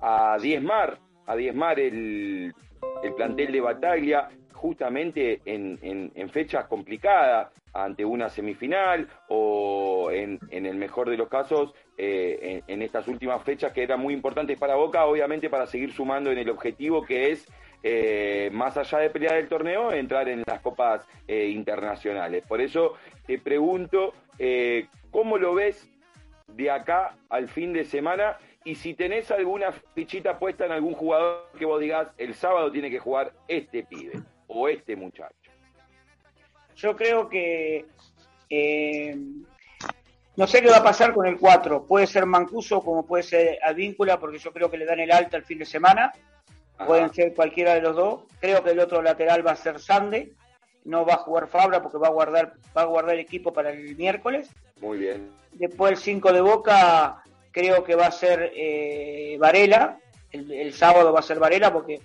a, 0.00 0.38
diezmar, 0.38 0.98
a 1.26 1.36
diezmar 1.36 1.78
el, 1.78 2.54
el 3.02 3.14
plantel 3.14 3.52
de 3.52 3.60
Bataglia 3.60 4.28
justamente 4.52 5.40
en, 5.44 5.78
en, 5.82 6.12
en 6.14 6.30
fechas 6.30 6.66
complicadas, 6.66 7.48
ante 7.72 8.04
una 8.04 8.28
semifinal 8.28 9.08
o 9.28 10.10
en, 10.10 10.38
en 10.50 10.66
el 10.66 10.76
mejor 10.76 11.08
de 11.08 11.16
los 11.16 11.28
casos 11.28 11.72
eh, 11.96 12.62
en 12.66 12.82
estas 12.82 13.06
últimas 13.08 13.42
fechas 13.44 13.72
que 13.72 13.82
eran 13.82 14.00
muy 14.00 14.12
importantes 14.12 14.58
para 14.58 14.74
Boca, 14.74 15.04
obviamente 15.06 15.48
para 15.48 15.66
seguir 15.66 15.92
sumando 15.92 16.30
en 16.32 16.38
el 16.38 16.50
objetivo 16.50 17.04
que 17.04 17.30
es 17.30 17.46
eh, 17.82 18.50
más 18.52 18.76
allá 18.76 18.98
de 18.98 19.10
pelear 19.10 19.36
el 19.36 19.48
torneo, 19.48 19.92
entrar 19.92 20.28
en 20.28 20.42
las 20.46 20.60
copas 20.60 21.06
eh, 21.26 21.46
internacionales. 21.48 22.44
Por 22.46 22.60
eso 22.60 22.94
te 23.26 23.38
pregunto, 23.38 24.14
eh, 24.38 24.88
¿cómo 25.10 25.38
lo 25.38 25.54
ves 25.54 25.88
de 26.48 26.70
acá 26.70 27.16
al 27.28 27.48
fin 27.48 27.72
de 27.72 27.84
semana? 27.84 28.36
Y 28.64 28.74
si 28.74 28.94
tenés 28.94 29.30
alguna 29.30 29.72
fichita 29.94 30.38
puesta 30.38 30.66
en 30.66 30.72
algún 30.72 30.94
jugador 30.94 31.48
que 31.58 31.64
vos 31.64 31.80
digas, 31.80 32.08
el 32.18 32.34
sábado 32.34 32.70
tiene 32.70 32.90
que 32.90 32.98
jugar 32.98 33.32
este 33.48 33.84
pibe 33.84 34.20
o 34.48 34.68
este 34.68 34.96
muchacho. 34.96 35.34
Yo 36.76 36.96
creo 36.96 37.28
que 37.28 37.86
eh, 38.50 39.16
no 40.36 40.46
sé 40.46 40.62
qué 40.62 40.70
va 40.70 40.78
a 40.78 40.82
pasar 40.82 41.12
con 41.12 41.26
el 41.26 41.38
4. 41.38 41.84
Puede 41.86 42.06
ser 42.06 42.26
Mancuso 42.26 42.82
como 42.82 43.06
puede 43.06 43.22
ser 43.22 43.58
Advíncula, 43.62 44.18
porque 44.18 44.38
yo 44.38 44.52
creo 44.52 44.70
que 44.70 44.78
le 44.78 44.86
dan 44.86 45.00
el 45.00 45.12
alta 45.12 45.36
el 45.36 45.44
fin 45.44 45.58
de 45.58 45.66
semana. 45.66 46.12
Ajá. 46.80 46.86
Pueden 46.86 47.12
ser 47.12 47.34
cualquiera 47.34 47.74
de 47.74 47.82
los 47.82 47.94
dos. 47.94 48.22
Creo 48.40 48.64
que 48.64 48.70
el 48.70 48.80
otro 48.80 49.02
lateral 49.02 49.46
va 49.46 49.52
a 49.52 49.56
ser 49.56 49.78
Sande. 49.78 50.32
No 50.84 51.04
va 51.04 51.14
a 51.14 51.18
jugar 51.18 51.46
Fabra 51.46 51.82
porque 51.82 51.98
va 51.98 52.06
a 52.06 52.10
guardar, 52.10 52.54
va 52.74 52.82
a 52.82 52.86
guardar 52.86 53.18
equipo 53.18 53.52
para 53.52 53.70
el 53.70 53.96
miércoles. 53.96 54.48
Muy 54.80 54.96
bien. 54.96 55.30
Después 55.52 55.92
el 55.92 55.98
5 55.98 56.32
de 56.32 56.40
Boca 56.40 57.22
creo 57.52 57.84
que 57.84 57.96
va 57.96 58.06
a 58.06 58.10
ser 58.10 58.50
eh, 58.56 59.36
Varela. 59.38 59.98
El, 60.32 60.50
el 60.50 60.72
sábado 60.72 61.12
va 61.12 61.18
a 61.18 61.22
ser 61.22 61.38
Varela 61.38 61.70
porque 61.70 62.00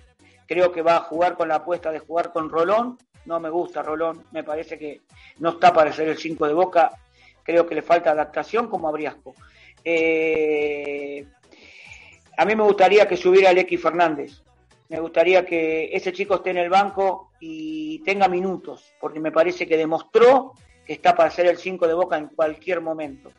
creo 0.46 0.70
que 0.70 0.82
va 0.82 0.96
a 0.96 1.00
jugar 1.00 1.36
con 1.36 1.48
la 1.48 1.56
apuesta 1.56 1.90
de 1.90 2.00
jugar 2.00 2.30
con 2.30 2.50
Rolón. 2.50 2.98
No 3.24 3.40
me 3.40 3.48
gusta 3.48 3.82
Rolón, 3.82 4.24
me 4.30 4.44
parece 4.44 4.78
que 4.78 5.00
no 5.38 5.50
está 5.50 5.72
para 5.72 5.90
ser 5.90 6.08
el 6.08 6.18
5 6.18 6.46
de 6.46 6.52
Boca. 6.52 6.90
Creo 7.42 7.66
que 7.66 7.74
le 7.74 7.82
falta 7.82 8.10
adaptación 8.10 8.68
como 8.68 8.88
a 8.88 8.92
Briasco. 8.92 9.34
Eh, 9.82 11.24
a 12.36 12.44
mí 12.44 12.54
me 12.54 12.64
gustaría 12.64 13.08
que 13.08 13.16
subiera 13.16 13.52
Lecky 13.54 13.78
Fernández. 13.78 14.42
Me 14.88 15.00
gustaría 15.00 15.44
que 15.44 15.90
ese 15.92 16.12
chico 16.12 16.36
esté 16.36 16.50
en 16.50 16.58
el 16.58 16.70
banco 16.70 17.32
y 17.40 17.98
tenga 18.00 18.28
minutos, 18.28 18.94
porque 19.00 19.20
me 19.20 19.32
parece 19.32 19.66
que 19.66 19.76
demostró 19.76 20.52
que 20.84 20.92
está 20.92 21.14
para 21.14 21.30
ser 21.30 21.46
el 21.46 21.58
5 21.58 21.88
de 21.88 21.94
Boca 21.94 22.16
en 22.16 22.28
cualquier 22.28 22.80
momento. 22.80 23.32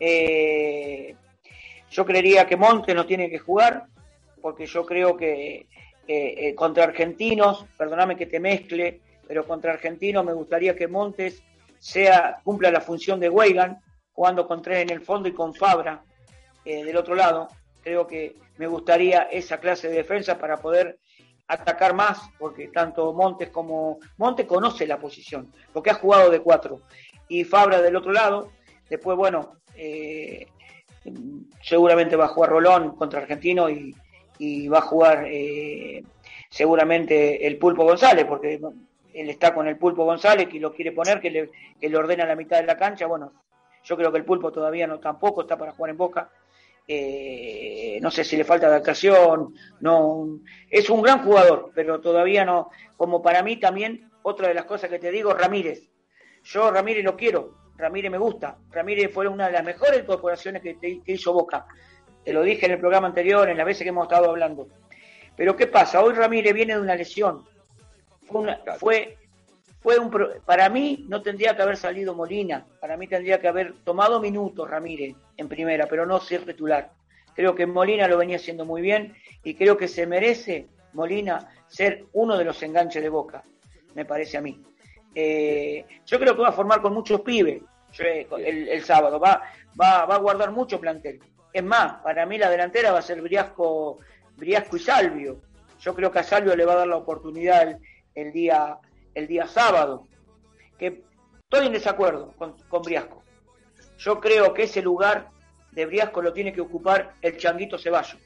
Eh, 0.00 1.14
yo 1.90 2.04
creería 2.04 2.46
que 2.46 2.56
Montes 2.56 2.94
no 2.94 3.06
tiene 3.06 3.30
que 3.30 3.38
jugar, 3.38 3.86
porque 4.42 4.66
yo 4.66 4.84
creo 4.84 5.16
que 5.16 5.68
eh, 6.06 6.48
eh, 6.48 6.54
contra 6.54 6.84
argentinos, 6.84 7.64
perdóname 7.78 8.16
que 8.16 8.26
te 8.26 8.40
mezcle, 8.40 9.00
pero 9.26 9.46
contra 9.46 9.72
argentinos 9.72 10.24
me 10.24 10.34
gustaría 10.34 10.76
que 10.76 10.88
Montes 10.88 11.42
sea 11.78 12.40
cumpla 12.42 12.70
la 12.70 12.80
función 12.80 13.20
de 13.20 13.30
Weigan, 13.30 13.80
jugando 14.12 14.46
con 14.46 14.60
tres 14.60 14.82
en 14.82 14.90
el 14.90 15.00
fondo 15.00 15.28
y 15.28 15.32
con 15.32 15.54
Fabra 15.54 16.02
eh, 16.64 16.84
del 16.84 16.96
otro 16.96 17.14
lado. 17.14 17.48
Creo 17.84 18.06
que 18.06 18.34
me 18.56 18.66
gustaría 18.66 19.24
esa 19.24 19.58
clase 19.60 19.88
de 19.88 19.96
defensa 19.96 20.38
para 20.38 20.56
poder 20.56 20.98
atacar 21.46 21.94
más, 21.94 22.18
porque 22.38 22.68
tanto 22.68 23.12
Montes 23.12 23.50
como 23.50 23.98
Montes 24.16 24.46
conoce 24.46 24.86
la 24.86 24.98
posición, 24.98 25.52
porque 25.72 25.90
ha 25.90 25.94
jugado 25.94 26.30
de 26.30 26.40
cuatro, 26.40 26.80
y 27.28 27.44
Fabra 27.44 27.82
del 27.82 27.96
otro 27.96 28.12
lado. 28.12 28.50
Después, 28.88 29.16
bueno, 29.16 29.58
eh, 29.76 30.46
seguramente 31.62 32.16
va 32.16 32.24
a 32.24 32.28
jugar 32.28 32.50
Rolón 32.50 32.96
contra 32.96 33.20
Argentino 33.20 33.68
y, 33.68 33.94
y 34.38 34.68
va 34.68 34.78
a 34.78 34.82
jugar 34.82 35.24
eh, 35.26 36.02
seguramente 36.48 37.46
el 37.46 37.58
Pulpo 37.58 37.84
González, 37.84 38.24
porque 38.24 38.58
él 39.12 39.30
está 39.30 39.54
con 39.54 39.68
el 39.68 39.76
Pulpo 39.76 40.04
González 40.04 40.48
que 40.48 40.58
lo 40.58 40.72
quiere 40.72 40.92
poner, 40.92 41.20
que 41.20 41.30
le, 41.30 41.50
que 41.78 41.88
le 41.88 41.96
ordena 41.96 42.24
la 42.24 42.36
mitad 42.36 42.58
de 42.58 42.66
la 42.66 42.76
cancha. 42.76 43.06
Bueno, 43.06 43.32
yo 43.82 43.96
creo 43.96 44.10
que 44.10 44.18
el 44.18 44.24
Pulpo 44.24 44.50
todavía 44.50 44.86
no 44.86 44.98
tampoco 44.98 45.42
está 45.42 45.58
para 45.58 45.72
jugar 45.72 45.90
en 45.90 45.98
Boca. 45.98 46.30
Eh, 46.86 47.98
no 48.02 48.10
sé 48.10 48.24
si 48.24 48.36
le 48.36 48.44
falta 48.44 48.66
adaptación, 48.66 49.54
no 49.80 50.40
es 50.70 50.90
un 50.90 51.00
gran 51.02 51.24
jugador, 51.24 51.70
pero 51.74 52.00
todavía 52.00 52.44
no, 52.44 52.70
como 52.96 53.22
para 53.22 53.42
mí 53.42 53.56
también, 53.58 54.10
otra 54.22 54.48
de 54.48 54.54
las 54.54 54.66
cosas 54.66 54.90
que 54.90 54.98
te 54.98 55.10
digo, 55.10 55.32
Ramírez. 55.32 55.88
Yo 56.44 56.70
Ramírez 56.70 57.02
lo 57.04 57.16
quiero, 57.16 57.54
Ramírez 57.78 58.10
me 58.10 58.18
gusta, 58.18 58.58
Ramírez 58.70 59.10
fue 59.12 59.26
una 59.28 59.46
de 59.46 59.52
las 59.52 59.64
mejores 59.64 60.00
incorporaciones 60.00 60.60
que, 60.62 60.74
te- 60.74 61.00
que 61.02 61.12
hizo 61.12 61.32
Boca. 61.32 61.66
Te 62.22 62.32
lo 62.32 62.42
dije 62.42 62.66
en 62.66 62.72
el 62.72 62.78
programa 62.80 63.08
anterior, 63.08 63.48
en 63.48 63.56
las 63.56 63.66
veces 63.66 63.82
que 63.82 63.88
hemos 63.88 64.04
estado 64.04 64.30
hablando. 64.30 64.68
Pero 65.36 65.56
¿qué 65.56 65.66
pasa? 65.66 66.02
Hoy 66.02 66.14
Ramírez 66.14 66.52
viene 66.54 66.74
de 66.74 66.80
una 66.80 66.94
lesión. 66.94 67.44
Fue, 68.26 68.42
una- 68.42 68.60
fue, 68.78 69.16
fue 69.84 69.98
un 69.98 70.10
para 70.46 70.70
mí 70.70 71.04
no 71.10 71.20
tendría 71.20 71.54
que 71.54 71.60
haber 71.60 71.76
salido 71.76 72.14
Molina, 72.14 72.64
para 72.80 72.96
mí 72.96 73.06
tendría 73.06 73.38
que 73.38 73.48
haber 73.48 73.74
tomado 73.84 74.18
minutos 74.18 74.66
Ramírez 74.66 75.14
en 75.36 75.46
primera, 75.46 75.86
pero 75.86 76.06
no 76.06 76.18
ser 76.20 76.46
titular. 76.46 76.90
Creo 77.34 77.54
que 77.54 77.66
Molina 77.66 78.08
lo 78.08 78.16
venía 78.16 78.36
haciendo 78.36 78.64
muy 78.64 78.80
bien 78.80 79.14
y 79.42 79.52
creo 79.54 79.76
que 79.76 79.86
se 79.86 80.06
merece 80.06 80.68
Molina 80.94 81.50
ser 81.68 82.06
uno 82.14 82.38
de 82.38 82.46
los 82.46 82.62
enganches 82.62 83.02
de 83.02 83.10
Boca, 83.10 83.44
me 83.94 84.06
parece 84.06 84.38
a 84.38 84.40
mí. 84.40 84.58
Eh, 85.14 85.84
yo 86.06 86.18
creo 86.18 86.34
que 86.34 86.40
va 86.40 86.48
a 86.48 86.52
formar 86.52 86.80
con 86.80 86.94
muchos 86.94 87.20
pibes 87.20 87.60
eh, 87.98 88.26
el, 88.38 88.82
sábado, 88.84 89.20
va, 89.20 89.42
va, 89.78 90.06
va 90.06 90.14
a 90.14 90.18
guardar 90.18 90.50
mucho 90.50 90.80
plantel. 90.80 91.20
Es 91.52 91.62
más, 91.62 92.00
para 92.02 92.24
mí 92.24 92.38
la 92.38 92.48
delantera 92.48 92.90
va 92.90 93.00
a 93.00 93.02
ser 93.02 93.20
Briasco, 93.20 93.98
Briasco 94.38 94.78
y 94.78 94.80
Salvio. 94.80 95.42
Yo 95.78 95.94
creo 95.94 96.10
que 96.10 96.20
a 96.20 96.22
Salvio 96.22 96.56
le 96.56 96.64
va 96.64 96.72
a 96.72 96.76
dar 96.76 96.88
la 96.88 96.96
oportunidad 96.96 97.78
el 98.14 98.32
día, 98.32 98.78
el 99.14 99.26
día 99.26 99.46
sábado. 99.46 100.06
Que 100.78 101.02
estoy 101.42 101.66
en 101.66 101.72
desacuerdo 101.72 102.32
con, 102.36 102.82
Briasco. 102.82 103.22
Yo 103.98 104.20
creo 104.20 104.52
que 104.52 104.64
ese 104.64 104.82
lugar 104.82 105.28
de 105.70 105.86
Briasco 105.86 106.20
lo 106.20 106.32
tiene 106.32 106.52
que 106.52 106.60
ocupar 106.60 107.14
el 107.22 107.36
Changuito 107.36 107.78
Ceballos. 107.78 108.20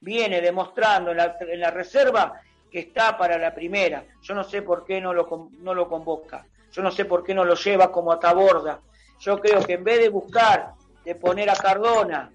Viene 0.00 0.40
demostrando 0.40 1.10
en 1.10 1.16
la, 1.16 1.36
en 1.40 1.60
la 1.60 1.70
reserva 1.70 2.40
que 2.70 2.80
está 2.80 3.16
para 3.16 3.38
la 3.38 3.54
primera. 3.54 4.04
Yo 4.22 4.34
no 4.34 4.44
sé 4.44 4.62
por 4.62 4.84
qué 4.84 5.00
no 5.00 5.14
lo, 5.14 5.50
no 5.60 5.74
lo 5.74 5.88
convoca. 5.88 6.46
Yo 6.72 6.82
no 6.82 6.90
sé 6.90 7.04
por 7.04 7.22
qué 7.22 7.32
no 7.34 7.44
lo 7.44 7.54
lleva 7.54 7.92
como 7.92 8.12
ataborda. 8.12 8.80
Yo 9.20 9.38
creo 9.40 9.64
que 9.64 9.74
en 9.74 9.84
vez 9.84 10.00
de 10.00 10.08
buscar, 10.08 10.72
de 11.04 11.14
poner 11.14 11.48
a 11.48 11.54
Cardona, 11.54 12.32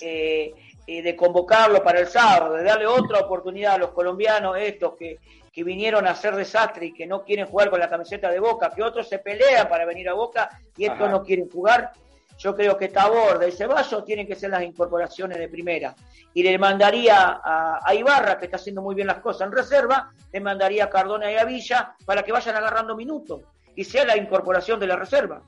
eh, 0.00 0.54
eh, 0.86 1.02
de 1.02 1.16
convocarlo 1.16 1.82
para 1.82 2.00
el 2.00 2.06
sábado, 2.06 2.54
de 2.54 2.64
darle 2.64 2.86
otra 2.86 3.20
oportunidad 3.20 3.74
a 3.74 3.78
los 3.78 3.90
colombianos 3.90 4.56
estos 4.58 4.94
que, 4.96 5.18
que 5.52 5.62
vinieron 5.64 6.06
a 6.06 6.12
hacer 6.12 6.34
desastre 6.34 6.86
y 6.86 6.94
que 6.94 7.06
no 7.06 7.22
quieren 7.24 7.46
jugar 7.46 7.68
con 7.70 7.78
la 7.78 7.88
camiseta 7.88 8.30
de 8.30 8.40
Boca, 8.40 8.70
que 8.74 8.82
otros 8.82 9.08
se 9.08 9.18
pelean 9.18 9.68
para 9.68 9.84
venir 9.84 10.08
a 10.08 10.14
Boca 10.14 10.48
y 10.76 10.84
estos 10.84 11.00
Ajá. 11.02 11.10
no 11.10 11.22
quieren 11.22 11.48
jugar. 11.50 11.92
Yo 12.38 12.56
creo 12.56 12.76
que 12.78 12.88
Taborda 12.88 13.46
y 13.46 13.52
Ceballos 13.52 14.04
tienen 14.06 14.26
que 14.26 14.34
ser 14.34 14.50
las 14.50 14.62
incorporaciones 14.62 15.38
de 15.38 15.48
primera. 15.48 15.94
Y 16.32 16.42
le 16.42 16.58
mandaría 16.58 17.40
a, 17.44 17.78
a 17.84 17.94
Ibarra, 17.94 18.38
que 18.38 18.46
está 18.46 18.56
haciendo 18.56 18.80
muy 18.80 18.94
bien 18.94 19.06
las 19.06 19.18
cosas 19.20 19.46
en 19.46 19.52
reserva, 19.52 20.10
le 20.32 20.40
mandaría 20.40 20.84
a 20.84 20.90
Cardona 20.90 21.30
y 21.30 21.36
a 21.36 21.44
Villa 21.44 21.94
para 22.06 22.22
que 22.22 22.32
vayan 22.32 22.56
agarrando 22.56 22.96
minutos 22.96 23.42
y 23.76 23.84
sea 23.84 24.06
la 24.06 24.16
incorporación 24.16 24.80
de 24.80 24.86
la 24.86 24.96
reserva. 24.96 25.42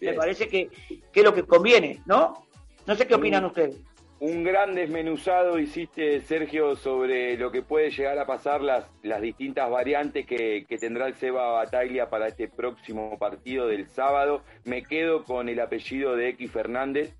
Me 0.00 0.14
parece 0.14 0.48
que, 0.48 0.68
que 1.12 1.20
es 1.20 1.24
lo 1.24 1.34
que 1.34 1.44
conviene, 1.44 2.00
¿no? 2.06 2.46
No 2.86 2.94
sé 2.94 3.06
qué 3.06 3.14
opinan 3.16 3.42
Mm. 3.42 3.46
ustedes. 3.46 3.76
Un 4.24 4.44
gran 4.44 4.76
desmenuzado 4.76 5.58
hiciste, 5.58 6.20
Sergio, 6.20 6.76
sobre 6.76 7.36
lo 7.36 7.50
que 7.50 7.62
puede 7.62 7.90
llegar 7.90 8.16
a 8.20 8.24
pasar 8.24 8.60
las, 8.60 8.88
las 9.02 9.20
distintas 9.20 9.68
variantes 9.68 10.24
que, 10.26 10.64
que 10.68 10.78
tendrá 10.78 11.08
el 11.08 11.14
Seba 11.14 11.50
Bataglia 11.50 12.08
para 12.08 12.28
este 12.28 12.46
próximo 12.46 13.18
partido 13.18 13.66
del 13.66 13.88
sábado. 13.88 14.44
Me 14.62 14.84
quedo 14.84 15.24
con 15.24 15.48
el 15.48 15.58
apellido 15.58 16.14
de 16.14 16.28
X 16.28 16.52
Fernández. 16.52 17.16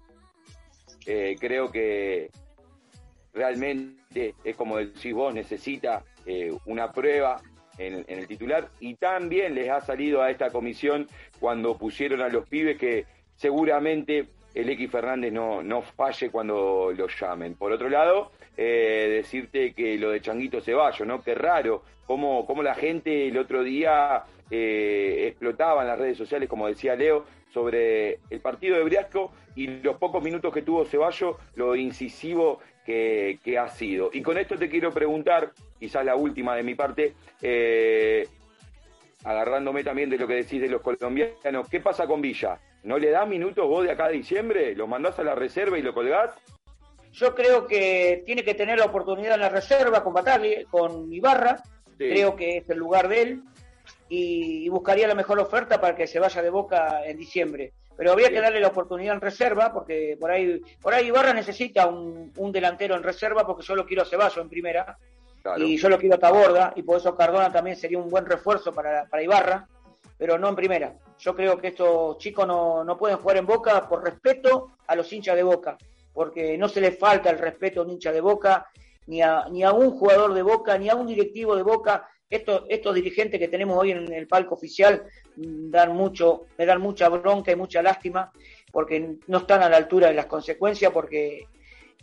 Eh, 1.05 1.35
creo 1.41 1.73
que 1.73 2.31
realmente 3.35 4.37
es 4.45 4.55
como 4.55 4.77
decís 4.77 5.13
vos, 5.13 5.35
necesita 5.35 6.05
eh, 6.25 6.57
una 6.67 6.93
prueba 6.93 7.43
en, 7.79 8.05
en 8.07 8.19
el 8.21 8.29
titular 8.29 8.69
y 8.79 8.95
también 8.95 9.57
les 9.57 9.71
ha 9.71 9.81
salido 9.81 10.23
a 10.23 10.31
esta 10.31 10.51
comisión 10.51 11.09
cuando 11.41 11.77
pusieron 11.77 12.21
a 12.21 12.29
los 12.29 12.49
pibes 12.49 12.79
que 12.79 13.07
seguramente 13.35 14.29
el 14.55 14.69
X 14.71 14.91
Fernández 14.91 15.33
no, 15.33 15.63
no 15.63 15.83
falle 15.83 16.31
cuando 16.31 16.93
lo 16.97 17.07
llamen. 17.09 17.55
Por 17.55 17.73
otro 17.73 17.89
lado, 17.89 18.33
eh, 18.57 19.09
decirte 19.11 19.73
que 19.73 19.97
lo 19.99 20.11
de 20.11 20.21
Changuito 20.21 20.61
Ceballos, 20.61 21.07
¿no? 21.07 21.23
Qué 21.23 21.35
raro, 21.35 21.83
cómo, 22.07 22.47
cómo 22.47 22.63
la 22.63 22.75
gente 22.75 23.29
el 23.29 23.39
otro 23.39 23.63
día 23.63 24.25
eh, 24.51 25.25
explotaba 25.29 25.83
en 25.83 25.89
las 25.89 25.99
redes 25.99 26.19
sociales, 26.19 26.49
como 26.49 26.69
decía 26.69 26.95
Leo, 26.95 27.25
sobre 27.53 28.19
el 28.31 28.41
partido 28.41 28.77
de 28.77 28.85
Briasco 28.85 29.33
y 29.55 29.67
los 29.67 29.97
pocos 29.97 30.23
minutos 30.23 30.53
que 30.53 30.63
tuvo 30.63 30.85
Ceballos, 30.85 31.37
lo 31.55 31.77
incisivo 31.77 32.61
que, 32.85 33.39
que 33.45 33.59
ha 33.59 33.69
sido. 33.69 34.11
Y 34.13 34.23
con 34.23 34.39
esto 34.39 34.57
te 34.57 34.69
quiero 34.69 34.91
preguntar, 34.91 35.53
quizás 35.79 36.05
la 36.05 36.17
última 36.17 36.57
de 36.57 36.63
mi 36.63 36.75
parte, 36.75 37.15
eh, 37.41 38.27
agarrándome 39.25 39.85
también 39.85 40.11
de 40.11 40.19
lo 40.19 40.27
que 40.27 40.35
decís 40.35 40.61
de 40.61 40.69
los 40.69 40.83
colombianos, 40.83 41.69
¿qué 41.71 41.81
pasa 41.81 42.07
con 42.07 42.21
Villa? 42.21 42.59
¿No 42.85 42.99
le 42.99 43.11
das 43.11 43.29
minutos 43.29 43.67
vos 43.69 43.85
de 43.85 43.93
acá 43.93 44.07
a 44.07 44.11
diciembre? 44.11 44.75
¿Lo 44.75 44.87
mandás 44.87 45.19
a 45.19 45.23
la 45.23 45.35
reserva 45.35 45.79
y 45.79 45.83
lo 45.83 45.95
colgás? 45.95 46.35
Yo 47.13 47.35
creo 47.35 47.67
que 47.67 48.23
tiene 48.27 48.43
que 48.43 48.55
tener 48.55 48.79
la 48.79 48.87
oportunidad 48.87 49.35
en 49.35 49.41
la 49.43 49.49
reserva 49.49 50.03
con 50.03 50.13
Bataglia, 50.15 50.65
con 50.71 51.13
Ibarra. 51.13 51.59
Sí. 51.99 52.09
Creo 52.11 52.35
que 52.35 52.59
es 52.59 52.71
el 52.71 52.79
lugar 52.79 53.09
de 53.09 53.23
él. 53.23 53.43
Y, 54.09 54.65
y 54.67 54.69
buscaría 54.69 55.07
la 55.07 55.15
mejor 55.15 55.39
oferta 55.39 55.81
para 55.81 55.95
que 55.95 56.07
se 56.07 56.19
vaya 56.19 56.43
de 56.43 56.51
boca 56.51 57.05
en 57.05 57.17
diciembre. 57.17 57.73
Pero 57.97 58.13
habría 58.13 58.29
Sí. 58.29 58.35
que 58.35 58.41
darle 58.41 58.61
la 58.61 58.69
oportunidad 58.69 59.15
en 59.15 59.21
reserva, 59.21 59.73
porque 59.73 60.17
por 60.19 60.31
ahí, 60.31 60.61
por 60.81 60.93
ahí 60.95 61.07
Ibarra 61.07 61.33
necesita 61.35 61.87
un, 61.87 62.33
un 62.37 62.53
delantero 62.53 62.97
en 62.97 63.03
reserva, 63.03 63.47
porque 63.47 63.63
yo 63.65 63.77
lo 63.77 63.87
quiero 63.87 64.03
a 64.03 64.07
Ceballos 64.07 64.39
en 64.39 64.49
primera. 64.49 64.97
Claro. 65.43 65.63
Y 65.65 65.77
yo 65.77 65.89
lo 65.89 65.99
quiero 65.99 66.17
a 66.17 66.19
Taborda, 66.19 66.73
y 66.77 66.83
por 66.83 66.97
eso 66.99 67.15
Cardona 67.15 67.53
también 67.53 67.77
sería 67.77 67.99
un 67.99 68.09
buen 68.09 68.25
refuerzo 68.27 68.73
para, 68.73 69.05
para 69.07 69.23
Ibarra, 69.23 69.67
pero 70.23 70.39
no 70.39 70.51
en 70.51 70.55
primera. 70.55 70.95
Yo 71.19 71.35
creo 71.35 71.59
que 71.59 71.67
estos 71.67 72.17
chicos 72.19 72.47
no, 72.47 72.85
no 72.85 72.97
pueden 72.97 73.19
jugar 73.19 73.39
en 73.39 73.45
Boca 73.45 73.89
por 73.89 74.05
respeto 74.05 74.71
a 74.87 74.95
los 74.95 75.13
hinchas 75.13 75.35
de 75.35 75.43
Boca, 75.43 75.77
porque 76.13 76.57
no 76.57 76.69
se 76.69 76.81
les 76.81 76.97
falta 76.97 77.29
el 77.29 77.41
respeto 77.41 77.81
a 77.81 77.85
un 77.85 77.91
hincha 77.91 78.13
de 78.13 78.21
Boca, 78.21 78.69
ni 79.09 79.21
a, 79.21 79.47
ni 79.51 79.65
a 79.65 79.73
un 79.73 79.91
jugador 79.91 80.33
de 80.33 80.43
Boca, 80.43 80.79
ni 80.79 80.89
a 80.89 80.95
un 80.95 81.09
directivo 81.09 81.57
de 81.57 81.65
Boca. 81.65 82.09
Estos, 82.31 82.67
estos 82.69 82.95
dirigentes 82.95 83.41
que 83.41 83.49
tenemos 83.49 83.77
hoy 83.77 83.91
en 83.91 84.13
el 84.13 84.29
palco 84.29 84.55
oficial 84.55 85.03
dan 85.35 85.93
mucho, 85.97 86.45
me 86.57 86.67
dan 86.67 86.81
mucha 86.81 87.09
bronca 87.09 87.51
y 87.51 87.57
mucha 87.57 87.83
lástima, 87.83 88.31
porque 88.71 89.17
no 89.27 89.39
están 89.39 89.65
a 89.65 89.69
la 89.69 89.77
altura 89.77 90.07
de 90.07 90.15
las 90.15 90.27
consecuencias, 90.27 90.93
porque 90.93 91.49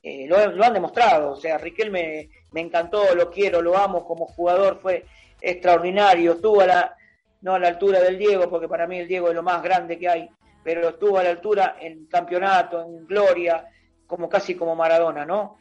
eh, 0.04 0.28
lo, 0.28 0.46
lo 0.52 0.66
han 0.66 0.74
demostrado. 0.74 1.32
O 1.32 1.36
sea, 1.38 1.58
Riquelme 1.58 2.28
me 2.52 2.60
encantó, 2.60 3.16
lo 3.16 3.32
quiero, 3.32 3.62
lo 3.62 3.78
amo 3.78 4.04
como 4.04 4.26
jugador, 4.26 4.78
fue 4.82 5.06
extraordinario, 5.40 6.34
estuvo 6.34 6.60
a 6.60 6.66
la, 6.66 6.96
no 7.42 7.54
a 7.54 7.60
la 7.60 7.70
altura 7.70 8.00
del 8.02 8.18
Diego, 8.18 8.50
porque 8.50 8.68
para 8.68 8.88
mí 8.88 9.00
el 9.00 9.08
Diego 9.08 9.30
es 9.30 9.36
lo 9.36 9.44
más 9.44 9.62
grande 9.64 9.98
que 9.98 10.10
hay, 10.10 10.30
pero 10.64 10.90
estuvo 10.90 11.18
a 11.18 11.24
la 11.24 11.30
altura 11.30 11.78
en 11.80 12.06
campeonato, 12.06 12.82
en 12.82 13.06
gloria, 13.06 13.66
como 14.06 14.28
casi 14.28 14.56
como 14.56 14.76
Maradona, 14.76 15.26
¿no? 15.26 15.58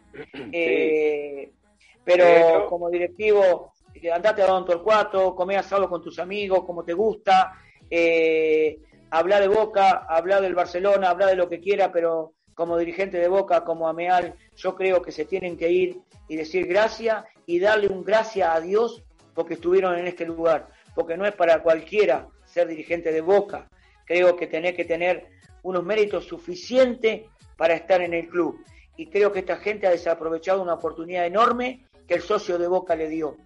Eh, 0.53 1.53
pero 2.03 2.67
como 2.67 2.89
directivo, 2.89 3.73
eh, 3.95 4.11
andate 4.11 4.43
a 4.43 4.47
Don 4.47 4.65
Torcuato, 4.65 5.35
comé 5.35 5.57
asado 5.57 5.89
con 5.89 6.03
tus 6.03 6.19
amigos, 6.19 6.65
como 6.65 6.83
te 6.83 6.95
gusta, 6.95 7.53
eh, 7.91 8.79
habla 9.11 9.41
de 9.41 9.49
Boca, 9.49 10.07
habla 10.09 10.41
del 10.41 10.55
Barcelona, 10.55 11.11
habla 11.11 11.27
de 11.27 11.37
lo 11.37 11.49
que 11.49 11.61
quiera, 11.61 11.93
pero 11.93 12.33
como 12.55 12.77
dirigente 12.79 13.19
de 13.19 13.29
Boca, 13.29 13.63
como 13.63 13.89
Ameal, 13.89 14.35
yo 14.57 14.75
creo 14.75 15.03
que 15.03 15.13
se 15.13 15.27
tienen 15.27 15.57
que 15.57 15.71
ir 15.71 16.01
y 16.29 16.37
decir 16.37 16.67
gracias 16.67 17.25
y 17.47 17.61
darle 17.61 17.89
un 17.89 18.03
gracias 18.03 18.49
a 18.49 18.61
Dios 18.61 19.05
porque 19.35 19.55
estuvieron 19.55 19.97
en 19.97 20.07
este 20.07 20.27
lugar, 20.27 20.69
porque 20.99 21.17
no 21.17 21.25
es 21.25 21.35
para 21.37 21.63
cualquiera 21.63 22.27
ser 22.45 22.67
dirigente 22.67 23.13
de 23.13 23.21
Boca. 23.21 23.69
Creo 24.05 24.35
que 24.35 24.49
tenés 24.49 24.75
que 24.75 24.85
tener 24.85 25.29
unos 25.63 25.85
méritos 25.85 26.25
suficientes 26.25 27.23
para 27.57 27.75
estar 27.75 28.03
en 28.03 28.15
el 28.15 28.27
club. 28.27 28.65
Y 28.97 29.07
creo 29.07 29.31
que 29.31 29.39
esta 29.39 29.59
gente 29.59 29.87
ha 29.87 29.93
desaprovechado 29.93 30.61
una 30.61 30.75
oportunidad 30.75 31.25
enorme 31.25 31.87
que 32.09 32.15
el 32.15 32.21
socio 32.21 32.59
de 32.59 32.67
Boca 32.67 32.97
le 32.97 33.09
dio. 33.09 33.37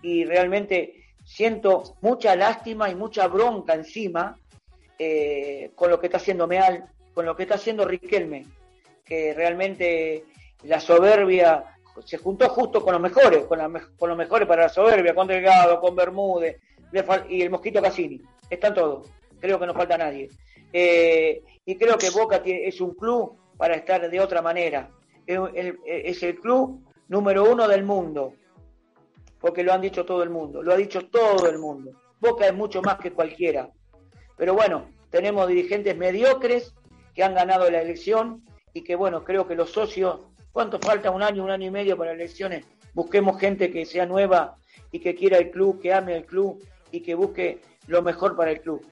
Y 0.00 0.24
realmente 0.24 1.02
siento 1.24 1.96
mucha 2.02 2.36
lástima 2.36 2.88
y 2.88 2.94
mucha 2.94 3.26
bronca 3.26 3.74
encima 3.74 4.38
eh, 4.96 5.72
con 5.74 5.90
lo 5.90 5.98
que 5.98 6.06
está 6.06 6.18
haciendo 6.18 6.46
Meal, 6.46 6.84
con 7.14 7.26
lo 7.26 7.34
que 7.34 7.42
está 7.42 7.56
haciendo 7.56 7.84
Riquelme, 7.84 8.46
que 9.04 9.34
realmente 9.34 10.24
la 10.62 10.78
soberbia 10.78 11.64
se 12.04 12.18
juntó 12.18 12.48
justo 12.48 12.80
con 12.80 12.92
los 12.92 13.02
mejores, 13.02 13.44
con, 13.46 13.58
con 13.98 14.08
los 14.08 14.16
mejores 14.16 14.46
para 14.46 14.62
la 14.62 14.68
soberbia, 14.68 15.16
con 15.16 15.26
Delgado, 15.26 15.80
con 15.80 15.96
Bermúdez 15.96 16.60
y 17.28 17.42
el 17.42 17.50
Mosquito 17.50 17.80
Cassini. 17.82 18.20
Están 18.50 18.74
todos, 18.74 19.10
creo 19.40 19.58
que 19.58 19.66
no 19.66 19.74
falta 19.74 19.96
nadie. 19.98 20.28
Eh, 20.72 21.42
y 21.64 21.76
creo 21.76 21.96
que 21.98 22.10
Boca 22.10 22.42
tiene- 22.42 22.66
es 22.66 22.80
un 22.80 22.94
club 22.94 23.36
para 23.56 23.74
estar 23.74 24.10
de 24.10 24.20
otra 24.20 24.42
manera. 24.42 24.90
Es 25.26 25.38
el, 25.54 25.78
es 25.86 26.22
el 26.22 26.38
club 26.40 26.82
número 27.08 27.50
uno 27.50 27.68
del 27.68 27.84
mundo, 27.84 28.34
porque 29.40 29.62
lo 29.62 29.72
han 29.72 29.80
dicho 29.80 30.04
todo 30.04 30.22
el 30.22 30.30
mundo, 30.30 30.62
lo 30.62 30.72
ha 30.72 30.76
dicho 30.76 31.06
todo 31.08 31.48
el 31.48 31.58
mundo. 31.58 31.92
Boca 32.20 32.46
es 32.46 32.54
mucho 32.54 32.82
más 32.82 32.98
que 32.98 33.12
cualquiera. 33.12 33.68
Pero 34.36 34.54
bueno, 34.54 34.88
tenemos 35.10 35.46
dirigentes 35.48 35.96
mediocres 35.96 36.74
que 37.14 37.22
han 37.22 37.34
ganado 37.34 37.70
la 37.70 37.82
elección 37.82 38.44
y 38.72 38.82
que 38.82 38.96
bueno, 38.96 39.24
creo 39.24 39.46
que 39.46 39.54
los 39.54 39.70
socios, 39.70 40.20
¿cuánto 40.52 40.78
falta? 40.78 41.10
Un 41.10 41.22
año, 41.22 41.44
un 41.44 41.50
año 41.50 41.66
y 41.66 41.70
medio 41.70 41.96
para 41.96 42.12
elecciones. 42.12 42.64
Busquemos 42.94 43.38
gente 43.38 43.70
que 43.70 43.84
sea 43.84 44.06
nueva 44.06 44.56
y 44.90 45.00
que 45.00 45.14
quiera 45.14 45.38
el 45.38 45.50
club, 45.50 45.80
que 45.80 45.92
ame 45.92 46.16
el 46.16 46.24
club 46.26 46.62
y 46.92 47.00
que 47.00 47.14
busque 47.14 47.60
lo 47.88 48.02
mejor 48.02 48.36
para 48.36 48.52
el 48.52 48.60
club. 48.60 48.86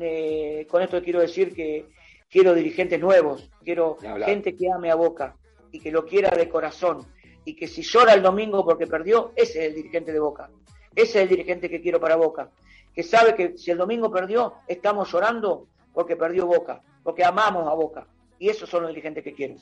Eh, 0.00 0.66
con 0.70 0.82
esto 0.82 1.02
quiero 1.02 1.20
decir 1.20 1.54
que 1.54 1.86
quiero 2.30 2.54
dirigentes 2.54 3.00
nuevos, 3.00 3.50
quiero 3.64 3.96
gente 4.24 4.54
que 4.54 4.70
ame 4.70 4.90
a 4.90 4.94
Boca 4.94 5.36
y 5.72 5.80
que 5.80 5.90
lo 5.90 6.04
quiera 6.04 6.30
de 6.30 6.48
corazón 6.48 7.06
y 7.44 7.54
que 7.54 7.66
si 7.66 7.82
llora 7.82 8.12
el 8.12 8.22
domingo 8.22 8.64
porque 8.64 8.86
perdió, 8.86 9.32
ese 9.36 9.60
es 9.60 9.68
el 9.70 9.74
dirigente 9.74 10.12
de 10.12 10.20
Boca. 10.20 10.50
Ese 10.94 11.18
es 11.18 11.22
el 11.24 11.28
dirigente 11.28 11.70
que 11.70 11.80
quiero 11.80 12.00
para 12.00 12.16
Boca. 12.16 12.50
Que 12.92 13.02
sabe 13.02 13.34
que 13.34 13.56
si 13.56 13.70
el 13.70 13.78
domingo 13.78 14.10
perdió, 14.10 14.54
estamos 14.66 15.10
llorando 15.12 15.68
porque 15.92 16.16
perdió 16.16 16.46
Boca, 16.46 16.82
porque 17.02 17.24
amamos 17.24 17.68
a 17.68 17.74
Boca. 17.74 18.06
Y 18.38 18.48
esos 18.48 18.68
son 18.68 18.82
los 18.82 18.90
dirigentes 18.90 19.22
que 19.22 19.32
quiero. 19.32 19.54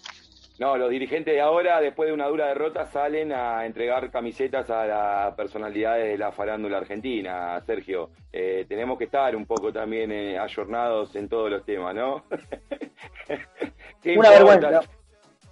No, 0.58 0.76
los 0.76 0.88
dirigentes 0.88 1.34
de 1.34 1.40
ahora, 1.40 1.80
después 1.80 2.08
de 2.08 2.12
una 2.12 2.28
dura 2.28 2.46
derrota, 2.46 2.86
salen 2.86 3.32
a 3.32 3.66
entregar 3.66 4.10
camisetas 4.12 4.70
a 4.70 4.86
las 4.86 5.34
personalidades 5.34 6.12
de 6.12 6.18
la 6.18 6.30
farándula 6.30 6.78
argentina, 6.78 7.60
Sergio. 7.66 8.10
Eh, 8.32 8.64
tenemos 8.68 8.96
que 8.96 9.04
estar 9.04 9.34
un 9.34 9.46
poco 9.46 9.72
también 9.72 10.12
eh, 10.12 10.38
ayornados 10.38 11.16
en 11.16 11.28
todos 11.28 11.50
los 11.50 11.64
temas, 11.64 11.94
¿no? 11.94 12.24
¿Qué 14.02 14.16
Una 14.16 14.30
vergüenza. 14.30 14.80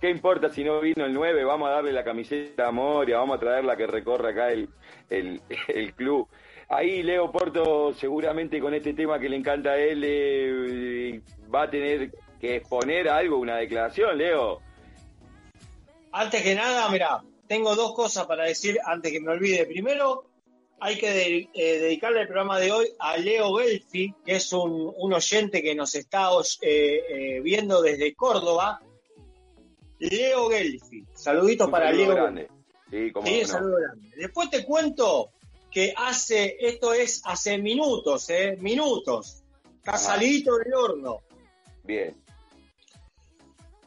¿Qué 0.01 0.11
importa 0.11 0.49
si 0.49 0.65
no 0.65 0.81
vino 0.81 1.05
el 1.05 1.13
9? 1.13 1.45
Vamos 1.45 1.69
a 1.69 1.75
darle 1.75 1.93
la 1.93 2.03
camiseta 2.03 2.69
a 2.69 2.73
Moria, 2.73 3.19
vamos 3.19 3.37
a 3.37 3.41
traerla 3.41 3.77
que 3.77 3.87
recorra 3.87 4.31
acá 4.31 4.51
el, 4.51 4.69
el, 5.11 5.41
el 5.69 5.95
club. 5.95 6.29
Ahí 6.69 7.03
Leo 7.03 7.31
Porto 7.31 7.93
seguramente 7.93 8.61
con 8.61 8.73
este 8.73 8.95
tema 8.95 9.19
que 9.19 9.29
le 9.29 9.37
encanta 9.37 9.71
a 9.71 9.79
él 9.79 10.03
eh, 10.05 11.21
va 11.53 11.63
a 11.63 11.71
tener 11.71 12.11
que 12.41 12.57
exponer 12.57 13.09
algo, 13.09 13.37
una 13.39 13.57
declaración, 13.57 14.17
Leo. 14.17 14.61
Antes 16.13 16.43
que 16.43 16.55
nada, 16.55 16.89
mira, 16.91 17.23
tengo 17.49 17.75
dos 17.75 17.95
cosas 17.95 18.27
para 18.27 18.45
decir 18.45 18.79
antes 18.85 19.11
que 19.13 19.21
me 19.21 19.33
olvide. 19.33 19.67
Primero, 19.67 20.25
hay 20.81 20.99
que 20.99 21.11
de- 21.11 21.49
eh, 21.55 21.79
dedicarle 21.79 22.23
el 22.23 22.27
programa 22.27 22.59
de 22.59 22.73
hoy 22.73 22.89
a 22.99 23.17
Leo 23.17 23.55
Gelfi, 23.57 24.15
que 24.25 24.37
es 24.37 24.53
un, 24.53 24.93
un 24.97 25.13
oyente 25.13 25.63
que 25.63 25.75
nos 25.75 25.95
está 25.95 26.29
eh, 26.61 27.03
eh, 27.09 27.41
viendo 27.41 27.81
desde 27.83 28.15
Córdoba. 28.15 28.81
Leo 29.99 30.51
Gelfi. 30.51 31.05
Saluditos 31.15 31.71
para 31.71 31.87
saludo 31.87 32.05
Leo. 32.07 32.15
grande. 32.15 32.49
Sí, 32.91 33.11
cómo 33.13 33.27
Sí, 33.27 33.41
no. 33.43 33.49
saludo 33.49 33.77
grande. 33.81 34.11
Después 34.17 34.51
te 34.51 34.65
cuento 34.65 35.31
que 35.71 35.95
hace, 35.97 36.57
esto 36.61 36.93
es 36.93 37.23
hace 37.25 37.57
minutos, 37.59 38.29
¿eh? 38.29 38.57
Minutos. 38.61 39.43
Está 39.79 39.97
salidito 39.97 40.57
del 40.59 40.75
horno. 40.75 41.21
Bien. 41.85 42.15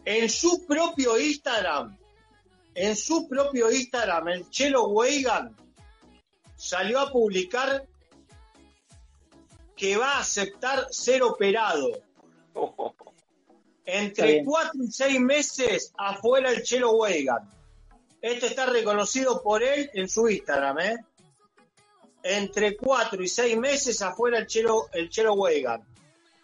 En 0.06 0.30
su 0.30 0.66
propio 0.66 1.20
Instagram, 1.20 1.98
en 2.76 2.96
su 2.96 3.28
propio 3.28 3.72
Instagram, 3.72 4.28
el 4.28 4.50
Chelo 4.50 4.90
Weigan 4.90 5.56
salió 6.58 7.00
a 7.00 7.12
publicar 7.12 7.88
que 9.76 9.98
va 9.98 10.14
a 10.14 10.20
aceptar 10.20 10.88
ser 10.92 11.24
operado. 11.24 12.02
Entre 13.88 14.44
cuatro 14.44 14.84
y 14.84 14.92
seis 14.92 15.20
meses 15.20 15.94
afuera 15.98 16.52
el 16.52 16.64
Chelo 16.64 16.94
Weigan. 16.94 17.50
Esto 18.22 18.48
está 18.48 18.66
reconocido 18.66 19.42
por 19.44 19.62
él 19.62 19.90
en 19.94 20.10
su 20.10 20.28
Instagram, 20.28 20.80
¿eh? 20.80 20.96
Entre 22.24 22.76
cuatro 22.76 23.22
y 23.22 23.28
seis 23.28 23.56
meses 23.56 24.02
afuera 24.02 24.40
el 24.40 24.48
Chelo, 24.48 24.88
el 24.92 25.10
Chelo 25.10 25.36
Weigan. 25.36 25.84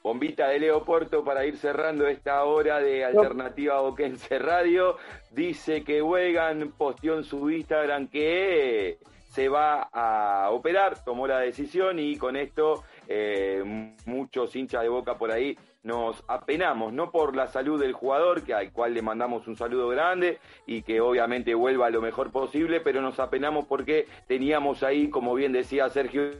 Bombita 0.04 0.49
de 0.49 0.60
Leo 0.60 0.84
Porto 0.84 1.24
para 1.24 1.45
ir 1.45 1.58
cerrando 1.58 2.08
esta 2.08 2.43
hora 2.43 2.80
de 2.80 3.06
Alternativa 3.06 3.82
Boquense 3.82 4.39
Radio. 4.39 4.97
Dice 5.30 5.84
que 5.84 6.02
Wegan 6.02 6.74
posteó 6.78 7.18
en 7.18 7.24
su 7.24 7.49
Instagram 7.49 8.08
que 8.08 8.97
se 9.30 9.47
va 9.47 9.89
a 9.93 10.49
operar, 10.52 11.04
tomó 11.04 11.28
la 11.28 11.39
decisión 11.39 11.99
y 11.99 12.18
con 12.18 12.36
esto 12.36 12.84
eh, 13.08 13.93
muchos 14.06 14.56
hinchas 14.56 14.82
de 14.82 14.89
boca 14.89 15.18
por 15.18 15.32
ahí 15.32 15.58
nos 15.84 16.24
apenamos, 16.28 16.94
no 16.94 17.12
por 17.12 17.36
la 17.36 17.48
salud 17.48 17.80
del 17.80 17.94
jugador, 17.94 18.44
que 18.44 18.54
al 18.54 18.72
cual 18.72 18.94
le 18.94 19.02
mandamos 19.02 19.48
un 19.48 19.56
saludo 19.56 19.88
grande 19.90 20.40
y 20.68 20.84
que 20.84 21.02
obviamente 21.02 21.56
vuelva 21.56 21.90
lo 21.90 22.02
mejor 22.02 22.32
posible, 22.32 22.82
pero 22.82 23.02
nos 23.02 23.20
apenamos 23.20 23.66
porque 23.66 24.08
teníamos 24.28 24.84
ahí, 24.84 25.10
como 25.10 25.34
bien 25.34 25.52
decía 25.52 25.90
Sergio, 25.90 26.32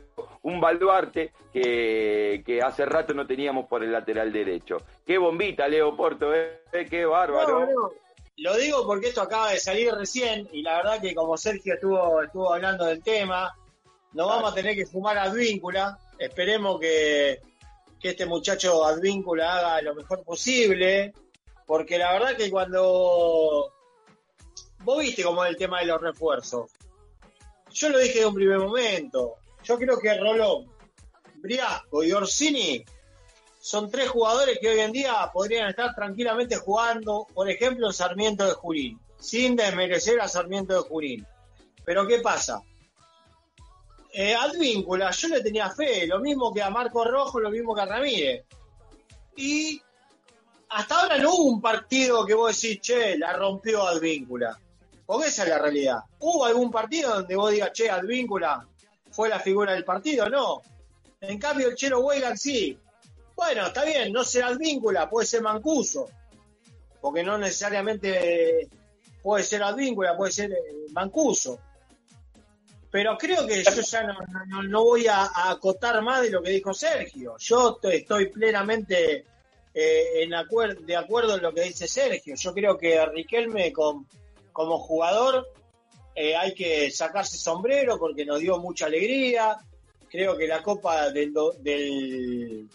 un 0.44 0.62
baluarte 0.62 1.32
que, 1.52 2.44
que 2.46 2.62
hace 2.62 2.86
rato 2.86 3.14
no 3.14 3.26
teníamos 3.26 3.68
por 3.68 3.84
el 3.84 3.92
lateral 3.92 4.32
derecho. 4.32 4.78
Qué 5.06 5.18
bombita, 5.18 5.68
Leo 5.68 5.96
Porto, 5.96 6.34
¿eh? 6.34 6.62
qué 6.90 7.06
bárbaro. 7.06 7.62
No, 7.62 7.66
no. 7.66 7.92
Lo 8.38 8.56
digo 8.58 8.86
porque 8.86 9.10
esto 9.10 9.22
acaba 9.22 9.52
de 9.52 9.60
salir 9.60 9.94
recién 9.94 10.48
y 10.52 10.62
la 10.62 10.78
verdad 10.78 11.02
que 11.02 11.14
como 11.14 11.38
Sergio 11.38 11.76
estuvo, 11.76 12.24
estuvo 12.24 12.54
hablando 12.54 12.86
del 12.86 13.04
tema, 13.04 13.56
nos 14.14 14.28
vamos 14.28 14.52
a 14.52 14.56
tener 14.56 14.76
que 14.76 14.86
fumar 14.86 15.18
Advíncula. 15.18 15.98
Esperemos 16.18 16.80
que, 16.80 17.40
que 18.02 18.10
este 18.10 18.26
muchacho 18.26 18.84
Advíncula 18.84 19.58
haga 19.58 19.82
lo 19.82 19.96
mejor 19.96 20.24
posible, 20.24 21.14
porque 21.66 21.98
la 21.98 22.14
verdad 22.14 22.36
que 22.36 22.50
cuando 22.50 23.72
vos 24.80 25.00
viste 25.00 25.24
cómo 25.24 25.46
es 25.46 25.52
el 25.52 25.58
tema 25.58 25.80
de 25.80 25.86
los 25.86 26.02
refuerzos, 26.02 26.72
yo 27.72 27.90
lo 27.90 28.00
dije 28.00 28.20
de 28.20 28.26
un 28.26 28.36
primer 28.36 28.58
momento, 28.58 29.36
yo 29.64 29.78
creo 29.78 30.00
que 30.00 30.18
Rolón, 30.18 30.72
Briasco 31.36 32.04
y 32.04 32.12
Orsini 32.12 32.84
son 33.60 33.92
tres 33.92 34.10
jugadores 34.10 34.58
que 34.60 34.70
hoy 34.70 34.80
en 34.80 34.92
día 34.92 35.30
podrían 35.32 35.70
estar 35.70 35.94
tranquilamente 35.94 36.58
jugando, 36.58 37.28
por 37.34 37.50
ejemplo, 37.50 37.88
en 37.88 37.94
Sarmiento 37.94 38.46
de 38.46 38.54
Junín, 38.54 39.00
sin 39.20 39.56
desmerecer 39.56 40.20
a 40.20 40.28
Sarmiento 40.28 40.74
de 40.74 40.90
Junín. 40.90 41.28
Pero 41.86 42.08
¿qué 42.08 42.20
pasa? 42.20 42.62
Eh, 44.14 44.36
Advíncula, 44.36 45.12
yo 45.12 45.28
le 45.30 45.42
tenía 45.42 45.70
fe, 45.70 46.06
lo 46.06 46.20
mismo 46.20 46.54
que 46.54 46.62
a 46.62 46.70
Marco 46.70 47.04
Rojo, 47.06 47.40
lo 47.40 47.50
mismo 47.50 47.74
que 47.74 47.82
a 47.82 47.86
Ramírez. 47.86 48.46
Y 49.38 49.82
hasta 50.70 51.02
ahora 51.02 51.18
no 51.18 51.34
hubo 51.34 51.44
un 51.46 51.62
partido 51.62 52.26
que 52.26 52.34
vos 52.34 52.60
decís, 52.60 52.82
che, 52.82 53.18
la 53.18 53.34
rompió 53.34 53.88
Advíncula. 53.88 54.58
Porque 55.06 55.28
esa 55.28 55.44
es 55.44 55.50
la 55.50 55.60
realidad. 55.60 56.00
¿Hubo 56.20 56.46
algún 56.46 56.72
partido 56.72 57.16
donde 57.16 57.36
vos 57.36 57.52
digas, 57.52 57.72
che, 57.74 57.90
Advíncula 57.90 58.68
fue 59.12 59.30
la 59.30 59.40
figura 59.40 59.74
del 59.74 59.86
partido? 59.86 60.30
No. 60.30 60.62
En 61.22 61.38
cambio, 61.40 61.70
el 61.70 61.76
Chelo 61.76 62.00
Weigan 62.02 62.38
sí. 62.38 62.78
Bueno, 63.36 63.68
está 63.68 63.86
bien, 63.86 64.12
no 64.12 64.24
será 64.24 64.48
Advíncula, 64.48 65.10
puede 65.10 65.28
ser 65.28 65.42
Mancuso. 65.42 66.10
Porque 67.00 67.24
no 67.24 67.38
necesariamente 67.38 68.70
puede 69.24 69.44
ser 69.44 69.64
Advíncula, 69.64 70.18
puede 70.18 70.32
ser 70.32 70.52
eh, 70.52 70.58
Mancuso. 70.92 71.60
Pero 72.92 73.18
creo 73.18 73.48
que 73.48 73.64
yo 73.64 73.82
ya 73.82 74.04
no, 74.04 74.14
no- 74.48 74.64
no 74.64 74.84
voy 74.84 75.08
a, 75.08 75.22
a 75.24 75.52
acotar 75.52 76.02
más 76.02 76.22
de 76.22 76.30
lo 76.30 76.42
que 76.44 76.50
dijo 76.52 76.74
Sergio. 76.74 77.36
Yo 77.40 77.80
estoy 77.84 78.28
plenamente 78.28 79.26
eh, 79.74 80.24
en 80.24 80.32
acuer- 80.32 80.78
de 80.80 80.96
acuerdo 80.98 81.36
en 81.38 81.42
lo 81.42 81.54
que 81.54 81.62
dice 81.62 81.88
Sergio. 81.88 82.36
Yo 82.36 82.54
creo 82.54 82.78
que 82.78 83.04
Riquelme 83.06 83.72
com- 83.72 84.06
como 84.52 84.78
jugador 84.80 85.48
eh, 86.14 86.36
hay 86.36 86.54
que 86.54 86.92
sacarse 86.92 87.38
sombrero 87.38 87.98
porque 87.98 88.26
nos 88.26 88.40
dio 88.40 88.60
mucha 88.60 88.88
alegría. 88.88 89.56
Creo 90.10 90.36
que 90.36 90.46
la 90.46 90.62
Copa 90.62 91.10
del, 91.12 91.32
do- 91.32 91.54
del 91.60 92.68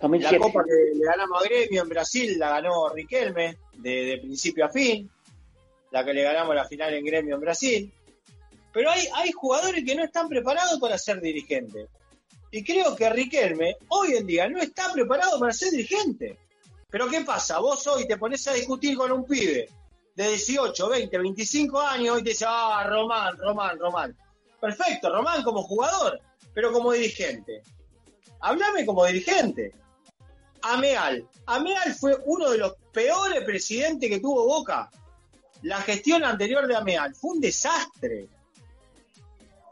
la 0.00 0.08
2007. 0.08 0.38
Copa 0.38 0.64
que 0.64 0.96
le 0.98 1.04
ganamos 1.04 1.42
a 1.42 1.44
Gremio 1.48 1.82
en 1.82 1.88
Brasil 1.88 2.38
la 2.38 2.50
ganó 2.50 2.88
Riquelme 2.90 3.56
de, 3.78 4.04
de 4.04 4.18
principio 4.18 4.64
a 4.64 4.68
fin. 4.68 5.10
La 5.90 6.04
que 6.04 6.12
le 6.14 6.22
ganamos 6.22 6.54
la 6.54 6.64
final 6.64 6.94
en 6.94 7.04
Gremio 7.04 7.34
en 7.34 7.40
Brasil. 7.40 7.92
Pero 8.72 8.90
hay, 8.90 9.06
hay 9.14 9.32
jugadores 9.32 9.84
que 9.84 9.94
no 9.94 10.04
están 10.04 10.28
preparados 10.28 10.78
para 10.80 10.98
ser 10.98 11.20
dirigentes. 11.20 11.88
Y 12.50 12.62
creo 12.62 12.94
que 12.94 13.08
Riquelme 13.08 13.76
hoy 13.88 14.14
en 14.14 14.26
día 14.26 14.48
no 14.48 14.60
está 14.60 14.92
preparado 14.92 15.40
para 15.40 15.52
ser 15.52 15.70
dirigente. 15.70 16.38
Pero 16.90 17.08
¿qué 17.08 17.22
pasa? 17.22 17.58
Vos 17.58 17.86
hoy 17.86 18.06
te 18.06 18.18
pones 18.18 18.46
a 18.46 18.52
discutir 18.52 18.96
con 18.96 19.10
un 19.10 19.24
pibe 19.24 19.68
de 20.14 20.28
18, 20.28 20.88
20, 20.88 21.18
25 21.18 21.80
años 21.80 22.20
y 22.20 22.22
te 22.22 22.30
dice, 22.30 22.44
ah, 22.46 22.84
Román, 22.86 23.38
Román, 23.38 23.78
Román. 23.78 24.16
Perfecto, 24.60 25.10
Román 25.10 25.42
como 25.42 25.62
jugador, 25.62 26.20
pero 26.52 26.72
como 26.72 26.92
dirigente. 26.92 27.62
Háblame 28.40 28.84
como 28.84 29.06
dirigente. 29.06 29.72
Ameal. 30.62 31.26
Ameal 31.46 31.94
fue 31.94 32.16
uno 32.26 32.50
de 32.50 32.58
los 32.58 32.74
peores 32.92 33.42
presidentes 33.44 34.10
que 34.10 34.20
tuvo 34.20 34.44
Boca. 34.46 34.90
La 35.62 35.80
gestión 35.80 36.22
anterior 36.24 36.66
de 36.66 36.76
Ameal 36.76 37.14
fue 37.14 37.32
un 37.32 37.40
desastre. 37.40 38.28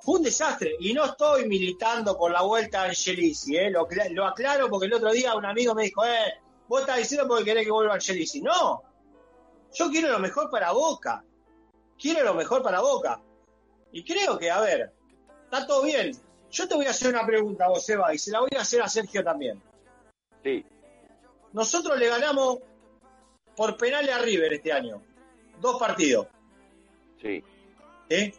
Fue 0.02 0.16
un 0.18 0.22
desastre. 0.22 0.76
Y 0.80 0.92
no 0.94 1.04
estoy 1.04 1.46
militando 1.48 2.16
por 2.16 2.30
la 2.32 2.42
vuelta 2.42 2.82
a 2.82 2.84
Angelici, 2.86 3.56
¿eh? 3.56 3.70
lo, 3.70 3.86
cla- 3.86 4.08
lo 4.10 4.26
aclaro 4.26 4.68
porque 4.70 4.86
el 4.86 4.94
otro 4.94 5.10
día 5.12 5.34
un 5.34 5.44
amigo 5.46 5.74
me 5.74 5.84
dijo, 5.84 6.04
eh, 6.04 6.40
vos 6.68 6.80
estás 6.82 6.98
diciendo 6.98 7.26
porque 7.28 7.44
querés 7.44 7.64
que 7.64 7.70
vuelva 7.70 7.94
Angelici. 7.94 8.40
No, 8.40 8.82
yo 9.74 9.90
quiero 9.90 10.08
lo 10.08 10.18
mejor 10.18 10.50
para 10.50 10.72
Boca. 10.72 11.22
Quiero 11.98 12.24
lo 12.24 12.34
mejor 12.34 12.62
para 12.62 12.80
Boca. 12.80 13.20
Y 13.92 14.02
creo 14.04 14.38
que, 14.38 14.50
a 14.50 14.60
ver, 14.60 14.92
está 15.44 15.66
todo 15.66 15.82
bien. 15.82 16.12
Yo 16.50 16.66
te 16.66 16.74
voy 16.74 16.86
a 16.86 16.90
hacer 16.90 17.08
una 17.14 17.26
pregunta 17.26 17.68
vos, 17.68 17.88
Eva, 17.88 18.12
y 18.14 18.18
se 18.18 18.30
la 18.30 18.40
voy 18.40 18.50
a 18.56 18.62
hacer 18.62 18.80
a 18.82 18.88
Sergio 18.88 19.22
también. 19.22 19.62
Sí, 20.42 20.64
Nosotros 21.52 21.98
le 21.98 22.08
ganamos 22.08 22.58
por 23.54 23.76
penales 23.76 24.14
a 24.14 24.18
River 24.18 24.54
este 24.54 24.72
año. 24.72 25.02
Dos 25.60 25.78
partidos. 25.78 26.26
sí. 27.20 27.44
¿sí? 28.08 28.32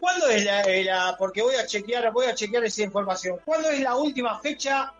¿Cuándo 0.00 0.28
es 0.28 0.44
la, 0.44 0.62
eh, 0.62 0.82
la- 0.84 1.14
porque 1.18 1.42
voy 1.42 1.54
a 1.56 1.66
chequear, 1.66 2.10
voy 2.10 2.26
a 2.26 2.34
chequear 2.34 2.64
esa 2.64 2.82
información. 2.82 3.38
¿Cuándo 3.44 3.68
es 3.70 3.80
la 3.80 3.96
última 3.96 4.38
fecha 4.40 4.92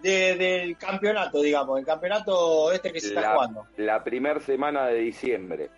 de- 0.00 0.36
del 0.36 0.76
campeonato, 0.78 1.40
digamos, 1.42 1.78
el 1.80 1.84
campeonato 1.86 2.70
este 2.72 2.92
que 2.92 3.00
se 3.00 3.08
está 3.08 3.32
jugando? 3.34 3.66
la 3.76 4.04
primer 4.04 4.40
semana 4.42 4.86
de 4.86 4.98
diciembre. 5.00 5.70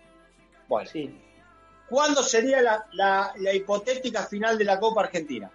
Bueno, 0.67 0.87
Sí. 0.89 1.11
¿cuándo 1.89 2.21
sería 2.21 2.61
la, 2.61 2.85
la- 2.93 3.33
la 3.37 3.53
hipotética 3.53 4.23
final 4.27 4.57
de 4.57 4.65
la 4.65 4.79
Copa 4.79 5.01
Argentina? 5.01 5.49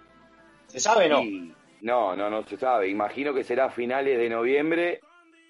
¿Se 0.67 0.79
sabe 0.79 1.07
no? 1.07 1.21
Y- 1.21 1.53
no, 1.81 2.15
no, 2.15 2.29
no 2.29 2.45
se 2.45 2.57
sabe. 2.57 2.89
Imagino 2.89 3.33
que 3.33 3.43
será 3.43 3.69
finales 3.69 4.17
de 4.17 4.27
noviembre 4.29 4.99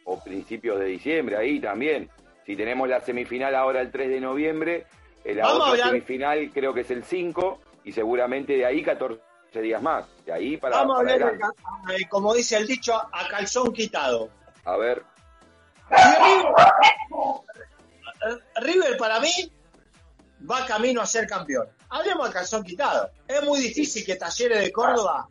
o 0.03 0.21
principios 0.23 0.77
de 0.79 0.85
diciembre, 0.85 1.37
ahí 1.37 1.59
también. 1.59 2.09
Si 2.45 2.55
tenemos 2.55 2.87
la 2.87 2.99
semifinal 3.01 3.55
ahora 3.55 3.81
el 3.81 3.89
3 3.91 4.09
de 4.09 4.19
noviembre, 4.19 4.85
la 5.33 5.43
Vamos 5.45 5.59
a 5.59 5.63
otra 5.63 5.71
hablar- 5.71 5.87
semifinal 5.89 6.51
creo 6.53 6.73
que 6.73 6.81
es 6.81 6.91
el 6.91 7.03
5 7.03 7.59
y 7.83 7.91
seguramente 7.91 8.53
de 8.53 8.65
ahí 8.65 8.83
14 8.83 9.19
días 9.61 9.81
más. 9.81 10.05
De 10.25 10.31
ahí 10.33 10.57
para, 10.57 10.77
Vamos 10.77 10.97
a 10.97 10.99
hablar, 10.99 11.37
de- 11.37 11.95
eh, 11.95 12.07
como 12.09 12.33
dice 12.33 12.57
el 12.57 12.67
dicho, 12.67 12.93
a 12.95 13.27
calzón 13.29 13.71
quitado. 13.73 14.29
A 14.65 14.77
ver, 14.77 15.03
River, 15.89 16.53
River 18.61 18.97
para 18.97 19.19
mí 19.19 19.31
va 20.49 20.65
camino 20.65 21.01
a 21.01 21.05
ser 21.05 21.27
campeón. 21.27 21.67
Hablemos 21.89 22.29
a 22.29 22.33
calzón 22.33 22.63
quitado. 22.63 23.09
Es 23.27 23.43
muy 23.43 23.59
difícil 23.59 24.05
que 24.05 24.15
Talleres 24.15 24.59
de 24.61 24.71
Córdoba 24.71 25.29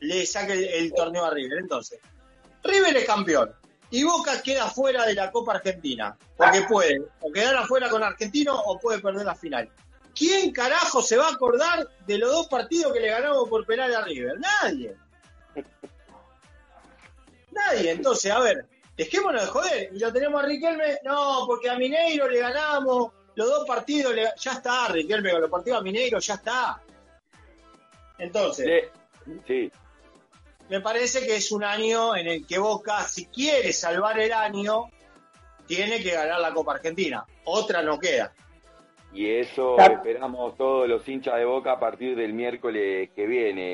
le 0.00 0.26
saque 0.26 0.52
el, 0.52 0.64
el 0.64 0.92
torneo 0.92 1.24
a 1.24 1.30
River. 1.30 1.58
Entonces, 1.60 2.00
River 2.62 2.96
es 2.96 3.04
campeón 3.06 3.54
y 3.90 4.02
Boca 4.02 4.42
queda 4.42 4.68
fuera 4.68 5.04
de 5.06 5.14
la 5.14 5.30
Copa 5.30 5.52
Argentina. 5.54 6.16
Porque 6.36 6.62
puede 6.62 7.02
o 7.20 7.30
quedar 7.32 7.56
afuera 7.56 7.88
con 7.88 8.02
Argentino 8.02 8.54
o 8.58 8.78
puede 8.78 8.98
perder 9.00 9.24
la 9.26 9.34
final. 9.34 9.68
¿Quién 10.14 10.52
carajo 10.52 11.02
se 11.02 11.16
va 11.16 11.28
a 11.28 11.32
acordar 11.32 11.88
de 12.06 12.18
los 12.18 12.30
dos 12.30 12.46
partidos 12.48 12.92
que 12.92 13.00
le 13.00 13.08
ganamos 13.10 13.48
por 13.48 13.64
penal 13.66 13.94
a 13.94 14.02
River? 14.04 14.38
Nadie. 14.38 14.96
Nadie. 17.50 17.90
Entonces, 17.92 18.30
a 18.30 18.40
ver, 18.40 18.66
dejémonos 18.96 19.42
de 19.42 19.48
joder. 19.48 19.90
Y 19.92 19.98
lo 19.98 20.12
tenemos 20.12 20.42
a 20.42 20.46
Riquelme, 20.46 20.98
no, 21.04 21.44
porque 21.46 21.70
a 21.70 21.76
Mineiro 21.76 22.28
le 22.28 22.40
ganamos 22.40 23.12
los 23.36 23.48
dos 23.48 23.66
partidos, 23.66 24.14
le- 24.14 24.32
ya 24.38 24.52
está, 24.52 24.88
Riquelme, 24.88 25.30
con 25.32 25.40
los 25.40 25.50
partidos 25.50 25.80
a 25.80 25.82
Mineiro, 25.82 26.18
ya 26.20 26.34
está. 26.34 26.80
Entonces, 28.18 28.84
sí, 29.46 29.70
me 30.68 30.80
parece 30.80 31.26
que 31.26 31.36
es 31.36 31.52
un 31.52 31.62
año 31.64 32.16
en 32.16 32.26
el 32.26 32.46
que 32.46 32.58
Boca, 32.58 33.02
si 33.02 33.26
quiere 33.26 33.72
salvar 33.72 34.18
el 34.18 34.32
año, 34.32 34.84
tiene 35.66 36.02
que 36.02 36.10
ganar 36.12 36.40
la 36.40 36.52
Copa 36.52 36.72
Argentina. 36.74 37.24
Otra 37.44 37.82
no 37.82 37.98
queda. 37.98 38.32
y 39.12 39.30
eso 39.30 39.78
esperamos 39.78 40.56
todos 40.56 40.88
los 40.88 41.08
hinchas 41.08 41.36
de 41.36 41.44
Boca 41.44 41.72
a 41.72 41.78
partir 41.80 42.16
del 42.16 42.32
miércoles 42.32 43.10
que 43.14 43.26
viene. 43.26 43.64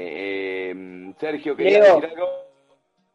Eh, 0.70 1.14
Sergio, 1.18 1.56
¿quería 1.56 1.80
Leo. 1.80 1.94
decir 1.96 2.10
algo? 2.10 2.28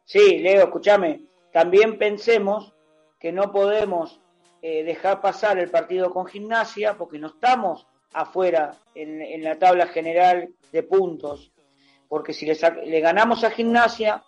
Sí, 0.06 0.40
Leo, 0.40 0.64
escúchame. 0.64 1.22
También 1.52 1.98
pensemos 1.98 2.74
que 3.20 3.32
no 3.32 3.52
podemos 3.52 4.20
eh, 4.62 4.84
dejar 4.84 5.22
pasar 5.22 5.60
el 5.60 5.70
partido 5.70 6.12
con 6.12 6.26
gimnasia 6.26 6.96
porque 6.98 7.20
no 7.20 7.28
estamos 7.28 7.88
afuera 8.14 8.72
en, 8.96 9.22
en 9.22 9.44
la 9.44 9.58
tabla 9.60 9.88
general 9.88 10.50
de 10.72 10.84
puntos. 10.84 11.52
Porque 12.16 12.32
si 12.32 12.45
le, 12.45 12.99
ganamos 13.01 13.43
a 13.43 13.51
gimnasia 13.51 14.24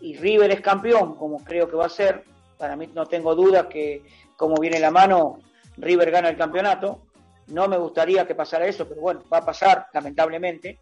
y 0.00 0.16
River 0.16 0.52
es 0.52 0.60
campeón, 0.60 1.16
como 1.16 1.42
creo 1.42 1.68
que 1.68 1.74
va 1.74 1.86
a 1.86 1.88
ser, 1.88 2.22
para 2.56 2.76
mí 2.76 2.88
no 2.94 3.06
tengo 3.06 3.34
dudas 3.34 3.66
que 3.66 4.04
como 4.36 4.60
viene 4.60 4.78
la 4.78 4.92
mano, 4.92 5.40
River 5.76 6.12
gana 6.12 6.28
el 6.28 6.36
campeonato. 6.36 7.02
No 7.48 7.66
me 7.66 7.78
gustaría 7.78 8.24
que 8.28 8.36
pasara 8.36 8.66
eso, 8.66 8.86
pero 8.88 9.00
bueno, 9.00 9.24
va 9.28 9.38
a 9.38 9.44
pasar, 9.44 9.88
lamentablemente. 9.92 10.78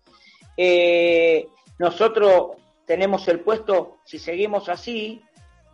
Eh, 0.55 1.49
nosotros 1.79 2.59
tenemos 2.85 3.27
el 3.29 3.41
puesto, 3.41 4.01
si 4.05 4.19
seguimos 4.19 4.69
así 4.69 5.25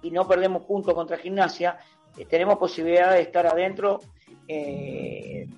y 0.02 0.12
no 0.12 0.28
perdemos 0.28 0.62
puntos 0.62 0.94
contra 0.94 1.18
gimnasia, 1.18 1.78
eh, 2.16 2.26
tenemos 2.26 2.58
posibilidad 2.58 3.10
de 3.10 3.22
estar 3.22 3.44
adentro 3.44 3.98
eh, 4.46 5.48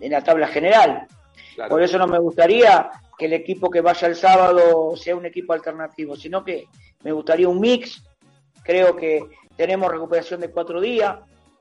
en 0.00 0.10
la 0.10 0.24
tabla 0.24 0.46
general. 0.48 1.06
Claro. 1.56 1.68
Por 1.68 1.82
eso 1.82 1.98
no 1.98 2.06
me 2.06 2.18
gustaría 2.18 2.90
que 3.18 3.26
el 3.26 3.32
equipo 3.32 3.68
que 3.68 3.80
vaya 3.80 4.06
el 4.06 4.14
sábado 4.14 4.96
sea 4.96 5.16
un 5.16 5.26
equipo 5.26 5.52
alternativo, 5.52 6.14
sino 6.14 6.44
que 6.44 6.66
me 7.02 7.10
gustaría 7.10 7.48
un 7.48 7.58
mix. 7.58 8.04
Creo 8.62 8.94
que 8.94 9.24
tenemos 9.56 9.90
recuperación 9.90 10.40
de 10.40 10.50
cuatro 10.50 10.80
días, 10.80 11.18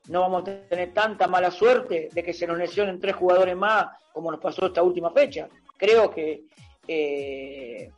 no 0.10 0.22
vamos 0.22 0.42
a 0.44 0.68
tener 0.68 0.94
tanta 0.94 1.28
mala 1.28 1.50
suerte 1.50 2.10
de 2.14 2.24
que 2.24 2.34
se 2.34 2.46
nos 2.46 2.58
lesionen 2.58 3.00
tres 3.00 3.16
jugadores 3.16 3.56
más 3.56 3.88
como 4.14 4.32
nos 4.32 4.40
pasó 4.40 4.68
esta 4.68 4.84
última 4.84 5.12
fecha. 5.12 5.48
Creo 5.78 6.12
que 6.12 6.44
eh, 6.88 7.90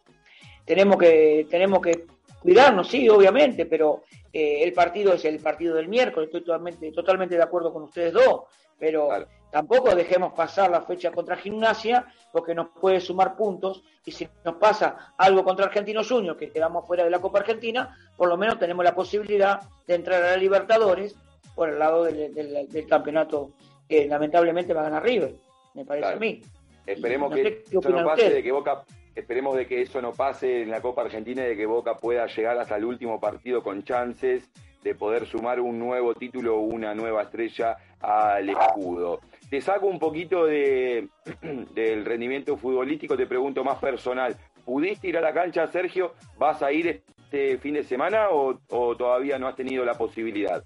tenemos 0.66 0.98
que 0.98 1.46
tenemos 1.50 1.82
que 1.82 2.06
cuidarnos, 2.42 2.88
sí, 2.88 3.10
obviamente, 3.10 3.66
pero 3.66 4.04
eh, 4.32 4.64
el 4.64 4.72
partido 4.72 5.14
es 5.14 5.26
el 5.26 5.40
partido 5.40 5.76
del 5.76 5.90
miércoles, 5.90 6.28
estoy 6.28 6.42
totalmente, 6.42 6.92
totalmente 6.92 7.36
de 7.36 7.44
acuerdo 7.44 7.74
con 7.74 7.84
ustedes 7.84 8.14
dos, 8.14 8.44
pero. 8.78 9.10
Tampoco 9.52 9.96
dejemos 9.96 10.34
pasar 10.34 10.70
la 10.70 10.82
fecha 10.82 11.12
contra 11.12 11.36
Gimnasia 11.38 12.06
porque 12.32 12.54
nos 12.54 12.70
puede 12.70 13.00
sumar 13.00 13.36
puntos 13.36 13.84
y 14.06 14.12
si 14.12 14.28
nos 14.46 14.56
pasa 14.56 15.14
algo 15.18 15.44
contra 15.44 15.66
Argentinos 15.66 16.08
Juniors, 16.10 16.38
que 16.38 16.50
quedamos 16.52 16.86
fuera 16.88 17.04
de 17.04 17.10
la 17.10 17.20
Copa 17.20 17.40
Argentina, 17.40 17.96
por 18.18 18.28
lo 18.30 18.38
menos 18.38 18.58
tenemos 18.60 18.84
la 18.84 18.96
posibilidad 18.96 19.62
de 19.88 19.96
entrar 19.96 20.24
a 20.24 20.32
la 20.32 20.38
Libertadores 20.38 21.16
por 21.56 21.70
el 21.70 21.80
lado 21.80 22.04
del, 22.06 22.34
del- 22.34 22.68
del 22.70 22.88
campeonato 22.88 23.52
que 23.88 24.08
lamentablemente 24.08 24.74
va 24.74 24.82
a 24.82 24.86
ganar 24.86 25.04
River, 25.04 25.36
me 25.74 25.84
parece 25.86 26.04
Claro. 26.04 26.18
a 26.18 26.20
mí. 26.20 26.42
Esperemos 26.86 27.30
No 27.30 27.36
que 27.36 27.44
sé 27.44 27.64
eso 27.78 27.90
no 27.90 28.04
pase, 28.06 28.30
de 28.30 28.42
que 28.44 28.52
Boca, 28.52 28.84
esperemos 29.16 29.56
de 29.56 29.68
que 29.68 29.82
eso 29.82 30.02
no 30.02 30.12
pase 30.14 30.64
en 30.64 30.72
la 30.72 30.82
Copa 30.82 31.02
Argentina 31.04 31.44
y 31.44 31.50
de 31.50 31.58
que 31.58 31.66
Boca 31.66 31.96
pueda 31.98 32.26
llegar 32.28 32.58
hasta 32.58 32.76
el 32.78 32.86
último 32.86 33.20
partido 33.20 33.62
con 33.62 33.84
chances 33.84 34.50
de 34.84 34.96
poder 34.96 35.28
sumar 35.28 35.60
un 35.60 35.78
nuevo 35.78 36.16
título 36.16 36.56
o 36.58 36.62
una 36.62 36.96
nueva 36.96 37.24
estrella 37.24 37.76
al 38.00 38.48
escudo. 38.50 39.20
Te 39.50 39.62
saco 39.62 39.88
un 39.88 39.98
poquito 40.00 40.46
de, 40.46 41.08
del 41.74 42.06
rendimiento 42.06 42.56
futbolístico, 42.58 43.18
te 43.18 43.26
pregunto 43.26 43.64
más 43.64 43.80
personal. 43.80 44.36
¿Pudiste 44.64 45.08
ir 45.08 45.18
a 45.18 45.22
la 45.22 45.34
cancha, 45.34 45.66
Sergio? 45.68 46.14
¿Vas 46.38 46.62
a 46.62 46.72
ir 46.72 47.02
este 47.26 47.58
fin 47.58 47.74
de 47.74 47.84
semana 47.84 48.30
o, 48.30 48.60
o 48.70 48.96
todavía 48.96 49.40
no 49.40 49.48
has 49.48 49.56
tenido 49.56 49.84
la 49.84 49.96
posibilidad? 49.96 50.64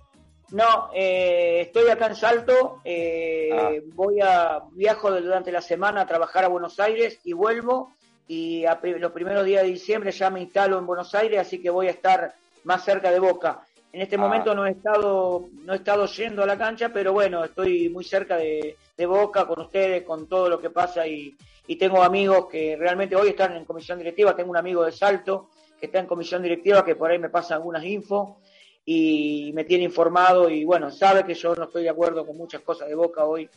No, 0.51 0.89
eh, 0.93 1.61
estoy 1.61 1.89
acá 1.89 2.07
en 2.07 2.15
Salto, 2.15 2.81
eh, 2.83 3.49
Ah. 3.53 3.71
voy 3.93 4.19
a 4.21 4.61
viajo 4.73 5.09
durante 5.09 5.51
la 5.51 5.61
semana 5.61 6.01
a 6.01 6.05
trabajar 6.07 6.43
a 6.43 6.47
Buenos 6.49 6.79
Aires 6.79 7.19
y 7.23 7.33
vuelvo 7.33 7.91
y 8.27 8.65
a 8.65 8.79
los 8.83 9.11
primeros 9.13 9.45
días 9.45 9.63
de 9.63 9.69
diciembre 9.69 10.11
ya 10.11 10.29
me 10.29 10.41
instalo 10.41 10.77
en 10.77 10.85
Buenos 10.85 11.15
Aires, 11.15 11.39
así 11.39 11.61
que 11.61 11.69
voy 11.69 11.87
a 11.87 11.91
estar 11.91 12.33
más 12.65 12.83
cerca 12.83 13.09
de 13.11 13.19
Boca. 13.19 13.61
En 13.93 14.01
este 14.01 14.15
Ah. 14.15 14.19
momento 14.19 14.55
no 14.55 14.65
he 14.65 14.71
estado 14.71 15.49
no 15.63 15.73
he 15.73 15.75
estado 15.77 16.07
yendo 16.07 16.41
a 16.43 16.47
la 16.47 16.57
cancha, 16.57 16.89
pero 16.91 17.13
bueno, 17.13 17.43
estoy 17.45 17.89
muy 17.89 18.03
cerca 18.03 18.35
de, 18.37 18.75
de 18.97 19.05
Boca 19.05 19.45
con 19.45 19.61
ustedes, 19.61 20.01
con 20.03 20.27
todo 20.27 20.49
lo 20.49 20.59
que 20.59 20.71
pasa 20.71 21.05
y, 21.07 21.33
y 21.67 21.75
tengo 21.75 22.01
amigos 22.01 22.47
que 22.47 22.75
realmente 22.75 23.15
hoy 23.15 23.29
están 23.29 23.55
en 23.55 23.65
comisión 23.65 23.99
directiva, 23.99 24.35
tengo 24.35 24.49
un 24.49 24.57
amigo 24.57 24.83
de 24.83 24.91
Salto 24.91 25.49
que 25.79 25.85
está 25.85 25.99
en 25.99 26.07
comisión 26.07 26.41
directiva 26.41 26.83
que 26.83 26.95
por 26.95 27.11
ahí 27.11 27.19
me 27.19 27.29
pasa 27.29 27.53
algunas 27.53 27.83
infos 27.85 28.37
y 28.83 29.51
me 29.53 29.63
tiene 29.63 29.83
informado 29.83 30.49
y 30.49 30.65
bueno, 30.65 30.89
sabe 30.89 31.23
que 31.23 31.35
yo 31.35 31.53
no 31.55 31.65
estoy 31.65 31.83
de 31.83 31.89
acuerdo 31.89 32.25
con 32.25 32.35
muchas 32.35 32.61
cosas 32.61 32.87
de 32.87 32.95
Boca 32.95 33.25
hoy 33.25 33.47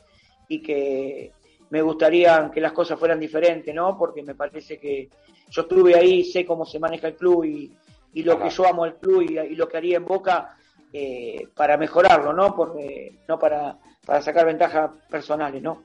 y 0.48 0.60
que 0.62 1.32
me 1.70 1.80
gustaría 1.80 2.50
que 2.52 2.60
las 2.60 2.72
cosas 2.72 2.98
fueran 2.98 3.18
diferentes, 3.18 3.74
¿no? 3.74 3.96
Porque 3.98 4.22
me 4.22 4.34
parece 4.34 4.78
que 4.78 5.08
yo 5.50 5.62
estuve 5.62 5.94
ahí, 5.96 6.22
sé 6.24 6.44
cómo 6.44 6.64
se 6.66 6.78
maneja 6.78 7.08
el 7.08 7.14
club 7.16 7.44
y, 7.44 7.72
y 8.16 8.22
lo 8.22 8.32
Ajá. 8.32 8.44
que 8.44 8.50
yo 8.50 8.66
amo 8.66 8.84
al 8.84 8.96
club 8.96 9.26
y, 9.28 9.38
y 9.38 9.54
lo 9.56 9.68
que 9.68 9.76
haría 9.76 9.98
en 9.98 10.06
Boca 10.06 10.56
eh, 10.90 11.48
para 11.54 11.76
mejorarlo, 11.76 12.32
¿no? 12.32 12.56
Porque, 12.56 13.18
no 13.28 13.38
para, 13.38 13.76
para 14.06 14.22
sacar 14.22 14.46
ventajas 14.46 14.90
personales, 15.10 15.60
¿no? 15.60 15.84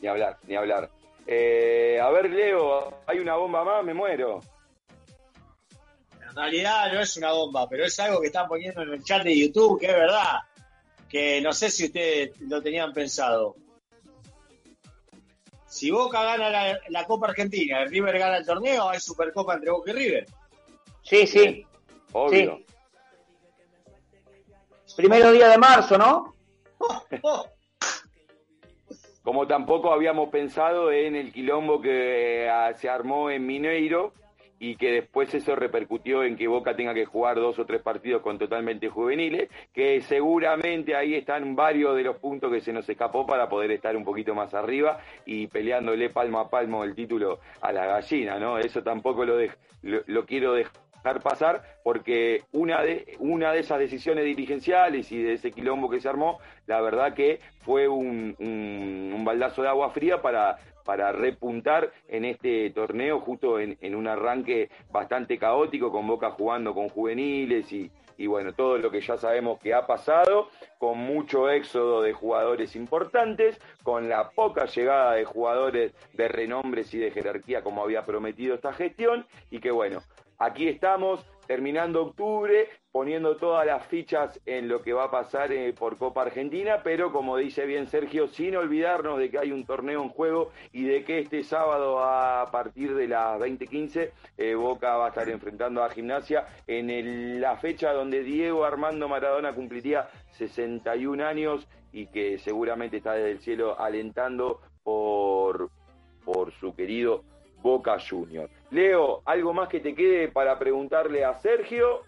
Ni 0.00 0.06
hablar, 0.06 0.38
ni 0.46 0.54
hablar. 0.54 0.88
Eh, 1.26 1.98
a 2.00 2.10
ver, 2.10 2.30
Leo, 2.30 3.02
hay 3.04 3.18
una 3.18 3.34
bomba 3.34 3.64
más, 3.64 3.84
me 3.84 3.92
muero. 3.92 4.38
En 6.22 6.36
realidad 6.36 6.92
no 6.92 7.00
es 7.00 7.16
una 7.16 7.32
bomba, 7.32 7.68
pero 7.68 7.86
es 7.86 7.98
algo 7.98 8.20
que 8.20 8.28
están 8.28 8.46
poniendo 8.46 8.82
en 8.82 8.90
el 8.90 9.02
chat 9.02 9.24
de 9.24 9.36
YouTube, 9.36 9.80
que 9.80 9.86
es 9.86 9.96
verdad. 9.96 10.42
Que 11.08 11.40
no 11.40 11.52
sé 11.52 11.70
si 11.70 11.86
ustedes 11.86 12.40
lo 12.42 12.62
tenían 12.62 12.92
pensado. 12.92 13.56
Si 15.66 15.90
Boca 15.90 16.22
gana 16.22 16.50
la, 16.50 16.78
la 16.88 17.04
Copa 17.04 17.26
Argentina 17.30 17.82
y 17.82 17.86
River 17.86 18.16
gana 18.16 18.36
el 18.36 18.46
torneo, 18.46 18.90
hay 18.90 19.00
Supercopa 19.00 19.54
entre 19.54 19.72
Boca 19.72 19.90
y 19.90 19.94
River. 19.94 20.26
Sí, 21.04 21.26
sí. 21.26 21.66
Obvio. 22.12 22.60
Primero 24.96 25.32
día 25.32 25.48
de 25.48 25.58
marzo, 25.58 25.96
¿no? 25.98 26.34
Como 29.22 29.46
tampoco 29.46 29.90
habíamos 29.92 30.28
pensado 30.28 30.92
en 30.92 31.16
el 31.16 31.32
quilombo 31.32 31.80
que 31.80 32.46
eh, 32.46 32.50
se 32.74 32.90
armó 32.90 33.30
en 33.30 33.46
Mineiro 33.46 34.12
y 34.58 34.76
que 34.76 34.90
después 34.92 35.34
eso 35.34 35.56
repercutió 35.56 36.22
en 36.22 36.36
que 36.36 36.46
Boca 36.46 36.76
tenga 36.76 36.92
que 36.94 37.06
jugar 37.06 37.36
dos 37.36 37.58
o 37.58 37.64
tres 37.64 37.80
partidos 37.82 38.20
con 38.22 38.38
totalmente 38.38 38.88
juveniles, 38.88 39.48
que 39.72 40.00
seguramente 40.02 40.94
ahí 40.94 41.14
están 41.14 41.56
varios 41.56 41.96
de 41.96 42.02
los 42.02 42.18
puntos 42.18 42.52
que 42.52 42.60
se 42.60 42.72
nos 42.72 42.86
escapó 42.88 43.26
para 43.26 43.48
poder 43.48 43.70
estar 43.72 43.96
un 43.96 44.04
poquito 44.04 44.34
más 44.34 44.52
arriba 44.54 45.00
y 45.26 45.46
peleándole 45.48 46.10
palmo 46.10 46.38
a 46.38 46.50
palmo 46.50 46.84
el 46.84 46.94
título 46.94 47.40
a 47.62 47.72
la 47.72 47.86
gallina, 47.86 48.38
¿no? 48.38 48.58
Eso 48.58 48.82
tampoco 48.82 49.24
lo, 49.24 49.40
dej- 49.40 49.56
lo, 49.82 50.02
lo 50.06 50.24
quiero 50.26 50.52
dejar 50.52 50.83
pasar 51.22 51.62
porque 51.82 52.42
una 52.52 52.82
de 52.82 53.16
una 53.18 53.52
de 53.52 53.60
esas 53.60 53.78
decisiones 53.78 54.24
dirigenciales 54.24 55.12
y 55.12 55.22
de 55.22 55.34
ese 55.34 55.52
quilombo 55.52 55.90
que 55.90 56.00
se 56.00 56.08
armó, 56.08 56.38
la 56.66 56.80
verdad 56.80 57.14
que 57.14 57.40
fue 57.60 57.88
un, 57.88 58.34
un, 58.38 59.12
un 59.14 59.24
baldazo 59.24 59.62
de 59.62 59.68
agua 59.68 59.90
fría 59.90 60.22
para 60.22 60.58
para 60.84 61.12
repuntar 61.12 61.92
en 62.08 62.26
este 62.26 62.68
torneo 62.70 63.18
justo 63.20 63.58
en, 63.58 63.78
en 63.80 63.94
un 63.94 64.06
arranque 64.06 64.68
bastante 64.90 65.38
caótico 65.38 65.90
con 65.90 66.06
Boca 66.06 66.30
jugando 66.32 66.74
con 66.74 66.90
juveniles 66.90 67.72
y, 67.72 67.90
y 68.16 68.26
bueno, 68.26 68.52
todo 68.52 68.78
lo 68.78 68.90
que 68.90 69.00
ya 69.00 69.16
sabemos 69.16 69.58
que 69.60 69.74
ha 69.74 69.86
pasado, 69.86 70.48
con 70.78 70.98
mucho 70.98 71.50
éxodo 71.50 72.02
de 72.02 72.12
jugadores 72.12 72.76
importantes, 72.76 73.58
con 73.82 74.08
la 74.08 74.30
poca 74.30 74.66
llegada 74.66 75.14
de 75.14 75.24
jugadores 75.24 75.94
de 76.12 76.28
renombres 76.28 76.92
y 76.94 76.98
de 76.98 77.10
jerarquía 77.10 77.62
como 77.62 77.82
había 77.82 78.04
prometido 78.04 78.54
esta 78.54 78.72
gestión 78.72 79.26
y 79.50 79.60
que 79.60 79.70
bueno, 79.70 80.00
aquí 80.38 80.68
estamos 80.68 81.24
terminando 81.46 82.02
octubre, 82.02 82.68
poniendo 82.90 83.36
todas 83.36 83.66
las 83.66 83.86
fichas 83.86 84.40
en 84.46 84.68
lo 84.68 84.82
que 84.82 84.92
va 84.92 85.04
a 85.04 85.10
pasar 85.10 85.52
eh, 85.52 85.72
por 85.72 85.96
Copa 85.98 86.22
Argentina, 86.22 86.80
pero 86.82 87.12
como 87.12 87.36
dice 87.36 87.66
bien 87.66 87.86
Sergio, 87.86 88.28
sin 88.28 88.56
olvidarnos 88.56 89.18
de 89.18 89.30
que 89.30 89.38
hay 89.38 89.52
un 89.52 89.64
torneo 89.64 90.02
en 90.02 90.08
juego 90.08 90.52
y 90.72 90.84
de 90.84 91.04
que 91.04 91.18
este 91.20 91.42
sábado 91.44 92.02
a 92.02 92.50
partir 92.50 92.94
de 92.94 93.08
las 93.08 93.38
20:15 93.38 94.10
eh, 94.38 94.54
Boca 94.54 94.96
va 94.96 95.06
a 95.06 95.08
estar 95.08 95.28
enfrentando 95.28 95.82
a 95.82 95.90
Gimnasia 95.90 96.46
en 96.66 97.40
la 97.40 97.56
fecha 97.56 97.92
donde 97.92 98.22
Diego 98.22 98.64
Armando 98.64 99.08
Maradona 99.08 99.54
cumpliría 99.54 100.08
61 100.32 101.24
años 101.24 101.68
y 101.92 102.06
que 102.06 102.38
seguramente 102.38 102.96
está 102.96 103.12
desde 103.12 103.32
el 103.32 103.40
cielo 103.40 103.78
alentando 103.78 104.60
por, 104.82 105.70
por 106.24 106.52
su 106.52 106.74
querido 106.74 107.22
Boca 107.62 107.96
Junior. 107.98 108.50
Leo, 108.74 109.22
¿algo 109.24 109.54
más 109.54 109.68
que 109.68 109.78
te 109.78 109.94
quede 109.94 110.28
para 110.28 110.58
preguntarle 110.58 111.24
a 111.24 111.38
Sergio? 111.38 112.00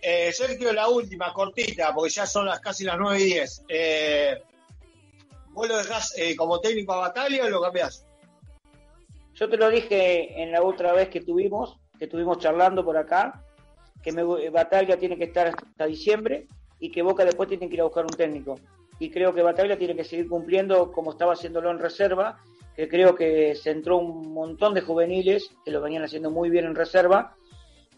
Eh, 0.00 0.32
Sergio, 0.32 0.72
la 0.72 0.88
última, 0.88 1.34
cortita, 1.34 1.92
porque 1.92 2.08
ya 2.08 2.24
son 2.24 2.46
las 2.46 2.60
casi 2.60 2.84
las 2.84 2.96
9 2.98 3.20
y 3.20 3.24
10. 3.24 3.64
Eh, 3.68 4.42
¿Vos 5.50 5.68
lo 5.68 5.76
dejás 5.76 6.16
eh, 6.16 6.34
como 6.34 6.60
técnico 6.60 6.94
a 6.94 7.08
Batalla 7.08 7.44
o 7.44 7.50
lo 7.50 7.60
cambiás? 7.60 8.06
Yo 9.34 9.50
te 9.50 9.58
lo 9.58 9.68
dije 9.68 10.42
en 10.42 10.50
la 10.50 10.62
otra 10.62 10.94
vez 10.94 11.10
que 11.10 11.20
tuvimos, 11.20 11.78
que 11.98 12.06
estuvimos 12.06 12.38
charlando 12.38 12.82
por 12.82 12.96
acá, 12.96 13.44
que 14.02 14.12
me, 14.12 14.22
Batalla 14.48 14.98
tiene 14.98 15.18
que 15.18 15.24
estar 15.24 15.48
hasta 15.48 15.84
diciembre 15.84 16.46
y 16.78 16.90
que 16.90 17.02
Boca 17.02 17.26
después 17.26 17.50
tiene 17.50 17.68
que 17.68 17.74
ir 17.74 17.82
a 17.82 17.84
buscar 17.84 18.04
un 18.04 18.16
técnico. 18.16 18.58
Y 18.98 19.10
creo 19.10 19.34
que 19.34 19.42
Batalla 19.42 19.76
tiene 19.76 19.94
que 19.94 20.04
seguir 20.04 20.26
cumpliendo 20.26 20.90
como 20.90 21.10
estaba 21.10 21.34
haciéndolo 21.34 21.70
en 21.70 21.80
reserva, 21.80 22.40
que 22.80 22.88
creo 22.88 23.14
que 23.14 23.54
se 23.56 23.72
entró 23.72 23.98
un 23.98 24.32
montón 24.32 24.72
de 24.72 24.80
juveniles 24.80 25.50
que 25.62 25.70
lo 25.70 25.82
venían 25.82 26.02
haciendo 26.02 26.30
muy 26.30 26.48
bien 26.48 26.64
en 26.64 26.74
reserva, 26.74 27.36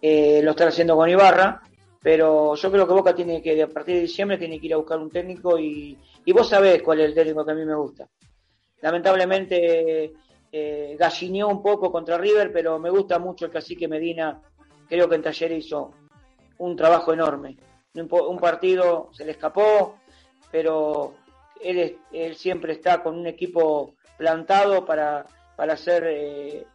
eh, 0.01 0.41
lo 0.43 0.51
están 0.51 0.69
haciendo 0.69 0.97
con 0.97 1.09
Ibarra, 1.09 1.63
pero 2.03 2.57
yo 2.57 2.73
creo 2.73 2.85
que 2.85 2.93
Boca 2.93 3.15
tiene 3.15 3.41
que, 3.41 3.63
a 3.63 3.69
partir 3.69 3.95
de 3.95 4.01
diciembre, 4.01 4.39
tiene 4.39 4.59
que 4.59 4.67
ir 4.67 4.75
a 4.75 4.79
buscar 4.79 4.99
un 4.99 5.09
técnico 5.09 5.57
y, 5.57 5.97
vos 6.35 6.49
sabés 6.49 6.83
cuál 6.83 6.99
es 6.99 7.07
el 7.07 7.15
técnico 7.15 7.45
que 7.45 7.53
a 7.53 7.55
mí 7.55 7.65
me 7.65 7.77
gusta. 7.77 8.09
Lamentablemente 8.81 10.15
eh, 10.51 10.97
gallineó 10.99 11.47
un 11.47 11.63
poco 11.63 11.93
contra 11.93 12.19
River, 12.19 12.53
pero 12.53 12.81
me 12.81 12.91
gusta 12.91 13.21
mucho 13.21 13.45
el 13.47 13.53
cacique 13.53 13.87
Medina. 13.87 14.43
Creo 14.89 15.09
que 15.09 15.15
en 15.15 15.23
Taller 15.23 15.53
hizo 15.53 15.93
un 16.59 16.75
trabajo 16.75 17.13
enorme. 17.13 17.57
Un 17.95 18.39
partido 18.41 19.11
se 19.13 19.25
le 19.25 19.31
escapó, 19.31 19.99
pero 20.51 21.15
él, 21.63 21.99
siempre 22.37 22.73
está 22.73 23.03
con 23.03 23.19
un 23.19 23.27
equipo 23.27 23.95
plantado 24.19 24.85
para, 24.85 25.27
para 25.57 25.75
hacer, 25.75 26.05
eh, 26.07 26.67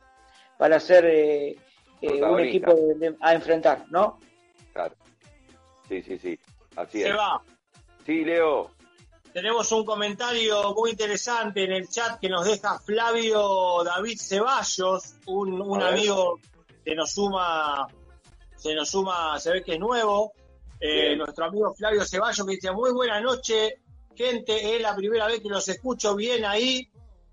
para 0.57 0.77
hacer 0.77 1.05
eh, 1.05 1.55
eh, 2.01 2.23
un 2.23 2.39
equipo 2.39 2.73
de- 2.73 2.95
de- 2.95 3.17
a 3.21 3.33
enfrentar, 3.33 3.85
¿no? 3.89 4.19
Claro. 4.73 4.95
Sí, 5.87 6.01
sí, 6.01 6.17
sí. 6.19 6.39
Así 6.75 7.01
Se 7.01 7.09
es. 7.09 7.15
va. 7.15 7.41
Sí, 8.05 8.23
Leo. 8.23 8.71
Tenemos 9.33 9.71
un 9.71 9.85
comentario 9.85 10.73
muy 10.73 10.91
interesante 10.91 11.63
en 11.63 11.71
el 11.71 11.87
chat 11.89 12.19
que 12.19 12.27
nos 12.29 12.45
deja 12.45 12.79
Flavio 12.79 13.83
David 13.83 14.17
Ceballos, 14.19 15.15
un, 15.27 15.61
un 15.61 15.81
amigo 15.83 16.39
que 16.83 16.95
nos 16.95 17.11
suma, 17.11 17.87
se 18.55 18.73
nos 18.73 18.89
suma, 18.89 19.39
se 19.39 19.51
ve 19.51 19.63
que 19.63 19.73
es 19.73 19.79
nuevo. 19.79 20.33
Eh, 20.79 21.15
nuestro 21.15 21.45
amigo 21.45 21.73
Flavio 21.75 22.03
Ceballos 22.05 22.45
que 22.45 22.51
dice, 22.53 22.71
muy 22.71 22.91
buena 22.93 23.19
noche, 23.21 23.79
gente, 24.17 24.75
es 24.75 24.81
la 24.81 24.95
primera 24.95 25.27
vez 25.27 25.39
que 25.41 25.49
los 25.49 25.67
escucho 25.67 26.15
bien 26.15 26.43
ahí. 26.45 26.89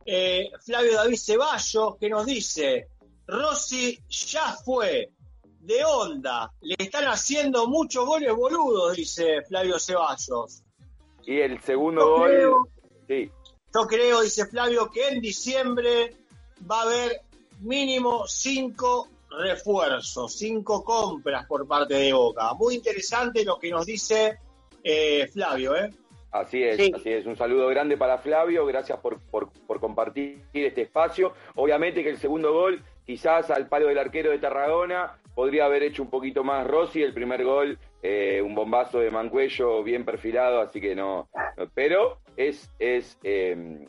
Eh, 0.06 0.50
Flavio 0.64 0.94
David 0.94 1.16
Ceballos 1.18 1.96
que 1.98 2.10
nos 2.10 2.26
dice, 2.26 2.88
Rossi 3.26 3.98
ya 4.08 4.52
fue, 4.64 5.10
de 5.60 5.82
onda, 5.82 6.52
le 6.60 6.76
están 6.78 7.04
haciendo 7.06 7.66
muchos 7.66 8.04
goles 8.04 8.34
boludos, 8.34 8.94
dice 8.96 9.40
Flavio 9.48 9.78
Ceballos. 9.78 10.62
Y 11.24 11.40
el 11.40 11.58
segundo 11.62 12.02
Yo 12.02 12.16
gol. 12.18 12.30
creo- 12.30 12.68
Sí, 13.08 13.30
Yo 13.74 13.86
creo, 13.86 14.20
dice 14.20 14.46
Flavio, 14.46 14.90
que 14.90 15.08
en 15.08 15.20
diciembre 15.20 16.16
va 16.70 16.80
a 16.80 16.82
haber 16.82 17.22
mínimo 17.60 18.24
cinco 18.28 19.08
refuerzos, 19.30 20.32
cinco 20.34 20.84
compras 20.84 21.46
por 21.46 21.66
parte 21.66 21.94
de 21.94 22.12
Boca. 22.12 22.52
Muy 22.54 22.76
interesante 22.76 23.44
lo 23.44 23.58
que 23.58 23.70
nos 23.70 23.84
dice 23.86 24.38
eh, 24.82 25.26
Flavio, 25.32 25.74
¿eh? 25.76 25.90
Así 26.34 26.64
es, 26.64 26.76
Sí. 26.78 26.92
así 26.92 27.12
es. 27.12 27.26
Un 27.26 27.36
saludo 27.36 27.68
grande 27.68 27.96
para 27.96 28.18
Flavio, 28.18 28.66
gracias 28.66 28.98
por, 28.98 29.20
por, 29.30 29.50
por 29.68 29.78
compartir 29.78 30.42
este 30.52 30.82
espacio. 30.82 31.32
Obviamente 31.54 32.02
que 32.02 32.10
el 32.10 32.16
segundo 32.16 32.52
gol, 32.52 32.82
quizás 33.06 33.52
al 33.52 33.68
palo 33.68 33.86
del 33.86 33.98
arquero 33.98 34.32
de 34.32 34.40
Tarragona, 34.40 35.16
podría 35.36 35.66
haber 35.66 35.84
hecho 35.84 36.02
un 36.02 36.10
poquito 36.10 36.42
más 36.42 36.66
Rossi. 36.66 37.02
El 37.04 37.14
primer 37.14 37.44
gol, 37.44 37.78
eh, 38.02 38.42
un 38.42 38.52
bombazo 38.56 38.98
de 38.98 39.12
Mancuello 39.12 39.84
bien 39.84 40.04
perfilado, 40.04 40.60
así 40.60 40.80
que 40.80 40.96
no. 40.96 41.28
no. 41.56 41.68
Pero 41.72 42.18
es, 42.36 42.68
es 42.80 43.16
eh, 43.22 43.86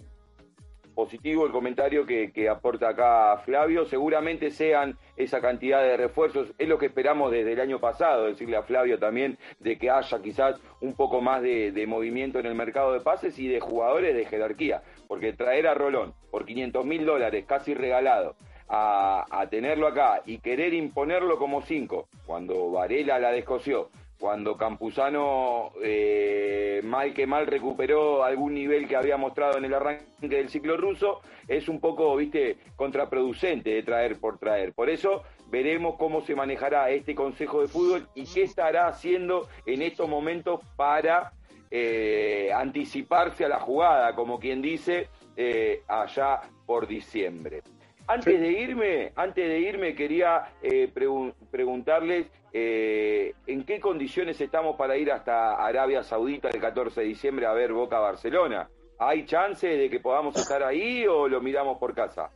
positivo 0.95 1.45
el 1.45 1.51
comentario 1.51 2.05
que, 2.05 2.31
que 2.31 2.49
aporta 2.49 2.89
acá 2.89 3.37
Flavio. 3.45 3.85
Seguramente 3.85 4.49
sean 4.49 4.97
esa 5.17 5.41
cantidad 5.41 5.83
de 5.83 5.97
refuerzos. 5.97 6.53
Es 6.57 6.67
lo 6.67 6.79
que 6.79 6.87
esperamos 6.87 7.31
desde 7.31 7.53
el 7.53 7.59
año 7.59 7.79
pasado, 7.79 8.25
decirle 8.25 8.57
a 8.57 8.63
Flavio 8.63 8.97
también 8.97 9.37
de 9.59 9.77
que 9.77 9.91
haya 9.91 10.21
quizás 10.21 10.59
un 10.81 10.95
poco 10.95 11.21
más 11.21 11.41
de, 11.41 11.71
de 11.71 11.85
movimiento 11.85 12.39
en 12.39 12.47
el 12.47 12.55
mercado 12.55 12.93
de 12.93 13.01
pases 13.01 13.37
y 13.37 13.47
de 13.47 13.59
jugadores 13.59 14.15
de 14.15 14.25
jerarquía. 14.25 14.81
Porque 15.07 15.33
traer 15.33 15.67
a 15.67 15.75
Rolón 15.75 16.13
por 16.31 16.45
500 16.45 16.85
mil 16.85 17.05
dólares 17.05 17.45
casi 17.47 17.73
regalado. 17.73 18.35
A, 18.67 19.25
a 19.29 19.47
tenerlo 19.47 19.85
acá 19.85 20.23
y 20.25 20.39
querer 20.39 20.73
imponerlo 20.73 21.37
como 21.37 21.61
cinco, 21.61 22.07
cuando 22.25 22.71
Varela 22.71 23.19
la 23.19 23.31
descoció, 23.31 23.91
cuando 24.25 24.57
Campuzano 24.57 25.73
eh, 25.83 26.81
mal 26.83 27.13
que 27.13 27.27
mal 27.27 27.45
recuperó 27.45 28.23
algún 28.23 28.55
nivel 28.55 28.87
que 28.87 28.95
había 28.95 29.17
mostrado 29.17 29.59
en 29.59 29.65
el 29.65 29.73
arranque 29.75 30.03
del 30.21 30.49
ciclo 30.49 30.77
ruso, 30.77 31.21
es 31.47 31.69
un 31.69 31.79
poco, 31.79 32.15
viste, 32.15 32.57
contraproducente 32.75 33.69
de 33.69 33.83
traer 33.83 34.19
por 34.19 34.39
traer. 34.39 34.73
Por 34.73 34.89
eso 34.89 35.21
veremos 35.51 35.95
cómo 35.99 36.21
se 36.21 36.33
manejará 36.33 36.89
este 36.89 37.13
Consejo 37.13 37.61
de 37.61 37.67
Fútbol 37.67 38.07
y 38.15 38.25
qué 38.25 38.41
estará 38.41 38.87
haciendo 38.87 39.47
en 39.67 39.83
estos 39.83 40.09
momentos 40.09 40.59
para 40.75 41.31
eh, 41.69 42.49
anticiparse 42.51 43.45
a 43.45 43.49
la 43.49 43.59
jugada, 43.59 44.15
como 44.15 44.39
quien 44.39 44.59
dice, 44.59 45.07
eh, 45.37 45.83
allá 45.87 46.41
por 46.65 46.87
diciembre. 46.87 47.61
Antes 48.07 48.39
de 48.39 48.51
irme, 48.51 49.11
antes 49.15 49.47
de 49.47 49.59
irme 49.59 49.93
quería 49.93 50.45
eh, 50.63 50.89
pregun- 50.91 51.33
preguntarles 51.51 52.27
eh, 52.57 53.33
en 53.47 53.65
qué 53.65 53.81
condiciones 53.81 54.39
estamos 54.39 54.77
para 54.77 54.95
ir 54.95 55.11
hasta 55.11 55.55
Arabia 55.55 56.03
Saudita 56.03 56.47
el 56.47 56.61
14 56.61 57.01
de 57.01 57.07
diciembre 57.07 57.45
a 57.45 57.51
ver 57.51 57.73
Boca 57.73 57.99
Barcelona. 57.99 58.69
¿Hay 58.97 59.25
chance 59.25 59.67
de 59.67 59.89
que 59.89 59.99
podamos 59.99 60.37
estar 60.37 60.63
ahí 60.63 61.05
o 61.05 61.27
lo 61.27 61.41
miramos 61.41 61.77
por 61.77 61.93
casa? 61.93 62.29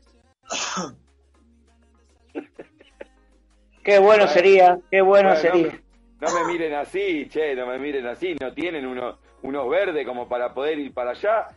Qué 3.82 3.97
bueno 3.99 4.28
sería, 4.28 4.78
qué 4.91 4.99
bueno, 4.99 5.30
Bueno, 5.30 5.41
sería. 5.41 5.80
No 6.20 6.28
me, 6.28 6.34
no 6.34 6.45
me 6.47 6.51
miren 6.51 6.74
así, 6.74 7.30
che, 7.30 7.55
no 7.55 7.65
me 7.67 7.80
miren 7.80 8.05
así, 8.07 8.36
no 8.41 8.53
tienen 8.53 8.86
unos 8.86 9.15
unos 9.41 9.70
verdes 9.70 10.05
como 10.05 10.28
para 10.28 10.53
poder 10.53 10.80
ir 10.80 10.93
para 10.93 11.11
allá. 11.11 11.47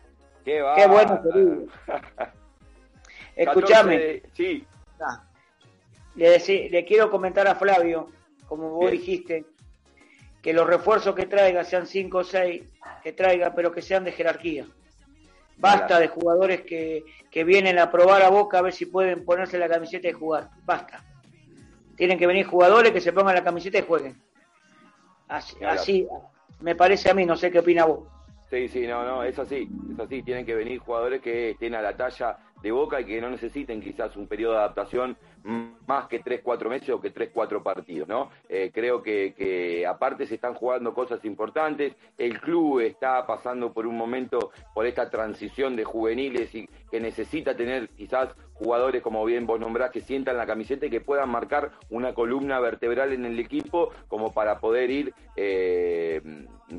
Qué, 0.45 0.63
Qué 0.77 0.87
bueno 0.87 1.21
sería. 1.21 1.57
Escúchame, 3.35 3.97
14 3.97 3.99
de- 3.99 4.23
Sí, 4.35 4.65
Ah, 5.01 5.25
le 6.15 6.85
quiero 6.85 7.11
comentar 7.11 7.49
a 7.49 7.57
Flavio, 7.57 8.09
como 8.57 8.69
vos 8.71 8.91
Bien. 8.91 9.01
dijiste, 9.01 9.45
que 10.43 10.53
los 10.53 10.67
refuerzos 10.67 11.15
que 11.15 11.25
traiga 11.25 11.65
sean 11.65 11.87
5 11.87 12.19
o 12.19 12.23
6, 12.25 12.63
que 13.03 13.13
traiga, 13.15 13.55
pero 13.55 13.73
que 13.73 13.81
sean 13.81 14.05
de 14.05 14.13
jerarquía. 14.13 14.67
Basta 15.57 15.87
Claro. 15.87 16.03
de 16.03 16.09
jugadores 16.09 16.61
que, 16.61 17.03
que 17.31 17.45
vienen 17.45 17.79
a 17.79 17.91
probar 17.91 18.21
a 18.23 18.29
Boca 18.29 18.59
a 18.59 18.63
ver 18.63 18.75
si 18.75 18.85
pueden 18.85 19.25
ponerse 19.25 19.57
la 19.59 19.69
camiseta 19.71 20.07
y 20.09 20.13
jugar. 20.13 20.51
Basta. 20.67 21.03
Tienen 21.97 22.19
que 22.19 22.27
venir 22.27 22.45
jugadores 22.47 22.93
que 22.93 23.01
se 23.01 23.13
pongan 23.15 23.37
la 23.37 23.45
camiseta 23.45 23.79
y 23.79 23.83
jueguen. 23.83 24.21
Así, 25.29 25.57
Claro. 25.57 25.81
así 25.81 26.07
me 26.61 26.75
parece 26.77 27.11
a 27.11 27.15
mí, 27.15 27.25
no 27.25 27.37
sé 27.37 27.51
qué 27.51 27.61
opina 27.61 27.87
vos. 27.87 28.07
Sí, 28.51 28.69
sí, 28.69 28.87
no, 28.87 29.03
no, 29.07 29.23
es 29.25 29.39
así, 29.39 29.67
es 29.95 29.99
así. 29.99 30.23
Tienen 30.23 30.45
que 30.45 30.55
venir 30.55 30.79
jugadores 30.79 31.23
que 31.23 31.53
estén 31.53 31.75
a 31.75 31.81
la 31.81 31.97
talla 31.97 32.37
de 32.63 32.71
Boca 32.71 33.01
y 33.01 33.07
que 33.07 33.19
no 33.21 33.31
necesiten 33.31 33.81
quizás 33.81 34.15
un 34.17 34.27
periodo 34.27 34.53
de 34.53 34.59
adaptación 34.59 35.17
más 35.45 36.07
que 36.09 36.21
3, 36.21 36.41
4 36.43 36.71
meses 36.71 36.91
o 36.91 37.01
que 37.01 37.11
3, 37.11 37.31
4 37.33 37.63
partidos, 37.63 38.09
¿no? 38.09 38.31
Eh, 38.49 38.71
creo 38.73 39.03
que, 39.03 39.85
aparte 39.89 40.27
se 40.27 40.37
están 40.37 40.55
jugando 40.55 40.95
cosas 40.95 41.25
importantes, 41.25 41.95
el 42.19 42.41
club 42.41 42.81
está 42.81 43.27
pasando 43.27 43.73
por 43.73 43.87
un 43.87 43.97
momento, 43.97 44.53
por 44.75 44.87
esta 44.87 45.11
transición 45.11 45.77
de 45.77 45.85
juveniles 45.85 46.55
y 46.55 46.69
que 46.91 47.01
necesita 47.01 47.57
tener 47.57 47.89
quizás 47.91 48.35
jugadores, 48.55 49.03
como 49.03 49.25
bien 49.25 49.47
vos 49.47 49.59
nombrás, 49.59 49.91
que 49.91 50.01
sientan 50.01 50.37
la 50.37 50.47
camiseta 50.47 50.87
y 50.87 50.91
que 50.91 51.01
puedan 51.01 51.31
marcar 51.31 51.73
una 51.91 52.15
columna 52.15 52.61
vertebral 52.61 53.13
en 53.13 53.25
el 53.25 53.39
equipo 53.39 53.91
como 54.09 54.33
para 54.33 54.61
poder 54.61 54.91
ir 54.91 55.15
eh, 55.35 56.23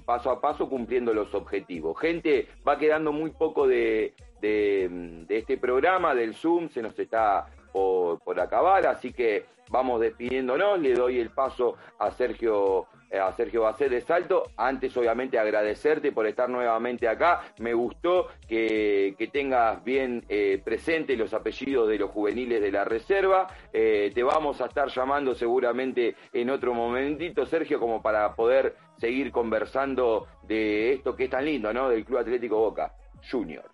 paso 0.06 0.32
a 0.32 0.40
paso 0.40 0.70
cumpliendo 0.70 1.14
los 1.14 1.34
objetivos. 1.36 2.00
Gente, 2.00 2.48
va 2.66 2.78
quedando 2.78 3.12
muy 3.12 3.32
poco 3.32 3.68
de, 3.68 4.14
de 4.42 5.26
este 5.30 5.58
programa, 5.58 6.16
del 6.16 6.36
Zoom, 6.36 6.70
se 6.70 6.82
nos 6.82 6.98
está 6.98 7.48
por, 7.74 8.40
acabar, 8.40 8.86
así 8.88 9.12
que 9.12 9.46
vamos 9.70 10.00
despidiéndonos, 10.00 10.80
le 10.80 10.94
doy 10.94 11.20
el 11.20 11.32
paso 11.32 11.76
a 12.00 12.12
Sergio 12.12 12.88
eh, 13.14 13.20
a 13.20 13.32
Sergio 13.34 13.62
Bacet 13.62 13.92
de 13.92 14.02
Salto. 14.02 14.50
Antes, 14.58 14.98
obviamente, 14.98 15.38
agradecerte 15.38 16.12
por 16.12 16.26
estar 16.26 16.50
nuevamente 16.50 17.08
acá. 17.08 17.44
Me 17.60 17.72
gustó 17.72 18.30
que, 18.48 19.14
que 19.20 19.28
tengas 19.28 19.84
bien 19.84 20.26
eh, 20.30 20.60
presente 20.66 21.16
los 21.16 21.32
apellidos 21.36 21.88
de 21.90 22.00
los 22.00 22.10
juveniles 22.10 22.60
de 22.60 22.72
la 22.72 22.84
reserva. 22.84 23.48
Eh, 23.72 24.12
te 24.16 24.24
vamos 24.24 24.62
a 24.62 24.66
estar 24.66 24.88
llamando 24.90 25.36
seguramente 25.36 26.16
en 26.34 26.50
otro 26.50 26.74
momentito, 26.74 27.46
Sergio, 27.46 27.80
como 27.80 28.02
para 28.02 28.34
poder 28.34 28.76
seguir 28.98 29.32
conversando 29.32 30.26
de 30.42 30.94
esto 30.94 31.16
que 31.16 31.26
es 31.26 31.30
tan 31.30 31.46
lindo, 31.46 31.72
¿no? 31.72 31.90
Del 31.90 32.06
Club 32.06 32.18
Atlético 32.18 32.58
Boca 32.58 32.96
Juniors. 33.30 33.70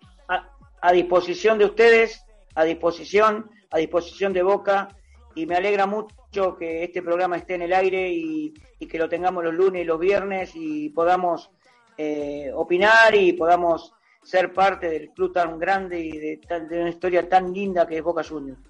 a 0.82 0.92
disposición 0.92 1.56
de 1.56 1.64
ustedes, 1.64 2.26
a 2.54 2.64
disposición, 2.64 3.50
a 3.70 3.78
disposición 3.78 4.32
de 4.32 4.42
Boca, 4.42 4.88
y 5.34 5.46
me 5.46 5.56
alegra 5.56 5.86
mucho 5.86 6.56
que 6.56 6.84
este 6.84 7.02
programa 7.02 7.36
esté 7.36 7.54
en 7.54 7.62
el 7.62 7.72
aire 7.72 8.10
y, 8.10 8.52
que 8.88 8.98
lo 8.98 9.08
tengamos 9.08 9.44
los 9.44 9.54
lunes 9.54 9.82
y 9.82 9.84
los 9.84 10.00
viernes 10.00 10.52
y 10.54 10.88
podamos 10.90 11.50
eh, 11.96 12.50
opinar 12.54 13.14
y 13.14 13.34
podamos 13.34 13.94
ser 14.22 14.52
parte 14.52 14.88
del 14.90 15.10
club 15.10 15.32
tan 15.32 15.58
grande 15.58 16.00
y 16.00 16.10
de, 16.10 16.40
de 16.68 16.80
una 16.80 16.90
historia 16.90 17.28
tan 17.28 17.52
linda 17.52 17.86
que 17.86 17.98
es 17.98 18.02
Boca 18.02 18.24
Juniors. 18.24 18.60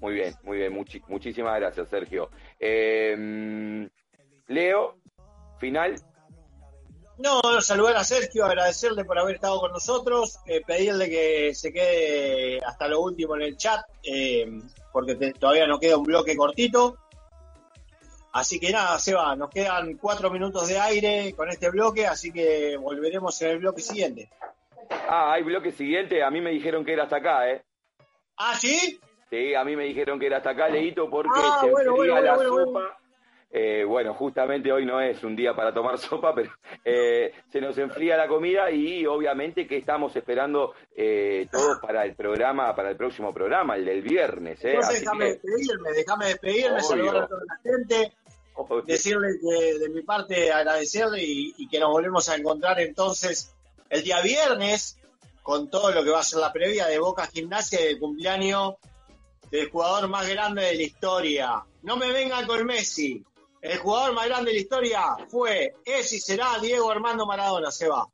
Muy 0.00 0.14
bien, 0.14 0.34
muy 0.42 0.58
bien. 0.58 0.72
muchísimas 0.72 1.58
gracias, 1.58 1.88
Sergio. 1.88 2.30
Eh, 2.58 3.88
Leo, 4.48 4.96
final. 5.58 5.96
No, 7.18 7.40
saludar 7.62 7.96
a 7.96 8.04
Sergio, 8.04 8.44
agradecerle 8.44 9.04
por 9.04 9.18
haber 9.18 9.36
estado 9.36 9.58
con 9.60 9.72
nosotros, 9.72 10.38
eh, 10.46 10.60
pedirle 10.66 11.08
que 11.08 11.54
se 11.54 11.72
quede 11.72 12.60
hasta 12.62 12.88
lo 12.88 13.00
último 13.00 13.36
en 13.36 13.42
el 13.42 13.56
chat, 13.56 13.80
eh, 14.02 14.46
porque 14.92 15.14
te- 15.14 15.32
todavía 15.32 15.66
nos 15.66 15.80
queda 15.80 15.96
un 15.96 16.04
bloque 16.04 16.36
cortito. 16.36 16.98
Así 18.32 18.60
que 18.60 18.70
nada, 18.70 18.98
Seba, 18.98 19.34
nos 19.34 19.48
quedan 19.48 19.96
cuatro 19.96 20.30
minutos 20.30 20.68
de 20.68 20.78
aire 20.78 21.32
con 21.34 21.48
este 21.48 21.70
bloque, 21.70 22.06
así 22.06 22.30
que 22.32 22.76
volveremos 22.76 23.40
en 23.40 23.48
el 23.52 23.58
bloque 23.60 23.80
siguiente. 23.80 24.28
Ah, 25.08 25.32
hay 25.32 25.42
bloque 25.42 25.72
siguiente. 25.72 26.22
A 26.22 26.30
mí 26.30 26.42
me 26.42 26.50
dijeron 26.50 26.84
que 26.84 26.92
era 26.92 27.04
hasta 27.04 27.16
acá, 27.16 27.50
¿eh? 27.50 27.64
¿Ah, 28.36 28.54
sí? 28.60 29.00
Sí, 29.30 29.54
a 29.54 29.64
mí 29.64 29.74
me 29.74 29.84
dijeron 29.84 30.20
que 30.20 30.26
era 30.26 30.36
hasta 30.36 30.50
acá, 30.50 30.68
Leito, 30.68 31.08
porque 31.08 31.30
Ah, 31.34 31.60
se 31.62 31.70
bueno, 31.70 32.20
la 32.20 32.36
sopa. 32.36 32.98
Eh, 33.50 33.84
bueno, 33.84 34.12
justamente 34.12 34.70
hoy 34.72 34.84
no 34.84 35.00
es 35.00 35.22
un 35.24 35.34
día 35.36 35.54
para 35.54 35.72
tomar 35.72 35.98
sopa, 35.98 36.34
pero 36.34 36.50
eh, 36.84 37.32
se 37.50 37.60
nos 37.60 37.78
enfría 37.78 38.16
la 38.16 38.26
comida 38.28 38.70
y 38.70 39.06
obviamente 39.06 39.66
que 39.66 39.76
estamos 39.78 40.14
esperando 40.16 40.74
eh, 40.94 41.46
todos 41.50 41.78
para 41.80 42.04
el 42.04 42.14
programa, 42.14 42.74
para 42.74 42.90
el 42.90 42.96
próximo 42.96 43.32
programa, 43.32 43.76
el 43.76 43.84
del 43.84 44.02
viernes. 44.02 44.62
¿eh? 44.64 44.70
Entonces 44.72 44.90
Así 44.96 45.00
déjame 45.04 45.24
que- 45.24 45.32
despedirme, 45.32 45.90
déjame 45.92 46.26
despedirme, 46.26 46.80
saludar 46.82 47.16
a 47.16 47.26
toda 47.28 47.40
la 47.46 47.58
gente, 47.62 48.12
decirle 48.86 49.28
que 49.40 49.78
de 49.78 49.88
mi 49.90 50.02
parte 50.02 50.52
agradecerle 50.52 51.22
y, 51.22 51.54
y 51.56 51.68
que 51.68 51.78
nos 51.78 51.90
volvemos 51.90 52.28
a 52.28 52.36
encontrar 52.36 52.80
entonces 52.80 53.54
el 53.90 54.02
día 54.02 54.20
viernes 54.22 54.98
con 55.42 55.70
todo 55.70 55.92
lo 55.92 56.02
que 56.02 56.10
va 56.10 56.18
a 56.18 56.24
ser 56.24 56.40
la 56.40 56.52
previa 56.52 56.86
de 56.88 56.98
Boca 56.98 57.26
Gimnasia 57.26 57.80
y 57.80 57.84
del 57.84 57.98
cumpleaños 58.00 58.74
del 59.50 59.70
jugador 59.70 60.08
más 60.08 60.28
grande 60.28 60.62
de 60.64 60.74
la 60.74 60.82
historia. 60.82 61.62
No 61.82 61.96
me 61.96 62.10
vengan 62.10 62.44
con 62.46 62.66
Messi. 62.66 63.24
El 63.66 63.78
jugador 63.78 64.14
más 64.14 64.28
grande 64.28 64.52
de 64.52 64.54
la 64.54 64.60
historia 64.60 65.00
fue, 65.28 65.74
es 65.84 66.12
y 66.12 66.20
será 66.20 66.56
Diego 66.62 66.88
Armando 66.88 67.26
Maradona, 67.26 67.72
se 67.72 67.88
va. 67.88 68.06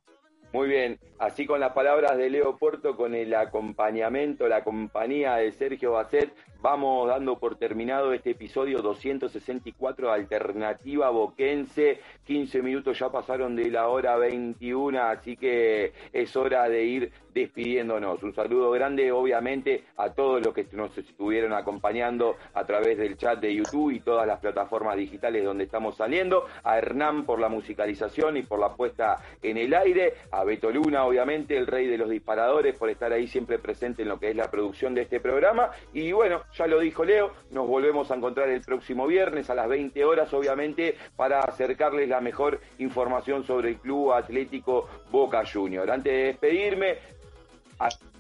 Muy 0.55 0.67
bien, 0.69 0.99
así 1.19 1.47
con 1.47 1.61
las 1.61 1.73
palabras 1.73 2.17
de 2.17 2.31
Leo 2.31 2.57
Porto, 2.57 2.97
con 2.97 3.15
el 3.15 3.35
acompañamiento, 3.35 4.49
la 4.49 4.65
compañía 4.65 5.37
de 5.37 5.53
Sergio 5.53 5.93
Bacet, 5.93 6.35
vamos 6.63 7.09
dando 7.09 7.39
por 7.39 7.57
terminado 7.57 8.15
este 8.15 8.31
episodio 8.31 8.81
264 8.81 10.09
de 10.09 10.15
Alternativa 10.15 11.11
Boquense. 11.11 12.01
15 12.25 12.63
minutos 12.63 12.99
ya 12.99 13.11
pasaron 13.11 13.57
de 13.57 13.71
la 13.71 13.89
hora 13.89 14.17
21, 14.17 15.03
así 15.03 15.37
que 15.37 15.93
es 16.13 16.37
hora 16.37 16.69
de 16.69 16.85
ir 16.85 17.13
despidiéndonos. 17.33 18.23
Un 18.23 18.35
saludo 18.35 18.71
grande, 18.71 19.13
obviamente, 19.13 19.85
a 19.97 20.11
todos 20.11 20.45
los 20.45 20.55
que 20.55 20.67
nos 20.73 20.97
estuvieron 20.97 21.53
acompañando 21.53 22.37
a 22.55 22.65
través 22.65 22.99
del 22.99 23.17
chat 23.17 23.41
de 23.41 23.55
YouTube 23.55 23.93
y 23.93 24.01
todas 24.01 24.27
las 24.27 24.41
plataformas 24.41 24.97
digitales 24.97 25.45
donde 25.45 25.65
estamos 25.65 25.97
saliendo. 25.97 26.47
A 26.65 26.79
Hernán 26.79 27.25
por 27.25 27.41
la 27.41 27.49
musicalización 27.49 28.37
y 28.37 28.43
por 28.43 28.59
la 28.59 28.75
puesta 28.75 29.19
en 29.43 29.57
el 29.57 29.75
aire. 29.75 30.15
A 30.31 30.45
Beto 30.45 30.71
Luna, 30.71 31.05
obviamente, 31.05 31.57
el 31.57 31.67
rey 31.67 31.87
de 31.87 31.99
los 31.99 32.11
disparadores, 32.11 32.77
por 32.77 32.91
estar 32.91 33.13
ahí 33.13 33.27
siempre 33.27 33.59
presente 33.59 34.03
en 34.03 34.09
lo 34.09 34.19
que 34.19 34.31
es 34.31 34.37
la 34.37 34.51
producción 34.51 34.95
de 34.95 35.03
este 35.03 35.21
programa. 35.21 35.71
Y 35.93 36.13
bueno, 36.13 36.43
ya 36.55 36.67
lo 36.67 36.81
dijo 36.81 37.05
Leo, 37.05 37.33
nos 37.51 37.67
volvemos 37.67 38.11
a 38.11 38.17
encontrar 38.17 38.49
el 38.49 38.61
próximo 38.63 39.07
viernes 39.07 39.51
a 39.51 39.55
las 39.55 39.69
20 39.69 40.05
horas, 40.05 40.33
obviamente, 40.35 40.97
para 41.17 41.41
acercarles 41.41 42.09
la 42.09 42.21
mejor 42.21 42.61
información 42.79 43.45
sobre 43.45 43.71
el 43.71 43.77
Club 43.77 44.13
Atlético 44.13 44.89
Boca 45.11 45.43
Junior. 45.51 45.91
Antes 45.91 46.13
de 46.13 46.25
despedirme, 46.25 46.99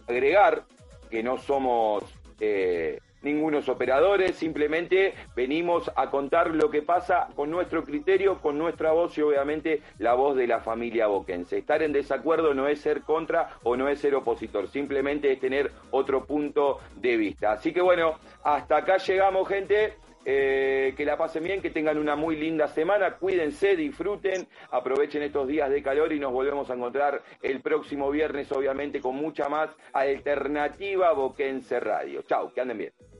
agregar 0.07 0.65
que 1.11 1.23
no 1.23 1.39
somos 1.39 2.05
eh, 2.41 2.99
ningunos 3.23 3.69
operadores, 3.69 4.37
simplemente 4.37 5.15
venimos 5.35 5.91
a 5.95 6.11
contar 6.11 6.51
lo 6.51 6.70
que 6.70 6.83
pasa 6.83 7.29
con 7.35 7.51
nuestro 7.51 7.85
criterio, 7.85 8.41
con 8.41 8.59
nuestra 8.59 8.93
voz 8.93 9.16
y 9.16 9.23
obviamente 9.23 9.83
la 9.99 10.15
voz 10.15 10.37
de 10.37 10.47
la 10.47 10.61
familia 10.61 11.07
boquense. 11.07 11.59
Estar 11.59 11.83
en 11.83 11.93
desacuerdo 11.93 12.55
no 12.55 12.66
es 12.66 12.81
ser 12.81 13.03
contra 13.03 13.57
o 13.62 13.77
no 13.77 13.89
es 13.89 14.01
ser 14.01 14.15
opositor, 14.15 14.69
simplemente 14.69 15.33
es 15.33 15.41
tener 15.41 15.70
otro 15.91 16.24
punto 16.24 16.79
de 16.97 17.16
vista. 17.16 17.53
Así 17.53 17.73
que 17.73 17.81
bueno, 17.81 18.15
hasta 18.43 18.79
acá 18.79 18.97
llegamos 18.99 19.49
gente. 19.49 19.95
Eh, 20.24 20.94
que 20.97 21.05
la 21.05 21.16
pasen 21.16 21.43
bien, 21.43 21.61
que 21.61 21.70
tengan 21.70 21.99
una 21.99 22.15
muy 22.15 22.36
linda 22.36 22.69
semana, 22.69 23.16
cuídense, 23.16 23.77
disfruten, 23.77 24.47
aprovechen 24.70 25.23
estos 25.23 25.49
días 25.49 25.70
de 25.70 25.82
calor 25.82 26.12
y 26.12 26.20
nos 26.20 26.32
volvemos 26.32 26.70
a 26.70 26.74
encontrar 26.74 27.23
el 27.43 27.61
próximo 27.61 28.11
viernes, 28.11 28.51
obviamente, 28.53 29.01
con 29.01 29.16
mucha 29.16 29.49
más 29.49 29.70
alternativa 29.93 31.12
Boquense 31.12 31.81
Radio. 31.81 32.23
Chau, 32.23 32.53
que 32.53 32.61
anden 32.61 32.78
bien. 32.78 33.11